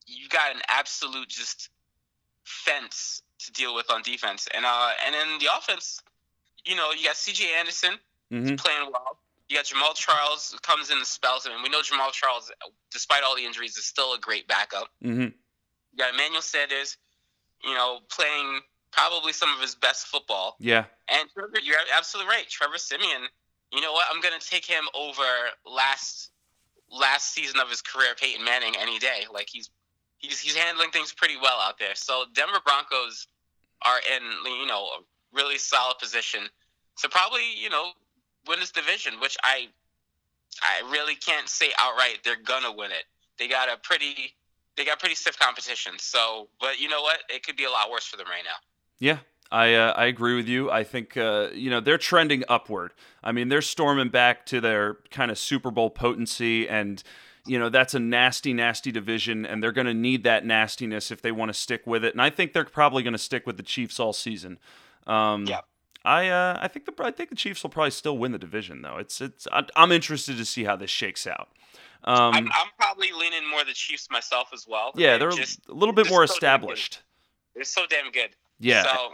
you've 0.05 0.29
got 0.29 0.55
an 0.55 0.61
absolute 0.67 1.29
just 1.29 1.69
fence 2.43 3.21
to 3.39 3.51
deal 3.51 3.75
with 3.75 3.89
on 3.91 4.01
defense, 4.01 4.47
and 4.53 4.65
uh 4.65 4.89
and 5.05 5.15
in 5.15 5.39
the 5.39 5.47
offense, 5.57 6.01
you 6.65 6.75
know 6.75 6.91
you 6.91 7.05
got 7.05 7.15
C.J. 7.15 7.45
Anderson 7.59 7.93
mm-hmm. 8.31 8.55
playing 8.55 8.91
well. 8.91 9.17
You 9.49 9.57
got 9.57 9.65
Jamaal 9.65 9.95
Charles 9.95 10.57
comes 10.61 10.91
in 10.91 10.99
the 10.99 11.05
spells. 11.05 11.45
him, 11.45 11.51
mean, 11.53 11.63
we 11.63 11.69
know 11.69 11.81
Jamaal 11.81 12.13
Charles, 12.13 12.49
despite 12.89 13.21
all 13.21 13.35
the 13.35 13.43
injuries, 13.43 13.75
is 13.75 13.83
still 13.83 14.13
a 14.13 14.17
great 14.17 14.47
backup. 14.47 14.87
Mm-hmm. 15.03 15.23
You 15.23 15.97
got 15.97 16.13
Emmanuel 16.13 16.41
Sanders 16.41 16.95
you 17.63 17.73
know, 17.73 17.99
playing 18.09 18.61
probably 18.91 19.33
some 19.33 19.53
of 19.53 19.61
his 19.61 19.75
best 19.75 20.07
football. 20.07 20.55
Yeah. 20.59 20.85
And 21.09 21.29
Trevor, 21.33 21.59
you're 21.63 21.77
absolutely 21.95 22.29
right. 22.29 22.47
Trevor 22.47 22.77
Siemian, 22.77 23.23
you 23.71 23.81
know 23.81 23.93
what? 23.93 24.05
I'm 24.13 24.21
going 24.21 24.37
to 24.37 24.45
take 24.45 24.65
him 24.65 24.83
over 24.93 25.23
last 25.65 26.31
last 26.91 27.33
season 27.33 27.59
of 27.59 27.69
his 27.69 27.81
career, 27.81 28.09
Peyton 28.19 28.43
Manning, 28.43 28.73
any 28.79 28.99
day. 28.99 29.25
Like 29.33 29.47
he's 29.49 29.69
he's 30.17 30.39
he's 30.39 30.55
handling 30.55 30.91
things 30.91 31.13
pretty 31.13 31.37
well 31.41 31.59
out 31.61 31.79
there. 31.79 31.95
So 31.95 32.25
Denver 32.33 32.59
Broncos 32.63 33.27
are 33.83 33.99
in 34.15 34.23
you 34.59 34.67
know 34.67 34.83
a 34.85 34.99
really 35.33 35.57
solid 35.57 35.97
position 35.99 36.41
to 36.97 37.09
probably 37.09 37.43
you 37.57 37.69
know 37.69 37.91
win 38.47 38.59
this 38.59 38.71
division, 38.71 39.19
which 39.21 39.37
I 39.43 39.67
I 40.61 40.89
really 40.91 41.15
can't 41.15 41.47
say 41.47 41.71
outright 41.79 42.19
they're 42.23 42.35
gonna 42.35 42.71
win 42.71 42.91
it. 42.91 43.05
They 43.39 43.47
got 43.47 43.69
a 43.69 43.77
pretty 43.77 44.35
they 44.81 44.85
got 44.85 44.99
pretty 44.99 45.15
stiff 45.15 45.37
competition. 45.37 45.93
So, 45.99 46.47
but 46.59 46.79
you 46.79 46.89
know 46.89 47.01
what? 47.01 47.19
It 47.29 47.45
could 47.45 47.55
be 47.55 47.65
a 47.65 47.69
lot 47.69 47.91
worse 47.91 48.05
for 48.05 48.17
them 48.17 48.25
right 48.27 48.43
now. 48.43 48.57
Yeah, 48.97 49.19
I 49.51 49.75
uh, 49.75 49.93
I 49.95 50.05
agree 50.05 50.35
with 50.35 50.47
you. 50.47 50.71
I 50.71 50.83
think 50.83 51.15
uh, 51.15 51.49
you 51.53 51.69
know 51.69 51.79
they're 51.79 51.99
trending 51.99 52.43
upward. 52.49 52.93
I 53.23 53.31
mean, 53.31 53.49
they're 53.49 53.61
storming 53.61 54.09
back 54.09 54.45
to 54.47 54.59
their 54.59 54.97
kind 55.11 55.29
of 55.29 55.37
Super 55.37 55.69
Bowl 55.69 55.91
potency, 55.91 56.67
and 56.67 57.03
you 57.45 57.59
know 57.59 57.69
that's 57.69 57.93
a 57.93 57.99
nasty, 57.99 58.53
nasty 58.53 58.91
division, 58.91 59.45
and 59.45 59.61
they're 59.61 59.71
going 59.71 59.87
to 59.87 59.93
need 59.93 60.23
that 60.23 60.45
nastiness 60.45 61.11
if 61.11 61.21
they 61.21 61.31
want 61.31 61.49
to 61.49 61.53
stick 61.53 61.85
with 61.85 62.03
it. 62.03 62.13
And 62.15 62.21
I 62.21 62.31
think 62.31 62.53
they're 62.53 62.65
probably 62.65 63.03
going 63.03 63.13
to 63.13 63.19
stick 63.19 63.45
with 63.45 63.57
the 63.57 63.63
Chiefs 63.63 63.99
all 63.99 64.13
season. 64.13 64.57
Um, 65.05 65.45
yeah. 65.45 65.61
I 66.03 66.29
uh, 66.29 66.57
I 66.59 66.67
think 66.67 66.85
the 66.85 67.05
I 67.05 67.11
think 67.11 67.29
the 67.29 67.35
Chiefs 67.35 67.61
will 67.61 67.69
probably 67.69 67.91
still 67.91 68.17
win 68.17 68.31
the 68.31 68.39
division 68.39 68.81
though. 68.81 68.97
It's 68.97 69.21
it's 69.21 69.47
I'm 69.51 69.91
interested 69.91 70.37
to 70.37 70.45
see 70.45 70.63
how 70.63 70.75
this 70.75 70.89
shakes 70.89 71.27
out. 71.27 71.49
Um, 72.03 72.33
I'm, 72.33 72.45
I'm, 72.47 72.71
probably 72.77 73.11
leaning 73.11 73.47
more 73.49 73.63
the 73.63 73.73
Chiefs 73.73 74.07
myself 74.09 74.49
as 74.53 74.65
well. 74.67 74.91
Yeah, 74.95 75.17
they're 75.17 75.31
just, 75.31 75.59
a 75.69 75.73
little 75.73 75.93
bit 75.93 76.09
more 76.09 76.25
so 76.25 76.33
established. 76.33 77.01
They're 77.53 77.63
so 77.63 77.83
damn 77.89 78.11
good. 78.11 78.31
Yeah. 78.59 78.83
So, 78.83 79.13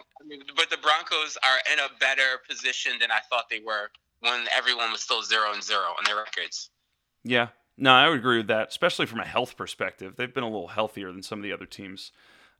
but 0.56 0.69
the 0.69 0.78
Broncos 0.78 1.38
are 1.43 1.73
in 1.73 1.80
a 1.80 1.89
better 2.00 2.41
position 2.50 2.93
than 3.00 3.12
I 3.12 3.19
thought 3.30 3.50
they 3.50 3.60
were 3.60 3.89
when 4.21 4.45
everyone 4.56 4.91
was 4.91 5.02
still 5.02 5.21
zero 5.21 5.52
and 5.54 5.63
zero 5.63 5.80
on 5.97 6.04
their 6.06 6.15
records. 6.17 6.69
Yeah, 7.23 7.50
No, 7.78 7.91
I 7.91 8.08
would 8.08 8.19
agree 8.19 8.38
with 8.38 8.47
that, 8.47 8.69
especially 8.69 9.06
from 9.06 9.19
a 9.19 9.26
health 9.26 9.58
perspective. 9.58 10.15
They've 10.15 10.34
been 10.34 10.43
a 10.43 10.50
little 10.50 10.69
healthier 10.69 11.12
than 11.12 11.23
some 11.23 11.39
of 11.39 11.43
the 11.43 11.52
other 11.52 11.65
teams. 11.65 12.12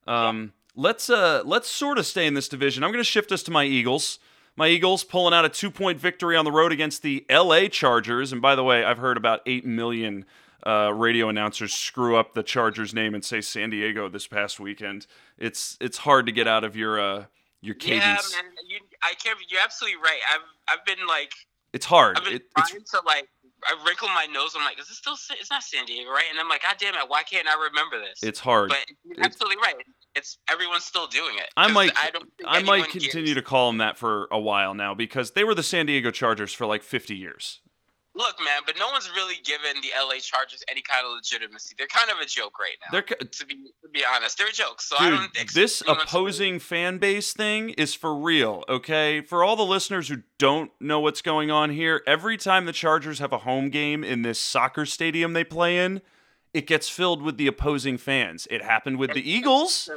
Um, 0.06 0.54
Let's 0.80 1.10
uh, 1.10 1.42
let's 1.44 1.68
sort 1.68 1.98
of 1.98 2.06
stay 2.06 2.28
in 2.28 2.36
this 2.36 2.48
division. 2.48 2.84
I'm 2.84 2.92
going 2.92 3.04
to 3.04 3.10
shift 3.10 3.32
us 3.32 3.42
to 3.44 3.52
my 3.52 3.64
Eagles. 3.66 4.20
My 4.58 4.68
Eagles 4.68 5.04
pulling 5.04 5.36
out 5.36 5.46
a 5.46 5.50
two 5.50 5.72
point 5.72 6.00
victory 6.00 6.36
on 6.36 6.44
the 6.44 6.52
road 6.52 6.72
against 6.72 7.04
the 7.04 7.26
LA 7.30 7.68
Chargers. 7.68 8.34
And 8.34 8.42
by 8.42 8.56
the 8.56 8.64
way, 8.64 8.84
I've 8.84 8.98
heard 8.98 9.16
about 9.16 9.42
8 9.46 9.66
million 9.66 10.26
uh, 10.66 10.92
radio 10.94 11.30
announcers 11.30 11.74
screw 11.74 12.18
up 12.18 12.34
the 12.34 12.44
Chargers 12.44 12.94
name 12.94 13.14
and 13.14 13.24
say 13.24 13.40
San 13.40 13.70
Diego 13.70 14.10
this 14.10 14.26
past 14.28 14.60
weekend. 14.60 15.06
It's 15.38 15.78
it's 15.80 16.00
hard 16.00 16.26
to 16.26 16.32
get 16.32 16.48
out 16.48 16.64
of 16.64 16.76
your 16.76 17.00
uh, 17.00 17.26
your 17.62 17.76
cadence. 17.76 18.34
Yeah, 18.36 18.42
man. 18.42 18.52
You, 18.68 18.80
I 19.04 19.14
can't. 19.14 19.38
You're 19.48 19.62
absolutely 19.62 20.02
right. 20.02 20.20
I've 20.34 20.42
I've 20.80 20.86
been 20.86 21.06
like 21.08 21.32
It's 21.72 21.86
hard. 21.86 22.18
I've 22.18 22.26
been 22.26 22.34
It, 22.34 22.46
it's 22.58 22.72
trying 22.72 22.84
to 22.84 23.02
like. 23.06 23.30
I 23.64 23.76
wrinkle 23.86 24.08
my 24.10 24.28
nose. 24.32 24.54
I'm 24.56 24.64
like, 24.64 24.80
is 24.80 24.88
this 24.88 24.98
still? 24.98 25.18
It's 25.40 25.50
not 25.50 25.64
San 25.64 25.86
Diego, 25.86 26.12
right? 26.12 26.26
And 26.30 26.40
I'm 26.40 26.48
like, 26.48 26.62
God 26.62 26.76
damn 26.80 26.94
it! 26.94 27.08
Why 27.08 27.24
can't 27.24 27.48
I 27.48 27.56
remember 27.70 28.00
this? 28.00 28.22
it's 28.24 28.40
hard. 28.40 28.70
but 28.70 28.80
you're 29.04 29.14
it's- 29.14 29.26
absolutely 29.26 29.58
right. 29.58 29.76
It's 30.18 30.40
everyone's 30.52 30.84
still 30.84 31.08
doing 31.08 31.38
it. 31.38 31.50
I 31.56 31.72
might 31.72 31.92
I 31.96 32.10
don't. 32.10 32.24
Think 32.38 32.50
I 32.50 32.62
might 32.64 32.90
continue 32.90 33.36
to 33.36 33.42
call 33.42 33.70
them 33.70 33.78
that 33.78 33.98
for 33.98 34.28
a 34.32 34.40
while 34.40 34.74
now 34.74 34.94
because 34.96 35.32
they 35.32 35.44
were 35.44 35.54
the 35.54 35.64
San 35.64 35.86
Diego 35.86 36.12
Chargers 36.12 36.54
for 36.54 36.66
like 36.66 36.82
50 36.82 37.16
years. 37.16 37.62
Look, 38.16 38.40
man, 38.40 38.62
but 38.66 38.76
no 38.80 38.88
one's 38.90 39.12
really 39.16 39.36
given 39.44 39.80
the 39.84 39.90
LA 39.96 40.16
Chargers 40.20 40.64
any 40.68 40.82
kind 40.82 41.06
of 41.06 41.12
legitimacy. 41.14 41.76
They're 41.78 41.86
kind 41.86 42.10
of 42.10 42.18
a 42.18 42.26
joke 42.26 42.58
right 42.60 42.72
now. 42.82 42.88
They're 42.92 43.04
to 43.04 43.46
be 43.46 43.56
to 43.84 43.90
be 43.94 44.02
honest, 44.12 44.40
they're 44.40 44.48
a 44.48 44.52
joke. 44.52 44.82
So 44.82 44.96
I 44.98 45.28
Dude, 45.36 45.50
this 45.54 45.84
opposing 45.88 46.58
fan 46.58 46.98
base 46.98 47.32
thing 47.32 47.70
is 47.72 47.94
for 47.94 48.16
real, 48.16 48.64
okay? 48.68 49.22
For 49.22 49.44
all 49.44 49.56
the 49.56 49.62
listeners 49.62 50.08
who 50.08 50.24
don't 50.40 50.72
know 50.80 51.00
what's 51.00 51.22
going 51.22 51.52
on 51.52 51.70
here, 51.70 52.02
every 52.08 52.38
time 52.38 52.66
the 52.66 52.74
Chargers 52.74 53.20
have 53.20 53.32
a 53.32 53.40
home 53.40 53.70
game 53.70 54.04
in 54.04 54.24
this 54.24 54.40
soccer 54.40 54.88
stadium 54.88 55.34
they 55.34 55.44
play 55.44 55.78
in, 55.78 56.02
it 56.58 56.66
gets 56.66 56.90
filled 56.90 57.22
with 57.22 57.38
the 57.38 57.46
opposing 57.46 58.00
fans. 58.00 58.48
It 58.50 58.64
happened 58.64 58.98
with 58.98 59.14
the 59.14 59.22
Eagles. 59.22 59.92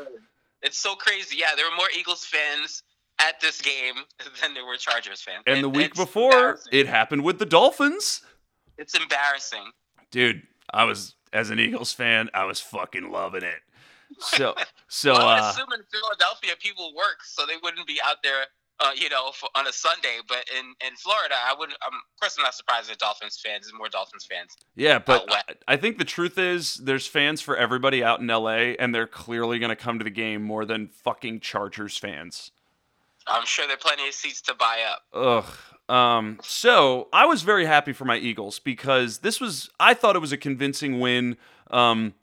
It's 0.61 0.77
so 0.77 0.94
crazy. 0.94 1.37
Yeah, 1.38 1.55
there 1.57 1.64
were 1.64 1.75
more 1.75 1.88
Eagles 1.99 2.27
fans 2.27 2.83
at 3.18 3.40
this 3.40 3.62
game 3.62 3.94
than 4.42 4.53
there 4.53 4.66
were 4.66 4.77
Chargers 4.77 5.23
fans. 5.23 5.42
And 5.46 5.64
the 5.64 5.70
week 5.70 5.94
before, 5.94 6.59
it 6.70 6.87
happened 6.87 7.25
with 7.25 7.38
the 7.38 7.46
Dolphins. 7.46 8.20
it's 8.77 8.94
embarrassing. 8.94 9.73
Dude, 10.11 10.42
I 10.70 10.85
was 10.85 11.14
as 11.33 11.49
an 11.49 11.59
Eagles 11.59 11.94
fan, 11.94 12.29
I 12.35 12.44
was 12.44 12.61
fucking 12.61 13.11
loving 13.11 13.42
it. 13.42 13.61
So 14.18 14.55
so 14.88 15.12
well, 15.14 15.29
I 15.29 15.35
would 15.37 15.44
uh 15.44 15.51
assume 15.55 15.73
in 15.73 15.83
Philadelphia 15.90 16.53
people 16.61 16.92
work, 16.94 17.25
so 17.25 17.46
they 17.46 17.57
wouldn't 17.62 17.87
be 17.87 17.99
out 18.05 18.16
there, 18.23 18.44
uh, 18.81 18.90
you 18.97 19.09
know, 19.09 19.31
for, 19.33 19.49
on 19.55 19.66
a 19.66 19.73
Sunday. 19.73 20.19
But 20.27 20.45
in, 20.59 20.66
in 20.87 20.97
Florida, 20.97 21.35
I 21.35 21.55
wouldn't. 21.57 21.79
I'm, 21.83 21.95
of 21.95 22.21
course, 22.21 22.37
I'm 22.38 22.43
not 22.43 22.55
surprised 22.55 22.90
that 22.90 22.99
Dolphins 22.99 23.40
fans 23.45 23.69
and 23.69 23.77
more 23.77 23.88
Dolphins 23.88 24.27
fans. 24.29 24.57
Yeah, 24.75 24.99
but. 24.99 25.27
I 25.31 25.43
I 25.69 25.77
think 25.77 25.99
the 25.99 26.05
truth 26.05 26.38
is 26.38 26.75
there's 26.77 27.07
fans 27.07 27.40
for 27.40 27.57
everybody 27.57 28.03
out 28.03 28.21
in 28.21 28.27
LA, 28.27 28.75
and 28.79 28.95
they're 28.95 29.07
clearly 29.07 29.59
going 29.59 29.71
to 29.71 29.77
come 29.77 29.99
to 29.99 30.05
the 30.05 30.11
game 30.11 30.43
more 30.43 30.64
than 30.64 30.88
fucking 30.88 31.40
Chargers 31.40 31.97
fans. 31.97 32.51
I'm 33.27 33.47
sure 33.47 33.66
there 33.66 33.77
are 33.77 33.79
plenty 33.79 34.09
of 34.09 34.14
seats 34.14 34.40
to 34.43 34.55
buy 34.55 34.79
up. 34.90 35.03
Ugh. 35.12 35.95
Um, 35.95 36.38
so 36.43 37.09
I 37.12 37.27
was 37.27 37.43
very 37.43 37.66
happy 37.66 37.93
for 37.93 38.05
my 38.05 38.16
Eagles 38.16 38.61
because 38.61 39.19
this 39.19 39.40
was 39.40 39.71
I 39.81 39.95
thought 39.95 40.14
it 40.14 40.21
was 40.21 40.33
a 40.33 40.37
convincing 40.37 41.01
win. 41.01 41.37
Um, 41.71 42.14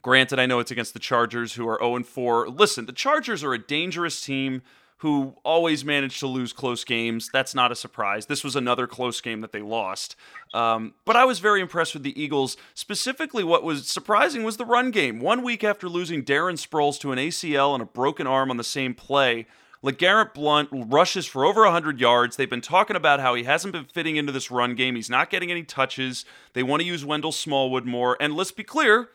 granted, 0.00 0.38
I 0.38 0.46
know 0.46 0.60
it's 0.60 0.70
against 0.70 0.92
the 0.92 1.00
Chargers 1.00 1.54
who 1.54 1.68
are 1.68 1.78
0 1.80 2.04
4. 2.04 2.48
Listen, 2.48 2.86
the 2.86 2.92
Chargers 2.92 3.42
are 3.42 3.52
a 3.52 3.58
dangerous 3.58 4.24
team 4.24 4.62
who 5.00 5.34
always 5.44 5.82
manage 5.82 6.20
to 6.20 6.26
lose 6.26 6.52
close 6.52 6.84
games. 6.84 7.30
That's 7.32 7.54
not 7.54 7.72
a 7.72 7.74
surprise. 7.74 8.26
This 8.26 8.44
was 8.44 8.54
another 8.54 8.86
close 8.86 9.22
game 9.22 9.40
that 9.40 9.50
they 9.50 9.62
lost. 9.62 10.14
Um, 10.52 10.92
but 11.06 11.16
I 11.16 11.24
was 11.24 11.38
very 11.38 11.62
impressed 11.62 11.94
with 11.94 12.02
the 12.02 12.22
Eagles. 12.22 12.58
Specifically, 12.74 13.42
what 13.42 13.62
was 13.62 13.88
surprising 13.88 14.44
was 14.44 14.58
the 14.58 14.66
run 14.66 14.90
game. 14.90 15.18
One 15.18 15.42
week 15.42 15.64
after 15.64 15.88
losing 15.88 16.22
Darren 16.22 16.54
Sproles 16.54 17.00
to 17.00 17.12
an 17.12 17.18
ACL 17.18 17.72
and 17.72 17.82
a 17.82 17.86
broken 17.86 18.26
arm 18.26 18.50
on 18.50 18.58
the 18.58 18.64
same 18.64 18.92
play, 18.92 19.46
LeGarrette 19.82 20.34
Blunt 20.34 20.68
rushes 20.70 21.26
for 21.26 21.46
over 21.46 21.62
100 21.62 21.98
yards. 21.98 22.36
They've 22.36 22.50
been 22.50 22.60
talking 22.60 22.96
about 22.96 23.20
how 23.20 23.34
he 23.34 23.44
hasn't 23.44 23.72
been 23.72 23.86
fitting 23.86 24.16
into 24.16 24.32
this 24.32 24.50
run 24.50 24.74
game. 24.74 24.96
He's 24.96 25.08
not 25.08 25.30
getting 25.30 25.50
any 25.50 25.62
touches. 25.62 26.26
They 26.52 26.62
want 26.62 26.82
to 26.82 26.86
use 26.86 27.06
Wendell 27.06 27.32
Smallwood 27.32 27.86
more. 27.86 28.18
And 28.20 28.34
let's 28.34 28.52
be 28.52 28.64
clear, 28.64 29.08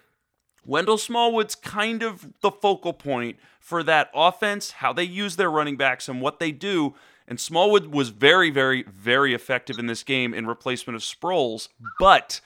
Wendell 0.65 0.97
Smallwood's 0.97 1.55
kind 1.55 2.03
of 2.03 2.33
the 2.41 2.51
focal 2.51 2.93
point 2.93 3.37
for 3.59 3.83
that 3.83 4.09
offense, 4.13 4.71
how 4.71 4.93
they 4.93 5.03
use 5.03 5.35
their 5.35 5.49
running 5.49 5.77
backs 5.77 6.09
and 6.09 6.21
what 6.21 6.39
they 6.39 6.51
do. 6.51 6.95
And 7.27 7.39
Smallwood 7.39 7.87
was 7.87 8.09
very, 8.09 8.49
very, 8.49 8.83
very 8.83 9.33
effective 9.33 9.79
in 9.79 9.87
this 9.87 10.03
game 10.03 10.33
in 10.33 10.45
replacement 10.45 10.95
of 10.95 11.01
Sproles. 11.01 11.69
But 11.99 12.41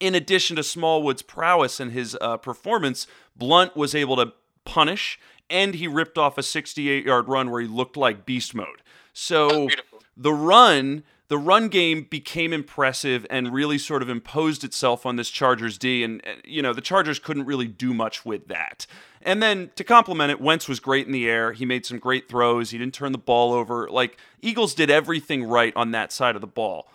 in 0.00 0.14
addition 0.14 0.56
to 0.56 0.62
Smallwood's 0.62 1.22
prowess 1.22 1.80
and 1.80 1.92
his 1.92 2.16
uh, 2.20 2.36
performance, 2.36 3.06
Blunt 3.36 3.76
was 3.76 3.94
able 3.94 4.16
to 4.16 4.32
punish 4.64 5.18
and 5.50 5.74
he 5.74 5.86
ripped 5.86 6.18
off 6.18 6.38
a 6.38 6.42
68 6.42 7.04
yard 7.04 7.28
run 7.28 7.50
where 7.50 7.60
he 7.60 7.68
looked 7.68 7.96
like 7.96 8.26
beast 8.26 8.54
mode. 8.54 8.82
So 9.12 9.68
the 10.16 10.32
run 10.32 11.04
the 11.28 11.38
run 11.38 11.68
game 11.68 12.06
became 12.08 12.52
impressive 12.52 13.26
and 13.30 13.52
really 13.52 13.78
sort 13.78 14.02
of 14.02 14.08
imposed 14.08 14.62
itself 14.62 15.06
on 15.06 15.16
this 15.16 15.30
Chargers 15.30 15.78
D 15.78 16.04
and 16.04 16.20
uh, 16.26 16.34
you 16.44 16.62
know 16.62 16.72
the 16.72 16.80
Chargers 16.80 17.18
couldn't 17.18 17.46
really 17.46 17.66
do 17.66 17.94
much 17.94 18.24
with 18.24 18.48
that. 18.48 18.86
And 19.22 19.42
then 19.42 19.70
to 19.76 19.84
complement 19.84 20.30
it, 20.30 20.40
Wentz 20.40 20.68
was 20.68 20.80
great 20.80 21.06
in 21.06 21.12
the 21.12 21.28
air. 21.28 21.52
He 21.52 21.64
made 21.64 21.86
some 21.86 21.98
great 21.98 22.28
throws. 22.28 22.70
He 22.70 22.78
didn't 22.78 22.94
turn 22.94 23.12
the 23.12 23.18
ball 23.18 23.54
over. 23.54 23.88
Like 23.88 24.18
Eagles 24.42 24.74
did 24.74 24.90
everything 24.90 25.44
right 25.44 25.72
on 25.74 25.92
that 25.92 26.12
side 26.12 26.34
of 26.34 26.42
the 26.42 26.46
ball. 26.46 26.88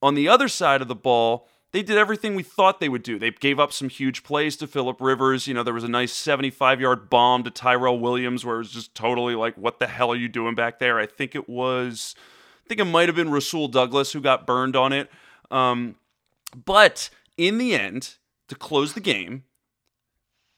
On 0.00 0.14
the 0.14 0.28
other 0.28 0.48
side 0.48 0.80
of 0.80 0.88
the 0.88 0.94
ball, 0.94 1.48
they 1.72 1.82
did 1.82 1.98
everything 1.98 2.34
we 2.34 2.42
thought 2.42 2.80
they 2.80 2.88
would 2.88 3.02
do. 3.02 3.18
They 3.18 3.30
gave 3.30 3.60
up 3.60 3.72
some 3.72 3.88
huge 3.88 4.22
plays 4.22 4.56
to 4.56 4.66
Philip 4.66 5.00
Rivers. 5.00 5.46
You 5.46 5.54
know, 5.54 5.62
there 5.62 5.74
was 5.74 5.84
a 5.84 5.88
nice 5.88 6.12
75 6.12 6.80
yard 6.80 7.10
bomb 7.10 7.44
to 7.44 7.50
Tyrell 7.50 7.98
Williams 7.98 8.44
where 8.44 8.56
it 8.56 8.60
was 8.60 8.72
just 8.72 8.94
totally 8.94 9.34
like, 9.34 9.56
what 9.56 9.78
the 9.78 9.86
hell 9.86 10.10
are 10.12 10.16
you 10.16 10.28
doing 10.28 10.54
back 10.54 10.78
there? 10.78 10.98
I 10.98 11.06
think 11.06 11.34
it 11.34 11.48
was, 11.48 12.14
think 12.70 12.80
it 12.80 12.84
might 12.84 13.08
have 13.08 13.16
been 13.16 13.32
Rasul 13.32 13.66
Douglas 13.66 14.12
who 14.12 14.20
got 14.20 14.46
burned 14.46 14.76
on 14.76 14.92
it. 14.92 15.10
Um, 15.50 15.96
but 16.64 17.10
in 17.36 17.58
the 17.58 17.74
end, 17.74 18.14
to 18.46 18.54
close 18.54 18.92
the 18.92 19.00
game, 19.00 19.42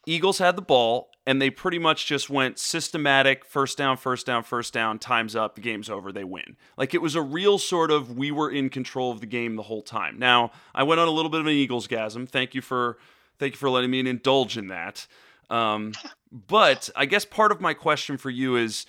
Eagles 0.05 0.37
had 0.37 0.55
the 0.55 0.63
ball 0.63 1.09
and 1.27 1.41
they 1.41 1.49
pretty 1.49 1.79
much 1.79 2.05
just 2.05 2.29
went 2.29 2.59
systematic 2.59 3.47
first 3.47 3.79
down, 3.79 3.97
first 3.97 4.27
down, 4.27 4.43
first 4.43 4.75
down, 4.75 4.99
time's 4.99 5.35
up, 5.35 5.55
the 5.55 5.63
game's 5.63 5.89
over, 5.89 6.13
they 6.13 6.25
win. 6.25 6.59
Like 6.77 6.93
it 6.93 7.01
was 7.01 7.15
a 7.15 7.23
real 7.23 7.59
sort 7.59 7.91
of 7.91 8.19
we 8.19 8.31
were 8.31 8.51
in 8.51 8.69
control 8.69 9.11
of 9.11 9.21
the 9.21 9.27
game 9.27 9.57
the 9.57 9.63
whole 9.63 9.83
time. 9.83 10.19
Now, 10.19 10.51
I 10.75 10.83
went 10.83 11.01
on 11.01 11.09
a 11.09 11.13
little 11.13 11.31
bit 11.31 11.41
of 11.41 11.47
an 11.47 11.53
Eagles 11.53 11.89
gasm. 11.89 12.29
Thank 12.29 12.55
you 12.55 12.61
for 12.61 12.99
thank 13.39 13.55
you 13.55 13.59
for 13.59 13.71
letting 13.71 13.91
me 13.91 14.01
indulge 14.01 14.59
in 14.59 14.67
that. 14.67 15.07
Um, 15.49 15.93
but 16.31 16.91
I 16.95 17.07
guess 17.07 17.25
part 17.25 17.53
of 17.53 17.63
my 17.63 17.73
question 17.73 18.19
for 18.19 18.29
you 18.29 18.57
is 18.57 18.85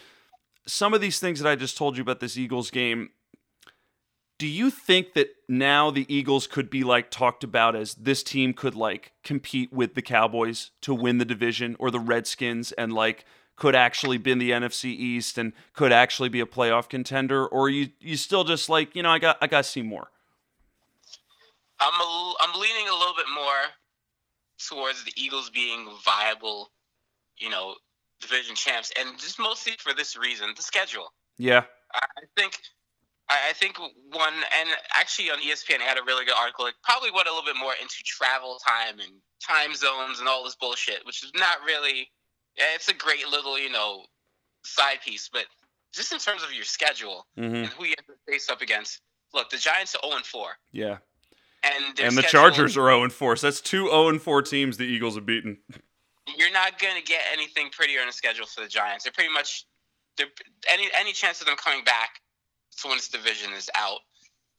some 0.66 0.94
of 0.94 1.02
these 1.02 1.20
things 1.20 1.40
that 1.40 1.50
I 1.50 1.56
just 1.56 1.78
told 1.78 1.98
you 1.98 2.02
about 2.02 2.20
this 2.20 2.38
Eagles 2.38 2.72
game, 2.72 3.10
do 4.38 4.48
you 4.48 4.70
think 4.70 5.14
that 5.14 5.30
now 5.48 5.92
the 5.92 6.06
Eagles 6.14 6.48
could 6.48 6.70
be 6.70 6.84
like 6.84 7.10
talked 7.10 7.44
about 7.44 7.76
as 7.76 7.94
this 7.96 8.24
team 8.24 8.54
could 8.54 8.76
like 8.76 9.14
compete 9.24 9.72
with 9.72 9.96
the 9.96 10.02
Cowboys 10.02 10.72
to 10.82 10.94
win 10.94 11.18
the 11.18 11.26
division 11.26 11.76
or 11.80 11.92
the 11.92 12.00
Redskins 12.00 12.72
and 12.74 12.94
like 12.94 13.26
could 13.56 13.76
actually 13.76 14.18
be 14.18 14.32
in 14.32 14.40
the 14.40 14.52
NFC 14.52 14.86
East 14.86 15.38
and 15.38 15.54
could 15.74 15.92
actually 15.92 16.30
be 16.30 16.40
a 16.40 16.46
playoff 16.46 16.90
contender 16.90 17.46
or 17.46 17.70
you 17.70 17.90
you 18.00 18.18
still 18.18 18.44
just 18.44 18.68
like, 18.68 18.96
you 18.96 19.04
know, 19.04 19.10
I 19.12 19.20
got 19.20 19.38
I 19.42 19.48
got 19.48 19.64
to 19.64 19.70
see 19.70 19.82
more. 19.82 20.10
I'm 21.80 22.02
a, 22.02 22.34
I'm 22.42 22.60
leaning 22.60 22.88
a 22.88 22.94
little 22.94 23.16
bit 23.16 23.26
more 23.34 23.72
towards 24.58 25.04
the 25.04 25.12
Eagles 25.16 25.50
being 25.50 25.88
viable, 26.04 26.72
you 27.38 27.50
know, 27.50 27.76
division 28.28 28.56
champs, 28.56 28.92
and 29.00 29.18
just 29.20 29.40
mostly 29.40 29.74
for 29.80 29.94
this 29.94 30.18
reason: 30.18 30.54
the 30.56 30.64
schedule. 30.64 31.14
Yeah. 31.38 31.64
I 31.94 32.00
I 32.18 32.24
think, 32.36 32.58
I 33.30 33.38
I 33.50 33.54
think 33.54 33.78
one, 33.80 34.34
and 34.60 34.70
actually 35.00 35.30
on 35.30 35.40
ESPN 35.40 35.78
they 35.80 35.84
had 35.84 35.98
a 36.00 36.04
really 36.04 36.26
good 36.26 36.36
article. 36.38 36.66
It 36.66 36.74
probably 36.84 37.12
went 37.12 37.28
a 37.28 37.32
little 37.32 37.46
bit 37.46 37.56
more 37.60 37.74
into 37.82 37.96
travel 38.06 38.58
time 38.66 39.00
and 39.00 39.12
time 39.46 39.76
zones 39.76 40.20
and 40.20 40.28
all 40.28 40.44
this 40.44 40.56
bullshit, 40.56 41.06
which 41.06 41.24
is 41.24 41.32
not 41.36 41.58
really. 41.66 42.10
It's 42.56 42.88
a 42.88 42.94
great 42.94 43.28
little, 43.28 43.58
you 43.58 43.72
know, 43.72 44.06
side 44.64 45.00
piece, 45.04 45.28
but 45.32 45.46
just 45.92 46.12
in 46.14 46.20
terms 46.20 46.44
of 46.44 46.54
your 46.54 46.66
schedule 46.66 47.26
Mhm. 47.38 47.56
and 47.56 47.68
who 47.68 47.86
you 47.86 47.94
have 47.98 48.06
to 48.06 48.14
face 48.28 48.48
up 48.50 48.62
against. 48.62 49.02
Look, 49.34 49.50
the 49.50 49.58
Giants 49.58 49.96
are 49.96 50.02
0 50.04 50.18
and 50.18 50.26
4, 50.26 50.58
Yeah. 50.72 50.98
and 51.64 52.00
And 52.00 52.16
the 52.16 52.22
Chargers 52.22 52.78
are 52.78 52.88
0 52.92 53.10
4. 53.10 53.36
So 53.36 53.48
that's 53.48 53.60
two 53.62 53.90
0 53.90 54.20
4 54.20 54.44
teams 54.44 54.78
the 54.78 54.86
Eagles 54.86 55.16
have 55.16 55.26
beaten. 55.26 55.64
You're 56.38 56.52
not 56.52 56.80
going 56.80 56.96
to 56.96 57.04
get 57.04 57.22
anything 57.32 57.70
prettier 57.72 58.02
on 58.02 58.08
the 58.08 58.14
schedule 58.14 58.46
for 58.46 58.62
the 58.62 58.68
Giants. 58.68 59.04
They're 59.04 59.14
pretty 59.14 59.34
much 59.34 59.66
they're, 60.18 60.28
any 60.72 60.88
any 61.00 61.12
chance 61.14 61.42
of 61.42 61.48
them 61.48 61.56
coming 61.58 61.84
back 61.84 62.22
to 62.82 62.88
win 62.88 62.98
this 62.98 63.10
division 63.10 63.52
is 63.54 63.70
out. 63.78 64.00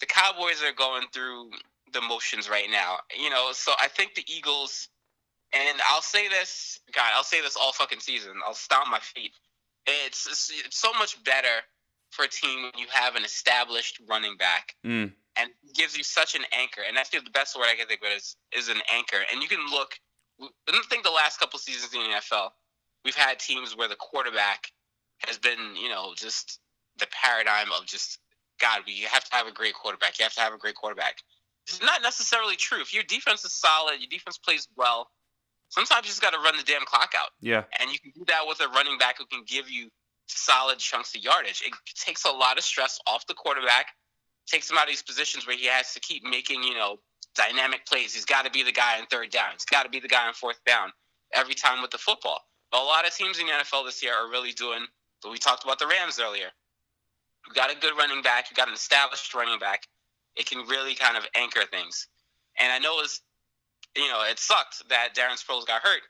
The 0.00 0.06
Cowboys 0.06 0.62
are 0.62 0.72
going 0.72 1.04
through 1.12 1.50
the 1.92 2.00
motions 2.00 2.48
right 2.50 2.68
now, 2.70 2.98
you 3.16 3.30
know. 3.30 3.50
So 3.52 3.72
I 3.80 3.88
think 3.88 4.14
the 4.14 4.24
Eagles, 4.26 4.88
and 5.52 5.78
I'll 5.88 6.02
say 6.02 6.28
this, 6.28 6.80
God, 6.92 7.10
I'll 7.14 7.22
say 7.24 7.40
this 7.40 7.56
all 7.56 7.72
fucking 7.72 8.00
season. 8.00 8.32
I'll 8.46 8.54
stomp 8.54 8.88
my 8.90 8.98
feet. 8.98 9.32
It's, 9.86 10.26
it's, 10.26 10.50
it's 10.66 10.78
so 10.78 10.92
much 10.98 11.22
better 11.24 11.62
for 12.10 12.24
a 12.24 12.28
team 12.28 12.62
when 12.62 12.72
you 12.76 12.86
have 12.90 13.16
an 13.16 13.24
established 13.24 14.00
running 14.08 14.36
back 14.36 14.74
Mm. 14.84 15.12
and 15.36 15.50
gives 15.74 15.96
you 15.96 16.02
such 16.04 16.34
an 16.34 16.42
anchor. 16.52 16.80
And 16.86 16.98
I 16.98 17.04
feel 17.04 17.22
the 17.22 17.30
best 17.30 17.56
word 17.56 17.66
I 17.70 17.76
can 17.76 17.86
think 17.86 18.00
of 18.02 18.08
is 18.16 18.36
is 18.56 18.68
an 18.68 18.78
anchor. 18.92 19.18
And 19.32 19.42
you 19.42 19.48
can 19.48 19.64
look. 19.70 19.98
I 20.40 20.82
think 20.90 21.04
the 21.04 21.10
last 21.10 21.38
couple 21.38 21.58
seasons 21.58 21.94
in 21.94 22.00
the 22.00 22.16
NFL, 22.16 22.50
we've 23.04 23.14
had 23.14 23.38
teams 23.38 23.76
where 23.76 23.88
the 23.88 23.96
quarterback 23.96 24.72
has 25.26 25.38
been, 25.38 25.76
you 25.80 25.88
know, 25.88 26.12
just 26.16 26.60
the 26.98 27.06
paradigm 27.10 27.68
of 27.78 27.86
just 27.86 28.18
God. 28.60 28.82
We 28.86 29.00
have 29.10 29.24
to 29.24 29.34
have 29.34 29.46
a 29.46 29.52
great 29.52 29.74
quarterback. 29.74 30.18
You 30.18 30.24
have 30.24 30.34
to 30.34 30.40
have 30.40 30.52
a 30.52 30.58
great 30.58 30.74
quarterback. 30.74 31.18
It's 31.66 31.80
not 31.80 32.02
necessarily 32.02 32.56
true. 32.56 32.80
If 32.80 32.92
your 32.92 33.04
defense 33.04 33.44
is 33.44 33.52
solid, 33.52 34.00
your 34.00 34.10
defense 34.10 34.38
plays 34.38 34.68
well. 34.76 35.08
Sometimes 35.70 36.04
you 36.04 36.10
just 36.10 36.22
got 36.22 36.34
to 36.34 36.38
run 36.38 36.56
the 36.56 36.62
damn 36.62 36.84
clock 36.84 37.14
out. 37.16 37.30
Yeah. 37.40 37.64
And 37.80 37.90
you 37.90 37.98
can 37.98 38.12
do 38.14 38.24
that 38.28 38.46
with 38.46 38.60
a 38.60 38.68
running 38.68 38.98
back 38.98 39.18
who 39.18 39.26
can 39.26 39.42
give 39.46 39.70
you 39.70 39.88
solid 40.26 40.78
chunks 40.78 41.14
of 41.14 41.22
yardage. 41.22 41.62
It 41.64 41.72
takes 41.94 42.24
a 42.24 42.30
lot 42.30 42.58
of 42.58 42.64
stress 42.64 43.00
off 43.06 43.26
the 43.26 43.34
quarterback, 43.34 43.86
takes 44.46 44.70
him 44.70 44.76
out 44.76 44.84
of 44.84 44.90
these 44.90 45.02
positions 45.02 45.46
where 45.46 45.56
he 45.56 45.66
has 45.66 45.94
to 45.94 46.00
keep 46.00 46.22
making, 46.22 46.62
you 46.62 46.74
know, 46.74 46.98
dynamic 47.34 47.86
plays. 47.86 48.14
He's 48.14 48.24
got 48.24 48.44
to 48.44 48.50
be 48.50 48.62
the 48.62 48.72
guy 48.72 48.98
on 49.00 49.06
third 49.06 49.30
down. 49.30 49.52
He's 49.52 49.64
got 49.64 49.82
to 49.84 49.88
be 49.88 50.00
the 50.00 50.08
guy 50.08 50.26
on 50.26 50.34
fourth 50.34 50.60
down 50.66 50.92
every 51.34 51.54
time 51.54 51.82
with 51.82 51.90
the 51.90 51.98
football. 51.98 52.40
But 52.70 52.82
a 52.82 52.84
lot 52.84 53.06
of 53.06 53.14
teams 53.14 53.38
in 53.38 53.46
the 53.46 53.52
NFL 53.52 53.84
this 53.86 54.02
year 54.02 54.14
are 54.14 54.30
really 54.30 54.52
doing 54.52 54.86
what 55.22 55.30
we 55.30 55.38
talked 55.38 55.64
about 55.64 55.78
the 55.78 55.86
Rams 55.86 56.18
earlier. 56.20 56.48
You 57.46 57.54
got 57.54 57.70
a 57.70 57.76
good 57.78 57.96
running 57.96 58.22
back, 58.22 58.50
you 58.50 58.56
got 58.56 58.68
an 58.68 58.74
established 58.74 59.34
running 59.34 59.58
back. 59.58 59.86
It 60.36 60.46
can 60.46 60.66
really 60.66 60.94
kind 60.94 61.16
of 61.16 61.24
anchor 61.36 61.62
things. 61.70 62.08
And 62.58 62.72
I 62.72 62.78
know 62.78 63.00
it's 63.00 63.20
you 63.96 64.08
know, 64.08 64.22
it 64.28 64.38
sucked 64.40 64.88
that 64.88 65.10
Darren 65.14 65.38
Sproles 65.40 65.66
got 65.66 65.80
hurt. 65.82 66.00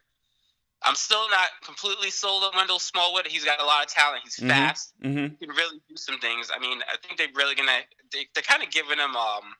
I'm 0.87 0.95
still 0.95 1.29
not 1.31 1.49
completely 1.65 2.11
sold 2.11 2.43
on 2.45 2.51
Wendell 2.57 2.79
Smallwood. 2.79 3.27
He's 3.27 3.45
got 3.45 3.61
a 3.61 3.65
lot 3.65 3.85
of 3.85 3.91
talent. 3.91 4.23
He's 4.25 4.37
Mhm. 4.37 4.49
fast. 4.49 4.93
Mm-hmm. 5.03 5.35
He 5.39 5.47
can 5.47 5.55
really 5.55 5.81
do 5.89 5.97
some 5.97 6.19
things. 6.19 6.51
I 6.55 6.59
mean, 6.59 6.83
I 6.91 6.97
think 6.97 7.19
they're 7.19 7.29
really 7.35 7.55
gonna. 7.55 7.81
They, 8.13 8.27
they're 8.35 8.43
kind 8.43 8.63
of 8.63 8.71
giving 8.71 8.99
him 8.99 9.17
um 9.17 9.55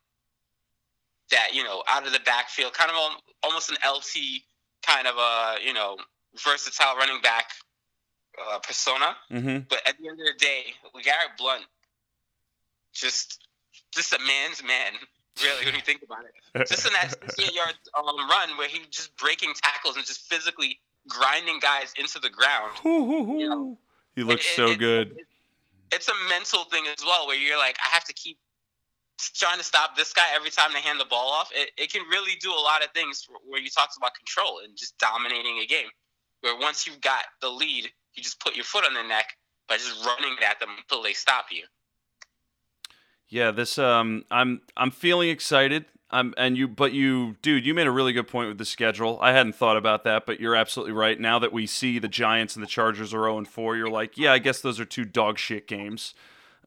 that 1.31 1.49
you 1.55 1.65
know 1.65 1.83
out 1.89 2.07
of 2.07 2.13
the 2.13 2.21
backfield, 2.21 2.73
kind 2.75 2.91
of 2.91 2.97
almost 3.43 3.71
an 3.71 3.77
LT 3.87 4.43
kind 4.87 5.07
of 5.07 5.17
a 5.17 5.57
you 5.65 5.73
know 5.73 5.97
versatile 6.45 6.97
running 6.97 7.21
back 7.23 7.51
uh, 8.53 8.59
persona. 8.59 9.17
Mm-hmm. 9.31 9.59
But 9.69 9.81
at 9.87 9.97
the 9.99 10.09
end 10.09 10.21
of 10.21 10.27
the 10.27 10.35
day, 10.39 10.75
Garrett 11.03 11.37
Blunt, 11.39 11.65
just 12.93 13.47
just 13.93 14.13
a 14.13 14.19
man's 14.19 14.63
man, 14.63 14.93
really, 15.43 15.65
when 15.67 15.75
you 15.75 15.81
think 15.81 16.03
about 16.03 16.25
it. 16.25 16.67
Just 16.69 16.87
in 16.87 16.93
that 16.93 17.11
68 17.11 17.53
yard 17.55 17.75
um, 17.99 18.07
run 18.29 18.57
where 18.57 18.69
he 18.69 18.81
just 18.91 19.17
breaking 19.17 19.53
tackles 19.61 19.97
and 19.97 20.05
just 20.07 20.21
physically 20.29 20.79
grinding 21.09 21.59
guys 21.61 21.93
into 21.99 22.19
the 22.21 22.31
ground. 22.31 22.71
You 22.85 23.49
know, 23.49 23.79
he 24.15 24.23
looks 24.23 24.45
It- 24.47 24.55
so 24.57 24.67
it- 24.69 24.79
good. 24.79 25.11
it- 25.19 25.27
it's 25.93 26.09
a 26.09 26.15
mental 26.29 26.65
thing 26.65 26.85
as 26.87 27.05
well, 27.05 27.27
where 27.29 27.37
you're 27.37 27.59
like, 27.59 27.77
I 27.85 27.95
have 27.95 28.05
to 28.05 28.13
keep 28.13 28.37
trying 29.19 29.59
to 29.59 29.65
stop 29.65 29.97
this 29.97 30.13
guy 30.13 30.27
every 30.35 30.51
time 30.51 30.73
they 30.73 30.81
hand 30.81 31.01
the 31.01 31.05
ball 31.05 31.31
off. 31.31 31.51
It, 31.55 31.71
it 31.77 31.93
can 31.93 32.03
really 32.11 32.33
do 32.41 32.51
a 32.51 32.61
lot 32.61 32.85
of 32.85 32.91
things 32.91 33.27
where 33.47 33.61
you 33.61 33.71
talked 33.71 33.97
about 33.97 34.15
control 34.15 34.61
and 34.65 34.77
just 34.77 34.99
dominating 34.99 35.59
a 35.63 35.67
game. 35.67 35.89
Where 36.41 36.59
once 36.59 36.87
you've 36.87 37.01
got 37.01 37.25
the 37.41 37.49
lead, 37.49 37.89
you 38.15 38.23
just 38.23 38.41
put 38.41 38.55
your 38.55 38.65
foot 38.65 38.85
on 38.85 38.95
their 38.95 39.07
neck 39.07 39.37
by 39.69 39.77
just 39.77 40.05
running 40.05 40.37
at 40.49 40.61
them 40.61 40.71
until 40.77 41.03
they 41.03 41.13
stop 41.13 41.47
you. 41.51 41.65
Yeah, 43.29 43.51
this 43.51 43.79
um 43.79 44.25
I'm 44.31 44.61
I'm 44.77 44.91
feeling 44.91 45.31
excited. 45.31 45.87
Um 46.11 46.35
and 46.37 46.57
you 46.57 46.69
but 46.69 46.93
you 46.93 47.37
dude, 47.41 47.65
you 47.65 47.73
made 47.73 47.87
a 47.87 47.91
really 47.91 48.13
good 48.13 48.29
point 48.29 48.49
with 48.49 48.59
the 48.59 48.65
schedule. 48.65 49.19
I 49.23 49.33
hadn't 49.33 49.55
thought 49.55 49.77
about 49.77 50.05
that, 50.05 50.27
but 50.27 50.39
you're 50.39 50.55
absolutely 50.55 50.93
right. 50.93 51.19
Now 51.19 51.39
that 51.39 51.53
we 51.53 51.67
see 51.67 51.99
the 51.99 52.09
Giants 52.09 52.55
and 52.55 52.63
the 52.63 52.69
Chargers 52.69 53.15
are 53.15 53.23
0 53.23 53.39
and 53.39 53.49
4, 53.49 53.77
you're 53.77 53.91
like, 53.91 54.19
yeah, 54.19 54.33
I 54.33 54.39
guess 54.39 54.61
those 54.61 54.79
are 54.79 54.85
two 54.85 55.05
dog 55.05 55.39
shit 55.39 55.67
games. 55.67 56.15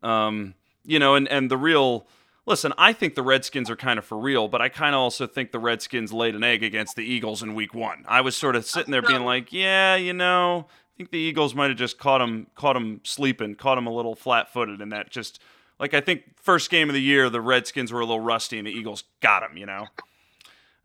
Um 0.01 0.55
you 0.83 0.99
know, 0.99 1.15
and 1.15 1.27
and 1.27 1.51
the 1.51 1.57
real 1.57 2.07
Listen, 2.47 2.73
I 2.77 2.93
think 2.93 3.15
the 3.15 3.21
Redskins 3.21 3.69
are 3.69 3.75
kind 3.75 3.99
of 3.99 4.05
for 4.05 4.17
real, 4.17 4.47
but 4.47 4.61
I 4.61 4.69
kind 4.69 4.95
of 4.95 5.01
also 5.01 5.27
think 5.27 5.51
the 5.51 5.59
Redskins 5.59 6.13
laid 6.13 6.33
an 6.33 6.43
egg 6.43 6.63
against 6.63 6.95
the 6.95 7.03
Eagles 7.03 7.43
in 7.43 7.53
week 7.53 7.73
1. 7.73 8.05
I 8.07 8.21
was 8.21 8.37
sort 8.37 8.55
of 8.55 8.65
sitting 8.65 8.91
there 8.91 9.01
being 9.01 9.25
like, 9.25 9.51
yeah, 9.51 9.95
you 9.95 10.13
know, 10.13 10.65
I 10.69 10.97
think 10.97 11.11
the 11.11 11.19
Eagles 11.19 11.53
might 11.53 11.69
have 11.69 11.77
just 11.77 11.99
caught 11.99 12.21
him 12.21 12.47
caught 12.55 12.75
him 12.75 13.01
sleeping, 13.03 13.55
caught 13.55 13.77
him 13.77 13.85
a 13.85 13.93
little 13.93 14.15
flat-footed 14.15 14.81
and 14.81 14.91
that 14.93 15.11
just 15.11 15.39
like 15.79 15.93
I 15.93 16.01
think 16.01 16.23
first 16.41 16.69
game 16.69 16.89
of 16.89 16.95
the 16.95 17.01
year, 17.01 17.29
the 17.29 17.41
Redskins 17.41 17.91
were 17.91 17.99
a 17.99 18.05
little 18.05 18.19
rusty, 18.19 18.57
and 18.57 18.65
the 18.65 18.71
Eagles 18.71 19.03
got 19.21 19.41
them. 19.41 19.57
You 19.57 19.65
know. 19.65 19.87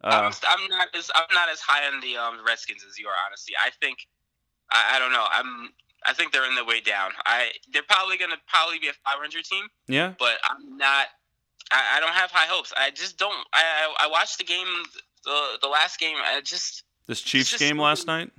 Uh, 0.05 0.31
I'm, 0.31 0.33
I'm 0.48 0.68
not 0.68 0.88
as 0.96 1.11
I'm 1.14 1.33
not 1.33 1.48
as 1.48 1.61
high 1.61 1.87
on 1.87 2.01
the 2.01 2.16
um, 2.16 2.38
Redskins 2.46 2.85
as 2.88 2.98
you 2.98 3.07
are. 3.07 3.14
Honestly, 3.27 3.55
I 3.64 3.70
think 3.81 4.07
I, 4.70 4.96
I 4.96 4.98
don't 4.98 5.12
know. 5.12 5.25
I'm 5.31 5.70
I 6.05 6.12
think 6.12 6.33
they're 6.33 6.48
in 6.48 6.57
the 6.57 6.64
way 6.64 6.81
down. 6.81 7.12
I 7.25 7.53
they're 7.72 7.83
probably 7.88 8.18
gonna 8.18 8.37
probably 8.48 8.79
be 8.79 8.88
a 8.88 8.92
500 9.05 9.44
team, 9.44 9.64
yeah. 9.88 10.14
but 10.18 10.38
I'm 10.44 10.77
not. 10.77 11.07
I, 11.72 11.96
I 11.96 12.00
don't 12.00 12.12
have 12.12 12.30
high 12.30 12.46
hopes. 12.46 12.72
I 12.76 12.90
just 12.90 13.18
don't. 13.18 13.46
I 13.52 13.62
I, 14.00 14.06
I 14.06 14.08
watched 14.08 14.38
the 14.38 14.44
game, 14.44 14.66
the 15.24 15.58
the 15.62 15.68
last 15.68 15.98
game. 15.98 16.16
I 16.22 16.40
just 16.42 16.85
This 17.06 17.20
Chiefs 17.22 17.50
just 17.50 17.61
game 17.61 17.78
last 17.78 18.06
night. 18.06 18.30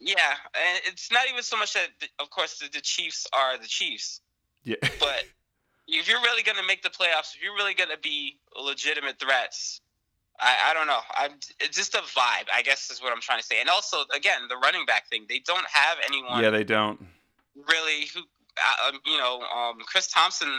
yeah. 0.00 0.14
And 0.54 0.80
it's 0.86 1.10
not 1.10 1.28
even 1.28 1.42
so 1.42 1.56
much 1.56 1.74
that 1.74 1.88
of 2.20 2.30
course 2.30 2.58
the, 2.58 2.68
the 2.72 2.80
Chiefs 2.80 3.26
are 3.32 3.58
the 3.58 3.66
Chiefs, 3.68 4.20
Yeah. 4.64 4.76
but 5.00 5.24
if 5.88 6.08
you're 6.08 6.20
really 6.22 6.42
gonna 6.42 6.66
make 6.66 6.82
the 6.82 6.90
playoffs, 6.90 7.34
if 7.34 7.42
you're 7.42 7.54
really 7.54 7.74
gonna 7.74 7.98
be 8.02 8.38
legitimate 8.60 9.18
threats, 9.18 9.80
I, 10.40 10.70
I 10.70 10.74
don't 10.74 10.86
know. 10.86 11.00
I'm 11.16 11.32
it's 11.60 11.76
just 11.76 11.94
a 11.94 11.98
vibe, 11.98 12.48
I 12.54 12.62
guess 12.62 12.90
is 12.90 13.00
what 13.02 13.12
I'm 13.12 13.20
trying 13.20 13.40
to 13.40 13.44
say. 13.46 13.60
And 13.60 13.68
also, 13.68 13.98
again, 14.14 14.42
the 14.48 14.56
running 14.56 14.84
back 14.86 15.08
thing. 15.08 15.26
They 15.28 15.38
don't 15.40 15.66
have 15.72 15.98
anyone 16.06 16.42
yeah, 16.42 16.50
they 16.50 16.64
don't. 16.64 17.00
really 17.68 18.06
who, 18.14 18.20
uh, 18.20 18.88
um, 18.88 19.00
you 19.06 19.16
know, 19.18 19.40
um, 19.42 19.78
Chris 19.86 20.08
Thompson, 20.08 20.52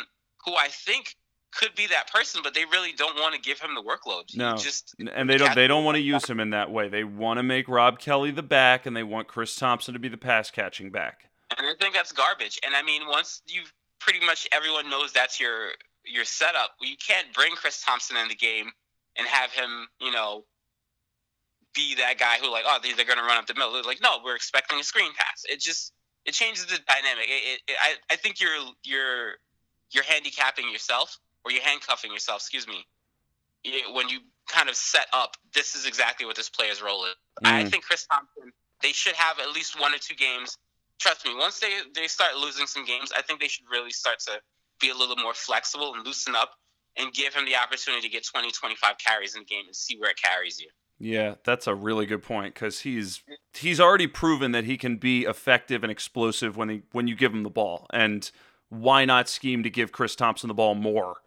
who 0.45 0.55
I 0.55 0.67
think 0.69 1.15
could 1.51 1.73
be 1.75 1.87
that 1.87 2.11
person, 2.11 2.41
but 2.43 2.53
they 2.53 2.65
really 2.65 2.91
don't 2.91 3.15
want 3.19 3.33
to 3.33 3.39
give 3.41 3.59
him 3.59 3.73
the 3.73 3.81
workload. 3.81 4.35
No. 4.35 4.55
just 4.57 4.95
And 4.99 5.29
they 5.29 5.37
don't. 5.37 5.55
They 5.55 5.67
don't 5.67 5.83
want 5.85 5.95
to 5.95 6.01
use 6.01 6.25
him 6.25 6.39
in 6.39 6.49
that 6.51 6.71
way. 6.71 6.89
They 6.89 7.03
want 7.03 7.37
to 7.37 7.43
make 7.43 7.67
Rob 7.67 7.99
Kelley 7.99 8.31
the 8.31 8.43
back, 8.43 8.85
and 8.85 8.95
they 8.95 9.03
want 9.03 9.27
Chris 9.27 9.55
Thompson 9.55 9.93
to 9.93 9.99
be 9.99 10.09
the 10.09 10.17
pass 10.17 10.51
catching 10.51 10.91
back. 10.91 11.29
and 11.57 11.65
I 11.65 11.73
think 11.79 11.93
that's 11.93 12.11
garbage. 12.11 12.59
And 12.65 12.75
I 12.75 12.83
mean, 12.83 13.07
once 13.07 13.41
you 13.47 13.61
pretty 13.99 14.23
much 14.25 14.47
everyone 14.51 14.89
knows 14.89 15.13
that's 15.13 15.39
your 15.39 15.69
your 16.05 16.25
setup, 16.25 16.71
you 16.81 16.95
can't 16.97 17.33
bring 17.33 17.53
Chris 17.55 17.81
Thompson 17.81 18.17
in 18.17 18.27
the 18.27 18.35
game 18.35 18.69
and 19.17 19.27
have 19.27 19.51
him, 19.51 19.87
you 19.99 20.11
know, 20.11 20.43
be 21.73 21.95
that 21.95 22.17
guy 22.17 22.37
who 22.41 22.51
like, 22.51 22.63
oh, 22.67 22.79
they- 22.81 22.93
they're 22.93 23.05
going 23.05 23.17
to 23.19 23.23
run 23.23 23.37
up 23.37 23.45
the 23.47 23.53
middle. 23.53 23.73
They're 23.73 23.83
like, 23.83 24.01
no, 24.01 24.17
we're 24.23 24.35
expecting 24.35 24.79
a 24.79 24.83
screen 24.83 25.11
pass. 25.17 25.43
It 25.49 25.59
just 25.59 25.93
it 26.25 26.33
changes 26.33 26.65
the 26.65 26.77
dynamic. 26.87 27.25
It, 27.27 27.61
it, 27.67 27.75
I 27.81 27.93
I 28.11 28.15
think 28.17 28.41
you're 28.41 28.55
you're 28.83 29.33
you're 29.91 30.03
handicapping 30.03 30.69
yourself 30.69 31.17
or 31.47 31.51
you're 31.51 31.63
handcuffing 31.63 32.11
yourself. 32.11 32.41
Excuse 32.41 32.67
me. 32.67 32.85
When 33.93 34.07
you 34.09 34.19
kind 34.47 34.69
of 34.69 34.75
set 34.75 35.07
up, 35.13 35.35
this 35.53 35.75
is 35.75 35.85
exactly 35.85 36.25
what 36.25 36.35
this 36.35 36.49
player's 36.49 36.81
role 36.81 37.05
is. 37.05 37.15
I 37.43 37.63
Mm. 37.63 37.69
think 37.71 37.83
Chris 37.85 38.05
Thompson, 38.05 38.51
they 38.81 38.91
should 38.91 39.15
have 39.15 39.39
at 39.39 39.51
least 39.51 39.79
one 39.79 39.93
or 39.93 39.97
two 39.97 40.15
games. 40.15 40.57
Trust 40.99 41.25
me, 41.25 41.35
once 41.35 41.59
they, 41.59 41.79
they 41.93 42.07
start 42.07 42.35
losing 42.37 42.65
some 42.67 42.85
games, 42.85 43.11
I 43.15 43.21
think 43.21 43.39
they 43.39 43.47
should 43.47 43.65
really 43.69 43.91
start 43.91 44.19
to 44.21 44.41
be 44.79 44.89
a 44.89 44.95
little 44.95 45.15
more 45.17 45.33
flexible 45.33 45.93
and 45.95 46.05
loosen 46.05 46.35
up 46.35 46.51
and 46.95 47.13
give 47.13 47.33
him 47.33 47.45
the 47.45 47.55
opportunity 47.55 48.01
to 48.07 48.09
get 48.09 48.25
20, 48.25 48.51
25 48.51 48.97
carries 48.97 49.35
in 49.35 49.41
the 49.41 49.45
game 49.45 49.65
and 49.67 49.75
see 49.75 49.97
where 49.97 50.09
it 50.11 50.17
carries 50.21 50.59
you. 50.59 50.69
Yeah, 50.99 51.35
that's 51.43 51.67
a 51.67 51.75
really 51.75 52.07
good 52.07 52.23
point 52.23 52.55
because 52.55 52.79
he's 52.79 53.21
he's 53.53 53.79
already 53.79 54.07
proven 54.07 54.51
that 54.53 54.63
he 54.63 54.77
can 54.77 54.97
be 54.97 55.25
effective 55.25 55.83
and 55.83 55.91
explosive 55.91 56.57
when 56.57 56.69
he 56.69 56.81
when 56.91 57.07
you 57.07 57.15
give 57.15 57.31
him 57.31 57.43
the 57.43 57.51
ball. 57.51 57.85
And 57.93 58.29
why 58.69 59.05
not 59.05 59.29
scheme 59.29 59.61
to 59.61 59.69
give 59.69 59.91
Chris 59.91 60.15
Thompson 60.15 60.47
the 60.47 60.55
ball 60.55 60.73
more? 60.73 61.17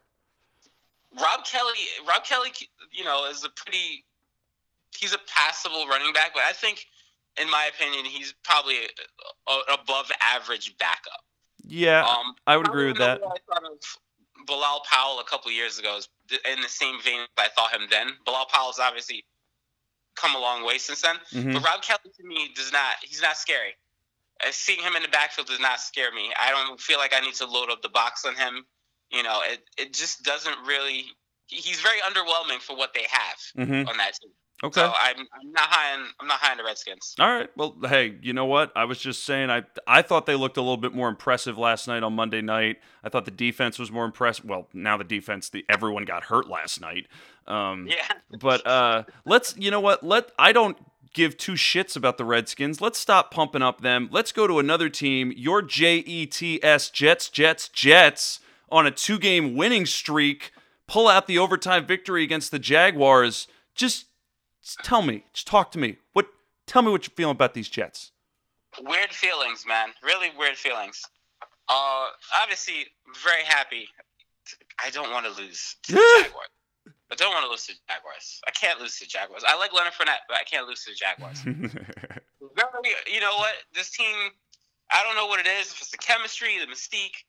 Rob 1.18 1.44
Kelley, 1.44 1.75
Rob 2.07 2.25
Kelley, 2.25 2.51
you 2.92 3.05
know, 3.05 3.27
is 3.29 3.44
a 3.44 3.51
pretty, 3.51 4.05
he's 4.96 5.12
a 5.12 5.18
passable 5.27 5.87
running 5.88 6.12
back, 6.12 6.33
but 6.35 6.42
I 6.49 6.53
think, 6.53 6.87
in 7.40 7.51
my 7.51 7.68
opinion, 7.75 8.05
he's 8.05 8.35
probably 8.44 8.77
a, 8.77 9.51
a, 9.51 9.75
above 9.75 10.11
average 10.20 10.77
backup. 10.79 11.25
Yeah, 11.66 12.05
Um, 12.05 12.35
I 12.46 12.57
would 12.57 12.68
agree 12.68 12.87
with 12.87 12.99
that. 12.99 13.20
I 13.23 13.37
thought 13.53 13.64
of 13.64 14.46
Bilal 14.46 14.83
Powell 14.90 15.20
a 15.20 15.25
couple 15.25 15.51
years 15.53 15.79
ago 15.79 15.99
is 15.99 16.09
in 16.31 16.61
the 16.61 16.68
same 16.68 17.01
vein 17.03 17.20
I 17.37 17.49
thought 17.49 17.73
him 17.73 17.87
then. 17.90 18.09
Bilal 18.25 18.46
Powell's 18.46 18.79
obviously 18.79 19.25
come 20.16 20.35
a 20.35 20.38
long 20.38 20.64
way 20.64 20.79
since 20.79 21.03
then, 21.03 21.16
Mhm. 21.33 21.55
but 21.55 21.64
Rob 21.64 21.83
Kelley 21.83 22.11
to 22.16 22.23
me 22.25 22.53
does 22.55 22.73
not. 22.73 22.96
He's 23.03 23.23
not 23.23 23.37
scary. 23.37 23.77
Uh, 24.44 24.51
seeing 24.51 24.81
him 24.81 24.96
in 24.96 25.03
the 25.03 25.09
backfield 25.09 25.46
does 25.49 25.61
not 25.61 25.81
scare 25.81 26.11
me. 26.12 26.33
I 26.38 26.51
don't 26.51 26.81
feel 26.81 26.99
like 26.99 27.12
I 27.12 27.20
need 27.20 27.35
to 27.35 27.46
load 27.46 27.70
up 27.70 27.83
the 27.83 27.88
box 27.90 28.25
on 28.25 28.35
him. 28.35 28.64
You 29.11 29.23
know, 29.23 29.40
it 29.44 29.61
it 29.79 29.92
just 29.92 30.23
doesn't 30.23 30.57
really. 30.66 31.05
He's 31.46 31.81
very 31.81 31.99
underwhelming 32.01 32.61
for 32.61 32.77
what 32.77 32.94
they 32.94 33.05
have 33.11 33.66
hmm 33.68 33.88
on 33.88 33.96
that 33.96 34.12
team. 34.20 34.31
Okay. 34.62 34.81
So 34.81 34.92
I'm, 34.94 35.16
I'm 35.18 35.53
not 35.53 35.68
high 35.68 35.94
on 35.94 36.07
I'm 36.20 36.27
not 36.29 36.38
high 36.38 36.53
on 36.53 36.59
the 36.59 36.64
Redskins. 36.64 37.14
All 37.18 37.27
right. 37.29 37.49
Well, 37.57 37.77
hey, 37.88 38.16
you 38.23 38.33
know 38.33 38.44
what? 38.44 38.70
I 38.77 38.85
was 38.85 38.99
just 38.99 39.25
saying 39.25 39.51
I 39.51 39.62
I 39.87 40.03
thought 40.03 40.27
they 40.27 40.35
looked 40.37 40.59
a 40.59 40.61
little 40.61 40.77
bit 40.77 40.94
more 40.94 41.09
impressive 41.09 41.59
last 41.59 41.88
night 41.88 42.03
on 42.03 42.12
Monday 42.12 42.40
night. 42.42 42.77
I 43.03 43.09
thought 43.09 43.25
the 43.25 43.31
defense 43.33 43.79
was 43.79 43.90
more 43.90 44.05
impressive. 44.05 44.44
Well, 44.44 44.68
now 44.75 44.96
the 44.96 45.05
defense, 45.05 45.49
the 45.49 45.64
everyone 45.68 46.05
got 46.05 46.25
hurt 46.25 46.49
last 46.49 46.81
night. 46.81 47.07
Um, 47.46 47.88
Yeah. 47.90 48.38
but 48.38 48.64
uh, 48.66 49.05
let's 49.25 49.57
you 49.57 49.70
know 49.70 49.81
what? 49.81 50.05
Let 50.05 50.31
I 50.38 50.53
don't 50.53 50.77
give 51.14 51.37
two 51.37 51.53
shits 51.55 51.96
about 51.96 52.18
the 52.18 52.25
Redskins. 52.25 52.81
Let's 52.81 52.99
stop 52.99 53.31
pumping 53.33 53.62
up 53.62 53.81
them. 53.81 54.09
Let's 54.12 54.31
go 54.31 54.46
to 54.46 54.59
another 54.59 54.88
team. 54.88 55.33
Your 55.35 55.62
J 55.62 55.96
E 55.96 56.27
T 56.27 56.62
S 56.62 56.90
Jets 56.90 57.29
Jets 57.29 57.68
Jets 57.68 58.40
on 58.70 58.87
a 58.87 58.90
two 58.90 59.18
game 59.18 59.56
winning 59.56 59.87
streak. 59.87 60.52
pull 60.87 61.06
out 61.09 61.26
the 61.26 61.38
overtime 61.38 61.87
victory 61.87 62.22
against 62.24 62.50
the 62.50 62.59
Jaguars. 62.59 63.46
Just, 63.74 64.06
just 64.62 64.78
tell 64.83 65.02
me, 65.02 65.24
just 65.33 65.46
talk 65.46 65.70
to 65.72 65.78
me. 65.78 65.96
What? 66.12 66.26
Tell 66.66 66.83
me 66.83 66.90
what 66.90 67.06
you're 67.06 67.14
feeling 67.14 67.37
about 67.37 67.54
these 67.54 67.68
Jets. 67.68 68.12
Weird 68.80 69.11
feelings, 69.11 69.64
man. 69.66 69.88
Really 70.02 70.28
weird 70.38 70.56
feelings. 70.56 71.02
Uh, 71.68 72.06
obviously, 72.42 72.87
very 73.24 73.44
happy. 73.44 73.88
I 74.85 74.90
don't 74.90 75.11
want 75.12 75.26
to 75.26 75.33
lose 75.40 75.76
to 75.85 75.92
the 75.92 75.98
Jaguars. 76.22 76.48
I 77.11 77.14
don't 77.16 77.33
want 77.35 77.44
to 77.44 77.50
lose 77.50 77.66
to 77.66 77.74
Jaguars. 77.88 78.40
I 78.46 78.50
can't 78.52 78.80
lose 78.80 78.98
to 78.98 79.04
the 79.04 79.09
Jaguars. 79.11 79.44
I 79.46 79.56
like 79.59 79.72
Leonard 79.72 79.92
Fournette, 79.94 80.26
but 80.28 80.37
I 80.38 80.44
can't 80.44 80.66
lose 80.66 80.85
to 80.85 80.90
the 80.90 80.96
Jaguars. 80.96 81.44
you 83.12 83.20
know 83.20 83.35
what? 83.37 83.54
This 83.74 83.90
team, 83.90 84.30
I 84.90 85.02
don't 85.02 85.16
know 85.16 85.26
what 85.26 85.40
it 85.40 85.46
is. 85.46 85.72
If 85.72 85.80
it's 85.80 85.90
the 85.90 85.98
chemistry, 85.98 86.59
the 86.59 86.66
mystique, 86.72 87.26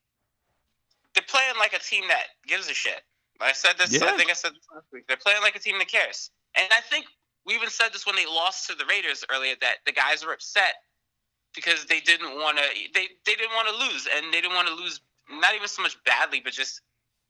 they're 1.13 1.23
playing 1.27 1.53
like 1.59 1.73
a 1.73 1.79
team 1.79 2.03
that 2.07 2.23
gives 2.47 2.69
a 2.69 2.73
shit. 2.73 3.01
I 3.39 3.53
said 3.53 3.73
this. 3.77 3.91
Yeah. 3.91 4.05
I 4.05 4.17
think 4.17 4.29
I 4.29 4.33
said 4.33 4.51
this 4.51 4.67
last 4.73 4.85
week. 4.93 5.05
They're 5.07 5.17
playing 5.17 5.41
like 5.41 5.55
a 5.55 5.59
team 5.59 5.79
that 5.79 5.87
cares. 5.87 6.29
And 6.55 6.67
I 6.71 6.81
think 6.81 7.05
we 7.45 7.55
even 7.55 7.69
said 7.69 7.89
this 7.91 8.05
when 8.05 8.15
they 8.15 8.25
lost 8.25 8.67
to 8.69 8.75
the 8.75 8.85
Raiders 8.85 9.25
earlier 9.33 9.55
that 9.61 9.77
the 9.85 9.91
guys 9.91 10.25
were 10.25 10.33
upset 10.33 10.75
because 11.55 11.85
they 11.85 11.99
didn't 11.99 12.35
want 12.35 12.57
to. 12.57 12.63
They 12.93 13.07
they 13.25 13.35
didn't 13.35 13.55
want 13.55 13.67
to 13.67 13.75
lose, 13.85 14.07
and 14.15 14.33
they 14.33 14.41
didn't 14.41 14.55
want 14.55 14.67
to 14.67 14.75
lose. 14.75 15.01
Not 15.31 15.55
even 15.55 15.67
so 15.67 15.81
much 15.81 15.97
badly, 16.03 16.41
but 16.43 16.53
just 16.53 16.81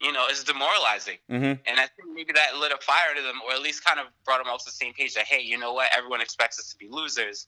you 0.02 0.12
know, 0.12 0.26
it's 0.28 0.44
demoralizing. 0.44 1.18
mm-hmm. 1.30 1.62
And 1.70 1.80
I 1.80 1.86
think 1.86 2.10
maybe 2.14 2.34
that 2.34 2.58
lit 2.60 2.72
a 2.72 2.78
fire 2.82 3.14
to 3.16 3.22
them, 3.22 3.36
or 3.46 3.54
at 3.54 3.62
least 3.62 3.86
kind 3.86 4.00
of 4.00 4.08
brought 4.26 4.44
them 4.44 4.52
to 4.52 4.66
the 4.66 4.72
same 4.72 4.94
page. 4.94 5.14
That 5.14 5.26
hey, 5.26 5.42
you 5.42 5.58
know 5.58 5.74
what? 5.74 5.90
Everyone 5.96 6.22
expects 6.22 6.60
us 6.60 6.70
to 6.72 6.78
be 6.78 6.88
losers, 6.90 7.48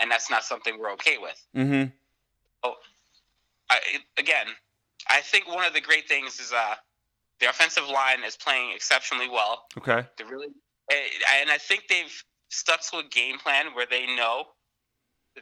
and 0.00 0.10
that's 0.10 0.30
not 0.30 0.44
something 0.44 0.78
we're 0.78 0.92
okay 0.92 1.18
with. 1.18 1.46
Mm-hmm. 1.54 1.90
I, 3.70 3.78
again, 4.18 4.46
I 5.10 5.20
think 5.20 5.48
one 5.48 5.64
of 5.64 5.74
the 5.74 5.80
great 5.80 6.08
things 6.08 6.38
is 6.40 6.52
uh, 6.52 6.74
the 7.40 7.48
offensive 7.48 7.88
line 7.88 8.22
is 8.24 8.36
playing 8.36 8.72
exceptionally 8.74 9.28
well. 9.28 9.64
Okay. 9.78 10.06
They're 10.16 10.26
really, 10.26 10.48
eh, 10.90 10.94
and 11.40 11.50
I 11.50 11.58
think 11.58 11.84
they've 11.88 12.24
stuck 12.50 12.80
to 12.90 12.98
a 12.98 13.04
game 13.04 13.38
plan 13.38 13.66
where 13.74 13.86
they 13.90 14.06
know 14.14 14.44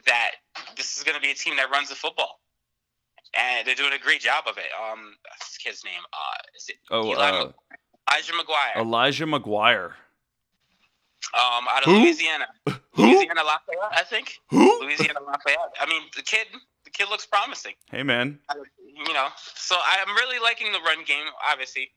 that 0.05 0.31
this 0.75 0.97
is 0.97 1.03
going 1.03 1.15
to 1.15 1.21
be 1.21 1.31
a 1.31 1.35
team 1.35 1.55
that 1.57 1.69
runs 1.71 1.89
the 1.89 1.95
football, 1.95 2.39
and 3.37 3.65
they're 3.67 3.75
doing 3.75 3.93
a 3.93 3.99
great 3.99 4.21
job 4.21 4.45
of 4.47 4.57
it. 4.57 4.65
Um, 4.81 5.15
what's 5.29 5.57
kid's 5.57 5.83
name? 5.83 6.01
Uh, 6.13 6.37
is 6.57 6.69
it 6.69 6.75
Oh, 6.91 7.05
Eli 7.11 7.29
uh, 7.29 7.51
Elijah 8.11 8.33
McGuire? 8.33 8.81
Elijah 8.81 9.25
McGuire. 9.25 9.91
um, 11.35 11.65
out 11.71 11.79
of 11.85 11.85
Who? 11.85 11.99
Louisiana, 11.99 12.47
Who? 12.93 13.03
Louisiana 13.03 13.43
Lafayette, 13.43 13.91
I 13.91 14.03
think. 14.03 14.33
Who? 14.49 14.81
Louisiana 14.81 15.19
Lafayette. 15.25 15.73
I 15.79 15.85
mean, 15.87 16.01
the 16.15 16.21
kid, 16.23 16.47
the 16.85 16.89
kid 16.91 17.09
looks 17.09 17.25
promising. 17.25 17.73
Hey, 17.91 18.03
man. 18.03 18.39
You 19.07 19.13
know. 19.13 19.27
So 19.55 19.75
I'm 19.81 20.13
really 20.15 20.39
liking 20.39 20.71
the 20.71 20.79
run 20.79 21.03
game. 21.05 21.25
Obviously, 21.51 21.91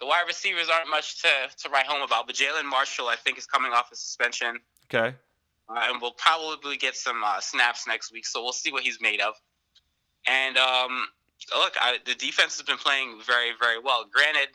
the 0.00 0.06
wide 0.06 0.24
receivers 0.26 0.68
aren't 0.72 0.88
much 0.88 1.20
to, 1.22 1.28
to 1.62 1.68
write 1.68 1.86
home 1.86 2.02
about, 2.02 2.26
but 2.26 2.36
Jalin 2.36 2.64
Marshall, 2.68 3.08
I 3.08 3.16
think, 3.16 3.38
is 3.38 3.46
coming 3.46 3.72
off 3.72 3.90
a 3.92 3.96
suspension, 3.96 4.58
Okay. 4.92 5.14
uh, 5.68 5.80
and 5.90 6.00
will 6.00 6.12
probably 6.12 6.76
get 6.76 6.94
some 6.96 7.22
uh, 7.24 7.40
snaps 7.40 7.86
next 7.86 8.12
week. 8.12 8.26
So 8.26 8.42
we'll 8.42 8.52
see 8.52 8.70
what 8.72 8.82
he's 8.82 8.98
made 9.00 9.20
of. 9.20 9.34
And 10.28 10.56
um, 10.56 11.06
look, 11.56 11.74
I, 11.80 11.98
the 12.06 12.14
defense 12.14 12.56
has 12.58 12.62
been 12.62 12.78
playing 12.78 13.20
very, 13.26 13.50
very 13.58 13.78
well. 13.80 14.04
Granted, 14.12 14.48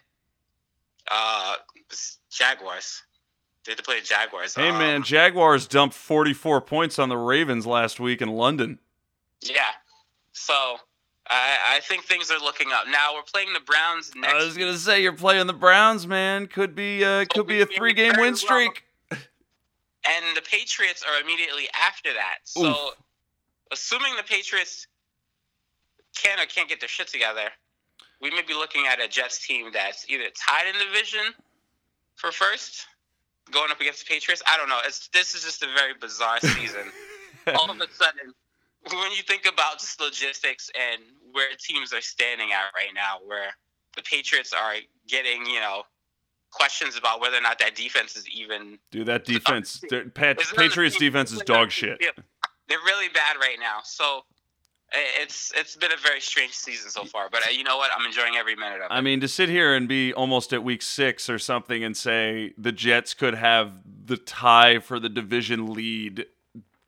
uh, 1.11 1.55
Jaguars. 2.29 3.03
They 3.65 3.71
had 3.73 3.77
to 3.77 3.83
play 3.83 3.99
the 3.99 4.05
Jaguars. 4.05 4.55
Hey, 4.55 4.69
Um, 4.69 4.77
man. 4.77 5.03
Jaguars 5.03 5.67
dumped 5.67 5.95
44 5.95 6.61
points 6.61 6.97
on 6.97 7.09
the 7.09 7.17
Ravens 7.17 7.65
last 7.67 7.99
week 7.99 8.21
in 8.21 8.29
London. 8.29 8.79
Yeah. 9.41 9.61
So 10.31 10.77
I, 11.29 11.75
I 11.75 11.79
think 11.81 12.03
things 12.05 12.31
are 12.31 12.39
looking 12.39 12.71
up. 12.71 12.85
Now 12.89 13.13
we're 13.13 13.21
playing 13.21 13.53
the 13.53 13.59
Browns 13.59 14.11
next. 14.15 14.33
I 14.33 14.43
was 14.43 14.57
gonna 14.57 14.77
say 14.77 15.03
you're 15.03 15.13
playing 15.13 15.47
the 15.47 15.53
Browns, 15.53 16.07
man. 16.07 16.47
Could 16.47 16.75
be 16.75 17.03
uh, 17.03 17.25
could 17.29 17.47
be 17.47 17.61
a 17.61 17.65
three 17.65 17.93
game 17.93 18.13
win 18.17 18.35
streak. 18.35 18.83
and 19.11 20.35
the 20.35 20.41
Patriots 20.41 21.03
are 21.07 21.21
immediately 21.21 21.67
after 21.85 22.13
that. 22.13 22.39
So, 22.45 22.65
Oof. 22.65 22.95
assuming 23.71 24.15
the 24.17 24.23
Patriots 24.23 24.87
can 26.15 26.39
or 26.39 26.45
can't 26.45 26.67
get 26.67 26.79
their 26.79 26.89
shit 26.89 27.07
together, 27.07 27.49
we 28.21 28.31
may 28.31 28.41
be 28.41 28.53
looking 28.53 28.87
at 28.87 28.99
a 28.99 29.07
Jets 29.07 29.45
team 29.45 29.69
that's 29.71 30.09
either 30.09 30.25
tied 30.35 30.67
in 30.67 30.77
the 30.77 30.85
division 30.85 31.33
for 32.15 32.31
first, 32.31 32.87
going 33.51 33.71
up 33.71 33.79
against 33.79 34.07
the 34.07 34.13
Patriots. 34.13 34.41
I 34.47 34.57
don't 34.57 34.69
know. 34.69 34.79
It's 34.85 35.09
this 35.09 35.35
is 35.35 35.43
just 35.43 35.61
a 35.61 35.67
very 35.67 35.93
bizarre 35.99 36.39
season. 36.39 36.91
All 37.55 37.69
of 37.69 37.77
a 37.77 37.87
sudden, 37.93 38.33
when 38.83 39.11
you 39.11 39.23
think 39.23 39.45
about 39.45 39.79
just 39.79 39.99
logistics 39.99 40.69
and 40.75 41.01
where 41.31 41.49
teams 41.59 41.93
are 41.93 42.01
standing 42.01 42.51
at 42.51 42.71
right 42.75 42.93
now, 42.93 43.17
where 43.25 43.53
the 43.95 44.01
Patriots 44.03 44.53
are 44.53 44.75
getting, 45.07 45.45
you 45.45 45.59
know, 45.59 45.83
questions 46.51 46.97
about 46.97 47.21
whether 47.21 47.37
or 47.37 47.41
not 47.41 47.59
that 47.59 47.75
defense 47.75 48.15
is 48.15 48.27
even 48.29 48.79
Dude, 48.91 49.07
that 49.07 49.25
defense, 49.25 49.81
Pat, 50.13 50.39
Is 50.39 50.49
it 50.49 50.57
on 50.57 50.63
the 50.63 50.69
Patriots 50.69 50.97
defense 50.97 51.31
is 51.31 51.39
Is 51.39 51.43
dog 51.43 51.71
shit. 51.71 51.99
They're 52.67 52.77
really 52.85 53.09
bad 53.09 53.37
right 53.39 53.57
now. 53.59 53.79
So 53.83 54.21
it's 54.91 55.51
it's 55.55 55.75
been 55.75 55.91
a 55.91 55.97
very 55.97 56.21
strange 56.21 56.53
season 56.53 56.89
so 56.89 57.03
far. 57.03 57.29
But 57.31 57.47
uh, 57.47 57.51
you 57.51 57.63
know 57.63 57.77
what? 57.77 57.91
I'm 57.95 58.05
enjoying 58.05 58.35
every 58.35 58.55
minute 58.55 58.77
of 58.77 58.85
it. 58.85 58.87
I 58.91 59.01
mean, 59.01 59.19
to 59.21 59.27
sit 59.27 59.49
here 59.49 59.75
and 59.75 59.87
be 59.87 60.13
almost 60.13 60.53
at 60.53 60.63
week 60.63 60.81
six 60.81 61.29
or 61.29 61.39
something 61.39 61.83
and 61.83 61.95
say 61.95 62.53
the 62.57 62.71
Jets 62.71 63.13
could 63.13 63.35
have 63.35 63.81
the 64.05 64.17
tie 64.17 64.79
for 64.79 64.99
the 64.99 65.09
division 65.09 65.73
lead 65.73 66.25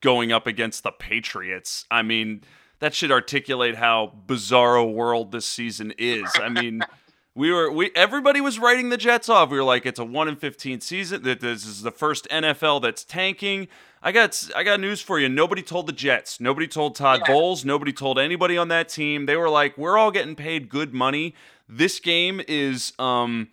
going 0.01 0.31
up 0.31 0.47
against 0.47 0.83
the 0.83 0.91
Patriots. 0.91 1.85
I 1.89 2.01
mean, 2.01 2.41
that 2.79 2.93
should 2.93 3.11
articulate 3.11 3.75
how 3.75 4.13
bizarro 4.27 4.91
world 4.91 5.31
this 5.31 5.45
season 5.45 5.93
is. 5.97 6.29
I 6.35 6.49
mean, 6.49 6.81
we 7.35 7.51
were 7.51 7.71
we 7.71 7.91
everybody 7.95 8.41
was 8.41 8.59
writing 8.59 8.89
the 8.89 8.97
Jets 8.97 9.29
off. 9.29 9.49
We 9.51 9.57
were 9.57 9.63
like, 9.63 9.85
it's 9.85 9.99
a 9.99 10.05
one 10.05 10.27
in 10.27 10.35
fifteen 10.35 10.81
season. 10.81 11.23
That 11.23 11.39
this 11.39 11.65
is 11.65 11.83
the 11.83 11.91
first 11.91 12.27
NFL 12.29 12.81
that's 12.81 13.03
tanking. 13.03 13.67
I 14.03 14.11
got 14.11 14.49
I 14.55 14.63
got 14.63 14.79
news 14.79 14.99
for 15.01 15.19
you. 15.19 15.29
Nobody 15.29 15.61
told 15.61 15.87
the 15.87 15.93
Jets. 15.93 16.39
Nobody 16.39 16.67
told 16.67 16.95
Todd 16.95 17.21
Yeah. 17.25 17.33
Bowles. 17.33 17.63
Nobody 17.63 17.93
told 17.93 18.17
anybody 18.17 18.57
on 18.57 18.67
that 18.69 18.89
team. 18.89 19.27
They 19.27 19.37
were 19.37 19.49
like, 19.49 19.77
we're 19.77 19.97
all 19.97 20.11
getting 20.11 20.35
paid 20.35 20.69
good 20.69 20.93
money. 20.93 21.35
This 21.69 21.99
game 21.99 22.41
is 22.47 22.93
um 22.97 23.49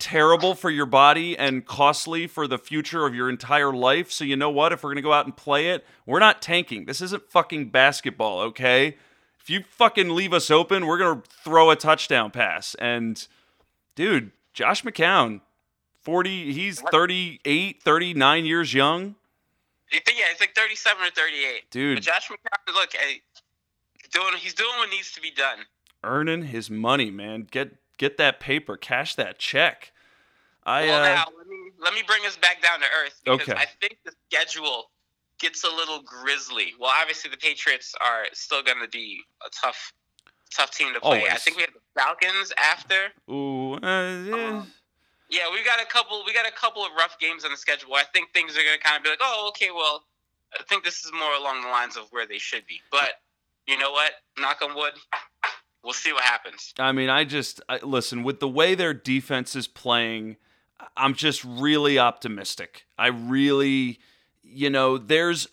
terrible 0.00 0.54
for 0.54 0.70
your 0.70 0.86
body 0.86 1.38
and 1.38 1.64
costly 1.64 2.26
for 2.26 2.48
the 2.48 2.58
future 2.58 3.06
of 3.06 3.14
your 3.14 3.28
entire 3.28 3.72
life. 3.72 4.10
So 4.10 4.24
you 4.24 4.34
know 4.34 4.50
what? 4.50 4.72
If 4.72 4.82
we're 4.82 4.90
gonna 4.90 5.02
go 5.02 5.12
out 5.12 5.26
and 5.26 5.36
play 5.36 5.68
it, 5.68 5.84
we're 6.06 6.18
not 6.18 6.42
tanking. 6.42 6.86
This 6.86 7.00
isn't 7.00 7.30
fucking 7.30 7.68
basketball, 7.70 8.40
okay? 8.40 8.96
If 9.40 9.48
you 9.48 9.62
fucking 9.70 10.08
leave 10.08 10.32
us 10.32 10.50
open, 10.50 10.86
we're 10.86 10.98
gonna 10.98 11.22
throw 11.44 11.70
a 11.70 11.76
touchdown 11.76 12.30
pass. 12.30 12.74
And 12.76 13.24
dude, 13.94 14.32
Josh 14.52 14.82
McCown, 14.82 15.40
40, 16.02 16.52
he's 16.52 16.80
38, 16.80 17.82
39 17.82 18.44
years 18.44 18.74
young. 18.74 19.14
Yeah, 19.92 20.00
it's 20.30 20.40
like 20.40 20.54
37 20.54 21.02
or 21.02 21.10
38. 21.10 21.70
Dude. 21.70 21.96
But 21.96 22.04
Josh 22.04 22.28
McCown, 22.28 22.74
look, 22.74 22.90
hey, 22.92 23.20
doing 24.12 24.34
he's 24.38 24.54
doing 24.54 24.76
what 24.78 24.90
needs 24.90 25.12
to 25.12 25.20
be 25.20 25.30
done. 25.30 25.58
Earning 26.02 26.44
his 26.44 26.70
money, 26.70 27.10
man. 27.10 27.46
Get 27.50 27.76
get 28.00 28.16
that 28.16 28.40
paper, 28.40 28.78
cash 28.78 29.14
that 29.16 29.38
check. 29.38 29.92
I 30.64 30.86
well, 30.86 31.02
uh, 31.02 31.14
now 31.14 31.24
let 31.36 31.46
me 31.46 31.56
let 31.78 31.94
me 31.94 32.02
bring 32.06 32.24
us 32.26 32.36
back 32.36 32.62
down 32.62 32.80
to 32.80 32.86
earth 33.04 33.20
because 33.24 33.40
Okay. 33.48 33.52
I 33.60 33.66
think 33.80 33.98
the 34.04 34.12
schedule 34.30 34.90
gets 35.38 35.64
a 35.64 35.68
little 35.68 36.00
grisly. 36.02 36.72
Well, 36.78 36.90
obviously 36.98 37.30
the 37.30 37.36
Patriots 37.36 37.94
are 38.00 38.24
still 38.32 38.62
going 38.62 38.80
to 38.82 38.88
be 38.88 39.20
a 39.46 39.50
tough 39.50 39.92
tough 40.50 40.70
team 40.72 40.92
to 40.94 41.00
play. 41.00 41.24
I 41.30 41.36
think 41.36 41.56
we 41.56 41.62
have 41.62 41.72
the 41.74 42.00
Falcons 42.00 42.52
after. 42.58 43.12
ooh, 43.30 43.74
uh, 43.74 43.78
yeah. 44.24 44.48
Um, 44.48 44.72
Yeah, 45.28 45.44
we 45.52 45.62
got 45.62 45.80
a 45.80 45.86
couple. 45.86 46.22
We 46.26 46.32
got 46.32 46.48
a 46.48 46.52
couple 46.52 46.84
of 46.84 46.90
rough 46.96 47.18
games 47.18 47.44
on 47.44 47.50
the 47.52 47.56
schedule. 47.56 47.94
I 47.94 48.04
think 48.12 48.32
things 48.32 48.56
are 48.56 48.62
going 48.64 48.76
to 48.78 48.82
kind 48.82 48.96
of 48.96 49.04
be 49.04 49.10
like, 49.10 49.20
oh, 49.22 49.46
okay, 49.50 49.70
well, 49.70 50.04
I 50.58 50.62
think 50.64 50.84
this 50.84 51.04
is 51.04 51.12
more 51.12 51.32
along 51.34 51.62
the 51.62 51.68
lines 51.68 51.96
of 51.96 52.04
where 52.10 52.26
they 52.26 52.38
should 52.38 52.66
be. 52.66 52.80
But 52.90 53.20
you 53.66 53.78
know 53.78 53.92
what? 53.92 54.12
Knock 54.38 54.60
on 54.62 54.74
wood. 54.74 54.94
We'll 55.82 55.92
see 55.94 56.12
what 56.12 56.22
happens. 56.22 56.74
I 56.78 56.92
mean, 56.92 57.08
I 57.08 57.24
just 57.24 57.60
I, 57.68 57.78
listen 57.82 58.22
with 58.22 58.40
the 58.40 58.48
way 58.48 58.74
their 58.74 58.92
defense 58.94 59.56
is 59.56 59.66
playing. 59.66 60.36
I'm 60.96 61.14
just 61.14 61.42
really 61.44 61.98
optimistic. 61.98 62.86
I 62.98 63.08
really, 63.08 63.98
you 64.42 64.70
know, 64.70 64.98
there's 64.98 65.48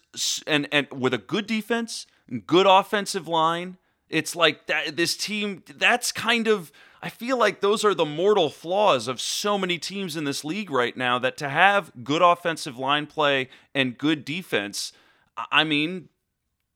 and 0.46 0.68
and 0.72 0.88
with 0.92 1.14
a 1.14 1.18
good 1.18 1.48
defense, 1.48 2.08
good 2.46 2.66
offensive 2.66 3.28
line, 3.28 3.78
it's 4.10 4.36
like 4.36 4.68
that. 4.68 4.96
This 4.98 5.16
team, 5.16 5.64
that's 5.76 6.12
kind 6.12 6.48
of. 6.48 6.72
I 7.00 7.10
feel 7.10 7.38
like 7.38 7.62
those 7.62 7.86
are 7.86 7.94
the 7.94 8.06
mortal 8.06 8.50
flaws 8.50 9.08
of 9.08 9.22
so 9.22 9.56
many 9.58 9.78
teams 9.78 10.18
in 10.18 10.24
this 10.24 10.44
league 10.44 10.72
right 10.72 10.98
now. 10.98 11.20
That 11.20 11.38
to 11.38 11.48
have 11.50 11.92
good 12.04 12.22
offensive 12.24 12.78
line 12.78 13.06
play 13.06 13.50
and 13.76 13.98
good 13.98 14.26
defense, 14.26 14.92
I- 15.38 15.46
I 15.52 15.64
mean, 15.64 16.10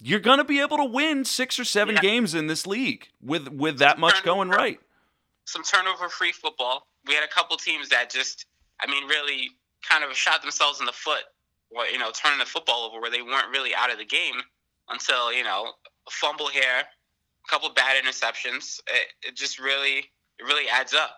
you're 0.01 0.19
gonna 0.19 0.43
be 0.43 0.59
able 0.59 0.77
to 0.77 0.85
win 0.85 1.23
six 1.25 1.59
or 1.59 1.65
seven 1.65 1.95
Yeah. 1.95 2.01
games 2.01 2.33
in 2.33 2.47
this 2.47 2.65
league 2.65 3.07
with 3.21 3.47
with 3.49 3.77
that 3.79 3.99
much 3.99 4.23
going 4.23 4.49
right. 4.49 4.79
Some 5.45 5.63
turnover-free 5.63 6.31
football. 6.33 6.87
We 7.05 7.13
had 7.13 7.23
a 7.23 7.27
couple 7.27 7.57
teams 7.57 7.89
that 7.89 8.09
just, 8.09 8.45
I 8.79 8.87
mean, 8.89 9.07
really 9.07 9.51
kind 9.87 10.03
of 10.03 10.15
shot 10.15 10.41
themselves 10.41 10.79
in 10.79 10.85
the 10.85 10.91
foot. 10.93 11.23
Or, 11.71 11.85
you 11.85 11.97
know, 11.97 12.11
turning 12.11 12.39
the 12.39 12.45
football 12.45 12.83
over 12.83 12.99
where 12.99 13.09
they 13.09 13.21
weren't 13.21 13.49
really 13.49 13.73
out 13.73 13.91
of 13.91 13.97
the 13.97 14.05
game 14.05 14.35
until 14.89 15.31
you 15.33 15.43
know 15.43 15.73
a 16.07 16.11
fumble 16.11 16.47
here, 16.47 16.79
a 16.83 17.49
couple 17.49 17.69
bad 17.69 17.95
interceptions. 18.03 18.79
It, 18.87 19.07
it 19.29 19.35
just 19.35 19.57
really, 19.59 19.99
it 20.39 20.43
really 20.45 20.67
adds 20.69 20.93
up. 20.93 21.17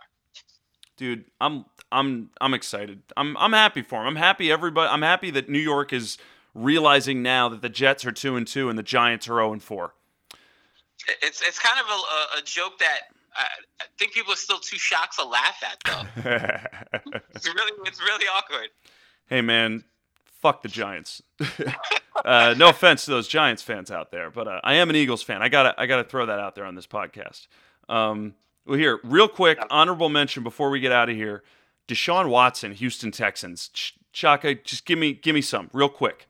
dude, 0.97 1.25
I'm 1.41 1.65
I'm 1.91 2.29
I'm 2.39 2.53
excited. 2.53 3.01
I'm 3.17 3.35
I'm 3.37 3.53
happy 3.53 3.81
for 3.81 4.01
him. 4.01 4.07
I'm 4.09 4.15
happy 4.15 4.51
everybody. 4.51 4.89
I'm 4.89 5.01
happy 5.01 5.31
that 5.31 5.49
New 5.49 5.59
York 5.59 5.91
is 5.91 6.17
realizing 6.53 7.21
now 7.21 7.49
that 7.49 7.61
the 7.61 7.69
Jets 7.69 8.05
are 8.05 8.11
two 8.11 8.35
and 8.35 8.47
two 8.47 8.69
and 8.69 8.77
the 8.77 8.83
Giants 8.83 9.27
are 9.27 9.35
zero 9.35 9.53
and 9.53 9.61
four. 9.61 9.93
It's 11.21 11.41
it's 11.41 11.59
kind 11.59 11.79
of 11.79 11.87
a, 11.87 12.39
a 12.39 12.41
joke 12.43 12.79
that 12.79 12.99
I, 13.35 13.45
I 13.81 13.85
think 13.97 14.13
people 14.13 14.33
are 14.33 14.37
still 14.37 14.59
too 14.59 14.77
shocked 14.77 15.17
to 15.17 15.25
laugh 15.25 15.63
at 15.63 15.83
though. 15.85 17.01
it's 17.35 17.47
really 17.47 17.71
it's 17.85 18.01
really 18.01 18.25
awkward. 18.25 18.69
Hey 19.27 19.41
man, 19.41 19.83
fuck 20.25 20.61
the 20.61 20.69
Giants. 20.69 21.21
uh, 22.25 22.53
no 22.57 22.69
offense 22.69 23.05
to 23.05 23.11
those 23.11 23.27
Giants 23.27 23.61
fans 23.61 23.91
out 23.91 24.11
there, 24.11 24.29
but 24.29 24.47
uh, 24.47 24.61
I 24.63 24.75
am 24.75 24.89
an 24.89 24.95
Eagles 24.95 25.23
fan. 25.23 25.41
I 25.41 25.49
gotta 25.49 25.73
I 25.77 25.85
gotta 25.85 26.03
throw 26.03 26.25
that 26.25 26.39
out 26.39 26.55
there 26.55 26.65
on 26.65 26.75
this 26.75 26.87
podcast. 26.87 27.47
Um, 27.89 28.35
well, 28.65 28.77
here, 28.77 28.99
real 29.03 29.27
quick, 29.27 29.59
honorable 29.69 30.09
mention 30.09 30.43
before 30.43 30.69
we 30.69 30.79
get 30.79 30.91
out 30.91 31.09
of 31.09 31.15
here: 31.15 31.43
Deshaun 31.87 32.29
Watson, 32.29 32.73
Houston 32.73 33.11
Texans. 33.11 33.69
Ch- 33.69 33.95
Chaka, 34.13 34.55
just 34.55 34.85
give 34.85 34.99
me 34.99 35.13
give 35.13 35.33
me 35.33 35.41
some 35.41 35.69
real 35.73 35.89
quick. 35.89 36.27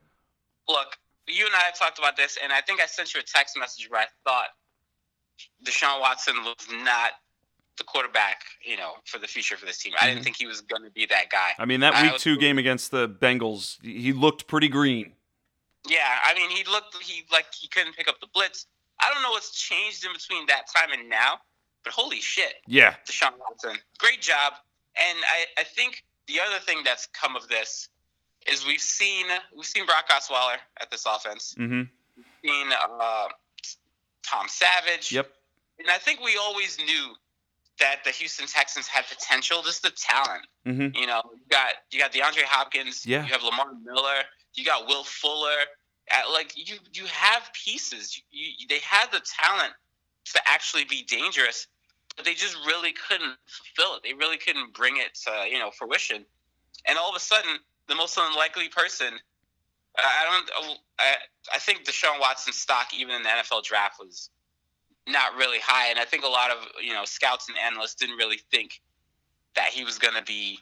Look, 0.67 0.97
you 1.27 1.45
and 1.45 1.55
I 1.55 1.59
have 1.59 1.77
talked 1.77 1.99
about 1.99 2.15
this, 2.17 2.37
and 2.43 2.51
I 2.53 2.61
think 2.61 2.81
I 2.81 2.85
sent 2.85 3.13
you 3.13 3.19
a 3.19 3.23
text 3.23 3.57
message 3.57 3.89
where 3.89 4.01
I 4.01 4.05
thought 4.23 4.47
Deshaun 5.65 5.99
Watson 5.99 6.35
was 6.43 6.55
not 6.83 7.11
the 7.77 7.83
quarterback, 7.83 8.41
you 8.63 8.77
know, 8.77 8.93
for 9.05 9.17
the 9.17 9.27
future 9.27 9.57
for 9.57 9.65
this 9.65 9.79
team. 9.79 9.93
I 9.99 10.07
didn't 10.07 10.21
Mhm. 10.21 10.23
think 10.25 10.37
he 10.37 10.45
was 10.45 10.61
going 10.61 10.83
to 10.83 10.91
be 10.91 11.05
that 11.07 11.29
guy. 11.31 11.55
I 11.57 11.65
mean, 11.65 11.79
that 11.79 11.99
week 12.01 12.19
two 12.21 12.37
game 12.37 12.57
against 12.59 12.91
the 12.91 13.09
Bengals, 13.09 13.81
he 13.81 14.13
looked 14.13 14.47
pretty 14.47 14.67
green. 14.67 15.15
Yeah, 15.85 16.21
I 16.23 16.33
mean, 16.35 16.49
he 16.51 16.63
looked 16.65 16.95
he 17.03 17.25
like 17.31 17.53
he 17.53 17.67
couldn't 17.67 17.93
pick 17.93 18.07
up 18.07 18.19
the 18.21 18.27
blitz. 18.27 18.67
I 18.99 19.11
don't 19.11 19.21
know 19.23 19.31
what's 19.31 19.51
changed 19.59 20.05
in 20.05 20.13
between 20.13 20.45
that 20.45 20.65
time 20.73 20.91
and 20.93 21.09
now, 21.09 21.39
but 21.83 21.93
holy 21.93 22.21
shit, 22.21 22.61
Yeah, 22.67 22.95
Deshaun 23.09 23.37
Watson, 23.39 23.77
great 23.97 24.21
job. 24.21 24.53
And 24.95 25.17
I, 25.25 25.47
I 25.57 25.63
think 25.63 26.05
the 26.27 26.39
other 26.39 26.59
thing 26.59 26.83
that's 26.83 27.07
come 27.07 27.35
of 27.35 27.47
this 27.49 27.89
is 28.51 28.65
we've 28.65 28.81
seen 28.81 29.25
we've 29.55 29.65
seen 29.65 29.85
Brock 29.85 30.09
Osweiler 30.09 30.57
at 30.81 30.91
this 30.91 31.05
offense, 31.05 31.55
mm-hmm. 31.57 31.83
seen 32.43 32.67
uh, 32.71 33.27
Tom 34.23 34.47
Savage. 34.47 35.11
Yep. 35.11 35.29
And 35.79 35.89
I 35.89 35.97
think 35.97 36.21
we 36.21 36.37
always 36.37 36.77
knew 36.77 37.13
that 37.79 38.03
the 38.03 38.11
Houston 38.11 38.47
Texans 38.47 38.87
had 38.87 39.05
potential, 39.07 39.61
just 39.63 39.81
the 39.81 39.91
talent. 39.91 40.45
Mm-hmm. 40.65 40.95
You 40.95 41.07
know, 41.07 41.21
you 41.33 41.41
got 41.49 41.73
you 41.91 41.99
got 41.99 42.11
DeAndre 42.11 42.43
Hopkins. 42.43 43.05
Yeah. 43.05 43.25
You 43.25 43.31
have 43.31 43.43
Lamar 43.43 43.67
Miller. 43.83 44.23
You 44.53 44.63
got 44.63 44.87
Will 44.87 45.03
Fuller. 45.03 45.57
At, 46.11 46.29
like 46.31 46.53
you, 46.55 46.75
you 46.93 47.05
have 47.05 47.49
pieces. 47.53 48.21
You, 48.29 48.47
you, 48.59 48.67
they 48.67 48.79
had 48.79 49.07
the 49.11 49.21
talent 49.41 49.73
to 50.25 50.41
actually 50.45 50.83
be 50.83 51.03
dangerous, 51.03 51.67
but 52.15 52.25
they 52.25 52.33
just 52.33 52.57
really 52.67 52.93
couldn't 52.93 53.35
fulfill 53.47 53.95
it. 53.95 54.03
They 54.03 54.13
really 54.13 54.37
couldn't 54.37 54.73
bring 54.73 54.97
it 54.97 55.15
to 55.25 55.49
you 55.49 55.59
know 55.59 55.71
fruition. 55.71 56.25
And 56.85 56.97
all 56.97 57.09
of 57.09 57.15
a 57.15 57.19
sudden, 57.19 57.57
the 57.87 57.95
most 57.95 58.17
unlikely 58.19 58.69
person. 58.69 59.13
I 59.97 60.41
don't. 60.55 60.79
I, 60.99 61.15
I 61.53 61.59
think 61.59 61.85
Deshaun 61.85 62.19
Watson's 62.19 62.55
stock, 62.57 62.87
even 62.97 63.15
in 63.15 63.23
the 63.23 63.29
NFL 63.29 63.63
draft, 63.63 63.99
was 63.99 64.29
not 65.07 65.35
really 65.35 65.59
high, 65.59 65.89
and 65.89 65.99
I 65.99 66.05
think 66.05 66.23
a 66.23 66.27
lot 66.27 66.49
of 66.49 66.57
you 66.81 66.93
know 66.93 67.05
scouts 67.05 67.49
and 67.49 67.57
analysts 67.57 67.95
didn't 67.95 68.17
really 68.17 68.39
think 68.51 68.81
that 69.55 69.67
he 69.67 69.83
was 69.83 69.99
going 69.99 70.15
to 70.15 70.23
be 70.23 70.59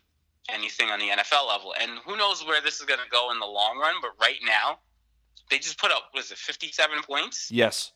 anything 0.49 0.89
on 0.89 0.99
the 0.99 1.05
NFL 1.05 1.47
level. 1.47 1.73
And 1.79 1.91
who 2.05 2.17
knows 2.17 2.45
where 2.45 2.61
this 2.61 2.79
is 2.79 2.85
going 2.85 2.99
to 2.99 3.09
go 3.09 3.31
in 3.31 3.39
the 3.39 3.45
long 3.45 3.77
run? 3.77 3.95
But 4.01 4.11
right 4.19 4.39
now, 4.45 4.79
they 5.49 5.57
just 5.57 5.79
put 5.79 5.91
up 5.91 6.09
was 6.13 6.31
it 6.31 6.37
57 6.37 7.03
points? 7.03 7.49
Yes. 7.51 7.91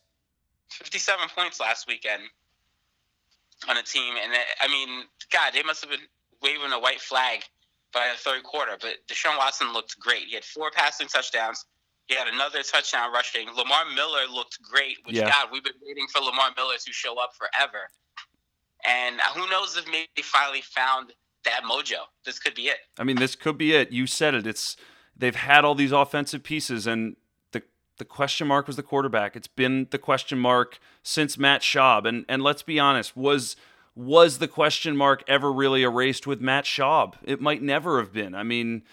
57 0.69 1.27
points 1.35 1.59
last 1.59 1.87
weekend 1.87 2.23
on 3.69 3.77
a 3.77 3.83
team, 3.83 4.15
and 4.21 4.33
it, 4.33 4.39
I 4.59 4.67
mean, 4.67 5.03
God, 5.31 5.53
they 5.53 5.63
must 5.63 5.81
have 5.81 5.89
been 5.89 6.07
waving 6.41 6.71
a 6.71 6.79
white 6.79 6.99
flag 6.99 7.43
by 7.95 8.11
the 8.11 8.19
third 8.19 8.43
quarter. 8.43 8.73
But 8.79 8.97
Deshaun 9.07 9.37
Watson 9.37 9.73
looked 9.73 9.97
great. 9.99 10.25
He 10.27 10.35
had 10.35 10.43
four 10.43 10.69
passing 10.69 11.07
touchdowns. 11.07 11.65
He 12.07 12.13
had 12.13 12.27
another 12.27 12.61
touchdown 12.61 13.11
rushing. 13.11 13.47
Lamar 13.47 13.85
Miller 13.95 14.27
looked 14.31 14.61
great. 14.61 14.97
Which 15.05 15.15
Yeah. 15.15 15.29
God, 15.31 15.47
we've 15.51 15.63
been 15.63 15.73
waiting 15.81 16.05
for 16.13 16.21
Lamar 16.21 16.49
Miller 16.55 16.75
to 16.77 16.93
show 16.93 17.15
up 17.17 17.31
forever. 17.33 17.89
And 18.85 19.19
uh, 19.19 19.23
who 19.33 19.49
knows 19.49 19.77
if 19.77 19.87
maybe 19.87 20.21
finally 20.21 20.61
found 20.61 21.13
that 21.45 21.61
mojo. 21.63 22.03
This 22.25 22.37
could 22.37 22.53
be 22.53 22.63
it. 22.63 22.77
I 22.99 23.03
mean, 23.03 23.15
this 23.15 23.35
could 23.35 23.57
be 23.57 23.73
it. 23.73 23.91
You 23.91 24.05
said 24.05 24.35
it. 24.35 24.45
It's 24.45 24.75
they've 25.15 25.35
had 25.35 25.63
all 25.65 25.73
these 25.73 25.91
offensive 25.91 26.43
pieces, 26.43 26.85
and 26.85 27.15
the 27.51 27.63
the 27.97 28.05
question 28.05 28.47
mark 28.47 28.67
was 28.67 28.75
the 28.75 28.83
quarterback. 28.83 29.35
It's 29.35 29.47
been 29.47 29.87
the 29.89 29.97
question 29.97 30.37
mark 30.37 30.79
since 31.01 31.37
Matt 31.37 31.61
Schaub, 31.61 32.05
and 32.05 32.25
and 32.27 32.43
let's 32.43 32.61
be 32.61 32.79
honest, 32.79 33.15
was 33.15 33.55
was 33.95 34.39
the 34.39 34.47
question 34.47 34.97
mark 34.97 35.23
ever 35.27 35.51
really 35.51 35.83
erased 35.83 36.27
with 36.27 36.41
Matt 36.41 36.65
Schaub? 36.65 37.15
It 37.23 37.39
might 37.41 37.61
never 37.61 37.99
have 37.99 38.11
been. 38.13 38.35
I 38.35 38.43
mean. 38.43 38.83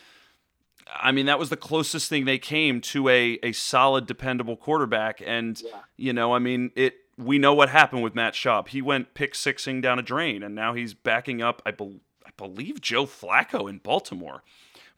I 0.94 1.11
mean 1.12 1.26
that 1.26 1.38
was 1.38 1.48
the 1.48 1.57
closest 1.57 2.09
thing 2.11 2.24
they 2.24 2.38
came 2.38 2.80
to 2.82 3.09
a, 3.09 3.38
a 3.42 3.53
solid, 3.53 4.05
dependable 4.07 4.57
quarterback, 4.57 5.22
and 5.24 5.59
Yeah. 5.64 5.78
you 5.96 6.12
know, 6.12 6.34
I 6.34 6.38
mean, 6.38 6.70
it. 6.76 6.96
We 7.16 7.38
know 7.38 7.55
what 7.55 7.68
happened 7.68 8.03
with 8.03 8.14
Matt 8.14 8.34
Schaub. 8.34 8.68
He 8.68 8.82
went 8.82 9.14
pick 9.14 9.34
sixing 9.34 9.80
down 9.80 9.98
a 9.98 10.03
drain, 10.03 10.42
and 10.42 10.55
now 10.55 10.74
he's 10.74 10.92
backing 10.92 11.40
up. 11.40 11.62
I, 11.64 11.70
bel 11.70 11.94
I 12.26 12.30
believe 12.36 12.80
Joe 12.80 13.07
Flacco 13.07 13.70
in 13.70 13.78
Baltimore. 13.78 14.42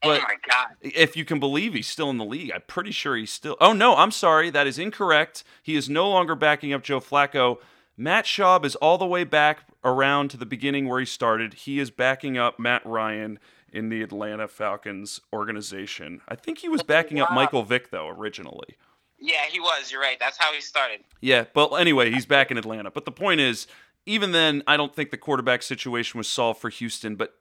Oh 0.02 0.08
but 0.08 0.20
oh 0.20 0.24
my 0.24 0.36
God. 0.48 0.68
if 0.80 1.16
you 1.16 1.24
can 1.24 1.38
believe 1.38 1.74
he's 1.74 1.86
still 1.86 2.10
in 2.10 2.16
the 2.18 2.24
league, 2.24 2.50
I'm 2.52 2.62
pretty 2.66 2.90
sure 2.92 3.14
he's 3.16 3.30
still. 3.32 3.56
Oh 3.60 3.72
no, 3.72 3.94
I'm 3.94 4.10
sorry, 4.10 4.50
that 4.50 4.66
is 4.66 4.78
incorrect. 4.78 5.44
He 5.62 5.76
is 5.76 5.88
no 5.88 6.08
longer 6.08 6.34
backing 6.34 6.72
up 6.72 6.82
Joe 6.82 7.00
Flacco. 7.00 7.58
Matt 7.96 8.24
Schaub 8.24 8.64
is 8.64 8.74
all 8.76 8.98
the 8.98 9.06
way 9.06 9.24
back 9.24 9.60
around 9.84 10.30
to 10.30 10.36
the 10.36 10.46
beginning 10.46 10.88
where 10.88 10.98
he 10.98 11.06
started. 11.06 11.54
He 11.54 11.78
is 11.78 11.90
backing 11.90 12.36
up 12.36 12.58
Matt 12.58 12.84
Ryan 12.84 13.38
in 13.72 13.88
the 13.88 14.02
Atlanta 14.02 14.48
Falcons 14.48 15.20
organization. 15.32 16.20
I 16.28 16.34
think 16.34 16.58
he 16.58 16.68
was 16.68 16.82
backing 16.82 17.20
up 17.20 17.32
Michael 17.32 17.62
Vick 17.62 17.90
though 17.90 18.08
originally. 18.08 18.76
Yeah, 19.18 19.46
he 19.50 19.60
was. 19.60 19.90
You're 19.90 20.00
right. 20.00 20.18
That's 20.18 20.36
how 20.36 20.52
he 20.52 20.60
started. 20.60 21.00
Yeah, 21.20 21.44
but 21.54 21.68
anyway, 21.74 22.10
he's 22.10 22.26
back 22.26 22.50
in 22.50 22.58
Atlanta. 22.58 22.90
But 22.90 23.04
the 23.04 23.12
point 23.12 23.40
is, 23.40 23.66
even 24.06 24.32
then, 24.32 24.62
I 24.66 24.76
don't 24.76 24.94
think 24.94 25.10
the 25.10 25.16
quarterback 25.16 25.62
situation 25.62 26.18
was 26.18 26.28
solved 26.28 26.60
for 26.60 26.68
Houston. 26.68 27.16
But 27.16 27.34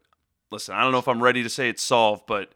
listen, 0.49 0.75
I 0.75 0.81
don't 0.81 0.91
know 0.91 0.99
if 0.99 1.07
I'm 1.07 1.21
ready 1.21 1.43
to 1.43 1.49
say 1.49 1.67
it's 1.67 1.83
solved, 1.83 2.23
but 2.25 2.53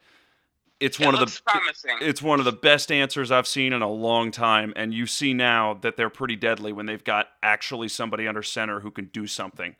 it's 0.79 0.99
It 0.99 1.05
one 1.05 1.13
of 1.15 1.19
the 1.21 1.41
promising. 1.45 1.97
it's 2.01 2.21
one 2.21 2.39
of 2.39 2.45
the 2.45 2.51
best 2.51 2.91
answers 2.91 3.31
I've 3.31 3.47
seen 3.47 3.73
in 3.73 3.81
a 3.81 3.89
long 3.89 4.31
time. 4.31 4.73
And 4.75 4.93
you 4.93 5.05
see 5.07 5.33
now 5.33 5.73
that 5.81 5.97
they're 5.97 6.09
pretty 6.09 6.35
deadly 6.35 6.71
when 6.71 6.85
they've 6.85 7.03
got 7.03 7.27
actually 7.41 7.87
somebody 7.87 8.27
under 8.27 8.43
center 8.43 8.81
who 8.81 8.91
can 8.91 9.05
do 9.05 9.25
something. 9.27 9.75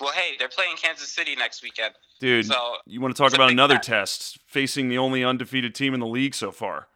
well, 0.00 0.12
hey, 0.12 0.36
they're 0.38 0.48
playing 0.48 0.76
Kansas 0.76 1.08
City 1.08 1.34
next 1.36 1.62
weekend. 1.62 1.94
Dude, 2.20 2.46
So 2.46 2.76
you 2.86 3.00
want 3.00 3.16
to 3.16 3.22
talk 3.22 3.34
about 3.34 3.50
another 3.50 3.76
test. 3.76 4.34
test 4.34 4.38
facing 4.46 4.88
the 4.88 4.98
only 4.98 5.24
undefeated 5.24 5.74
team 5.74 5.94
in 5.94 6.00
the 6.00 6.06
league 6.06 6.34
so 6.34 6.52
far? 6.52 6.86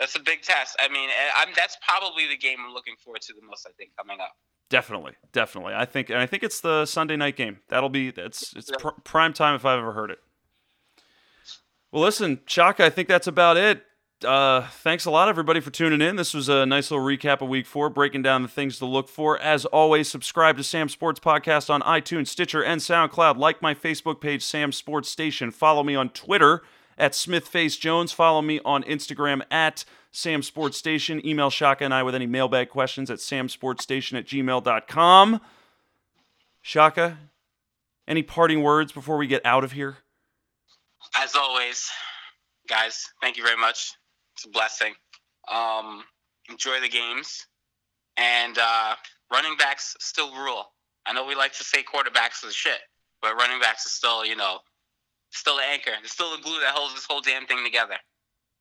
that's 0.00 0.16
a 0.16 0.20
big 0.20 0.42
test. 0.42 0.76
I 0.80 0.88
mean, 0.92 1.08
eh, 1.08 1.30
I'm, 1.36 1.48
that's 1.54 1.76
probably 1.86 2.26
the 2.26 2.36
game 2.36 2.58
I'm 2.66 2.74
looking 2.74 2.94
forward 3.02 3.22
to 3.22 3.32
the 3.32 3.46
most. 3.46 3.64
I 3.66 3.70
think 3.78 3.90
coming 3.96 4.20
up. 4.20 4.36
Definitely, 4.68 5.12
definitely. 5.32 5.72
I 5.74 5.84
think, 5.84 6.10
and 6.10 6.18
I 6.18 6.26
think 6.26 6.42
it's 6.42 6.60
the 6.60 6.84
Sunday 6.84 7.14
night 7.16 7.36
game. 7.36 7.58
That'll 7.68 7.88
be 7.90 8.10
that's 8.10 8.52
it's 8.56 8.70
pr- 8.78 8.88
prime 9.04 9.32
time 9.32 9.54
if 9.54 9.64
I've 9.64 9.78
ever 9.78 9.92
heard 9.92 10.10
it. 10.10 10.18
Well, 11.94 12.02
listen, 12.02 12.40
Chaka, 12.44 12.84
I 12.86 12.90
think 12.90 13.06
that's 13.06 13.28
about 13.28 13.56
it. 13.56 13.84
Uh, 14.24 14.66
thanks 14.82 15.04
a 15.04 15.12
lot, 15.12 15.28
everybody, 15.28 15.60
for 15.60 15.70
tuning 15.70 16.00
in. 16.00 16.16
This 16.16 16.34
was 16.34 16.48
a 16.48 16.66
nice 16.66 16.90
little 16.90 17.06
recap 17.06 17.40
of 17.40 17.48
Week 17.48 17.66
Four, 17.66 17.88
breaking 17.88 18.22
down 18.22 18.42
the 18.42 18.48
things 18.48 18.80
to 18.80 18.84
look 18.84 19.08
for. 19.08 19.38
As 19.38 19.64
always, 19.66 20.10
subscribe 20.10 20.56
to 20.56 20.64
Sam 20.64 20.88
Sports 20.88 21.20
Podcast 21.20 21.70
on 21.70 21.82
iTunes, 21.82 22.26
Stitcher, 22.26 22.64
and 22.64 22.80
SoundCloud. 22.80 23.36
Like 23.36 23.62
my 23.62 23.76
Facebook 23.76 24.20
page, 24.20 24.42
Sam 24.42 24.72
Sports 24.72 25.08
Station. 25.08 25.52
Follow 25.52 25.84
me 25.84 25.94
on 25.94 26.08
Twitter 26.08 26.62
at 26.98 27.12
SmithFaceJones. 27.12 28.12
Follow 28.12 28.42
me 28.42 28.58
on 28.64 28.82
Instagram 28.82 29.42
at 29.48 29.84
Sam 30.10 30.42
Sports 30.42 30.76
Station. 30.76 31.24
Email 31.24 31.48
Shaka 31.48 31.84
and 31.84 31.94
I 31.94 32.02
with 32.02 32.16
any 32.16 32.26
mailbag 32.26 32.70
questions 32.70 33.08
at 33.08 33.18
samsportstation 33.18 34.18
at 34.18 34.26
gmail.com. 34.26 35.40
Shaka, 36.60 37.18
any 38.08 38.24
parting 38.24 38.64
words 38.64 38.90
before 38.90 39.16
we 39.16 39.28
get 39.28 39.46
out 39.46 39.62
of 39.62 39.70
here? 39.70 39.98
As 41.16 41.34
always, 41.34 41.88
guys, 42.68 43.04
thank 43.22 43.36
you 43.36 43.44
very 43.44 43.56
much. 43.56 43.92
It's 44.36 44.46
a 44.46 44.48
blessing. 44.48 44.94
Um, 45.52 46.04
enjoy 46.50 46.80
the 46.80 46.88
games, 46.88 47.46
and 48.16 48.58
uh, 48.58 48.94
running 49.32 49.56
backs 49.56 49.96
still 50.00 50.34
rule. 50.34 50.64
I 51.06 51.12
know 51.12 51.24
we 51.24 51.34
like 51.34 51.52
to 51.54 51.64
say 51.64 51.82
quarterbacks 51.82 52.44
are 52.44 52.50
shit, 52.50 52.80
but 53.22 53.36
running 53.36 53.60
backs 53.60 53.86
are 53.86 53.90
still, 53.90 54.24
you 54.24 54.36
know, 54.36 54.58
still 55.30 55.56
the 55.56 55.62
anchor. 55.62 55.92
It's 56.02 56.12
still 56.12 56.34
the 56.36 56.42
glue 56.42 56.60
that 56.60 56.70
holds 56.70 56.94
this 56.94 57.06
whole 57.08 57.20
damn 57.20 57.46
thing 57.46 57.62
together. 57.64 57.96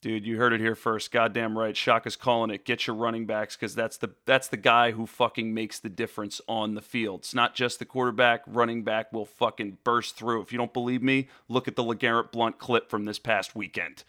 Dude, 0.04 0.26
you 0.26 0.36
heard 0.36 0.52
it 0.52 0.60
here 0.60 0.76
first. 0.76 1.14
Goddamn 1.14 1.58
right. 1.58 1.78
Shaka's 1.78 2.18
calling 2.18 2.52
it. 2.52 2.66
Get 2.66 2.88
your 2.88 2.96
running 2.98 3.26
backs 3.26 3.56
because 3.56 3.74
that's 3.74 3.96
the 3.96 4.10
that's 4.26 4.50
the 4.50 4.58
guy 4.58 4.92
who 4.92 5.08
fucking 5.08 5.54
makes 5.54 5.80
the 5.80 5.88
difference 5.88 6.42
on 6.46 6.76
the 6.76 6.82
field. 6.82 7.22
It's 7.22 7.34
not 7.34 7.56
just 7.56 7.80
the 7.80 7.86
quarterback. 7.86 8.42
Running 8.46 8.84
back 8.84 9.14
will 9.14 9.24
fucking 9.24 9.78
burst 9.86 10.18
through. 10.18 10.42
If 10.42 10.52
you 10.52 10.58
don't 10.58 10.74
believe 10.74 11.02
me, 11.02 11.30
look 11.48 11.70
at 11.70 11.78
the 11.78 11.86
LeGarrette 11.86 12.34
Blunt 12.34 12.60
clip 12.60 12.90
from 12.90 13.06
this 13.06 13.18
past 13.18 13.56
weekend. 13.56 14.04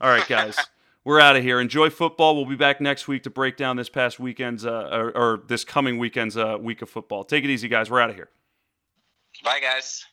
All 0.00 0.10
right, 0.10 0.26
guys. 0.26 0.56
We're 1.04 1.20
out 1.20 1.36
of 1.36 1.44
here. 1.44 1.60
Enjoy 1.60 1.90
football. 1.90 2.34
We'll 2.34 2.46
be 2.46 2.56
back 2.56 2.80
next 2.80 3.06
week 3.06 3.22
to 3.22 3.30
break 3.30 3.56
down 3.56 3.76
this 3.76 3.88
past 3.88 4.18
weekend's 4.18 4.66
uh, 4.66 4.88
or, 4.90 5.16
or 5.16 5.42
this 5.46 5.62
coming 5.62 5.98
weekend's 5.98 6.36
uh, 6.36 6.58
week 6.60 6.82
of 6.82 6.90
football. 6.90 7.22
Take 7.22 7.44
it 7.44 7.50
easy, 7.50 7.68
guys. 7.68 7.88
We're 7.88 8.00
out 8.00 8.10
of 8.10 8.16
here. 8.16 8.30
Bye, 9.44 9.60
guys. 9.60 10.04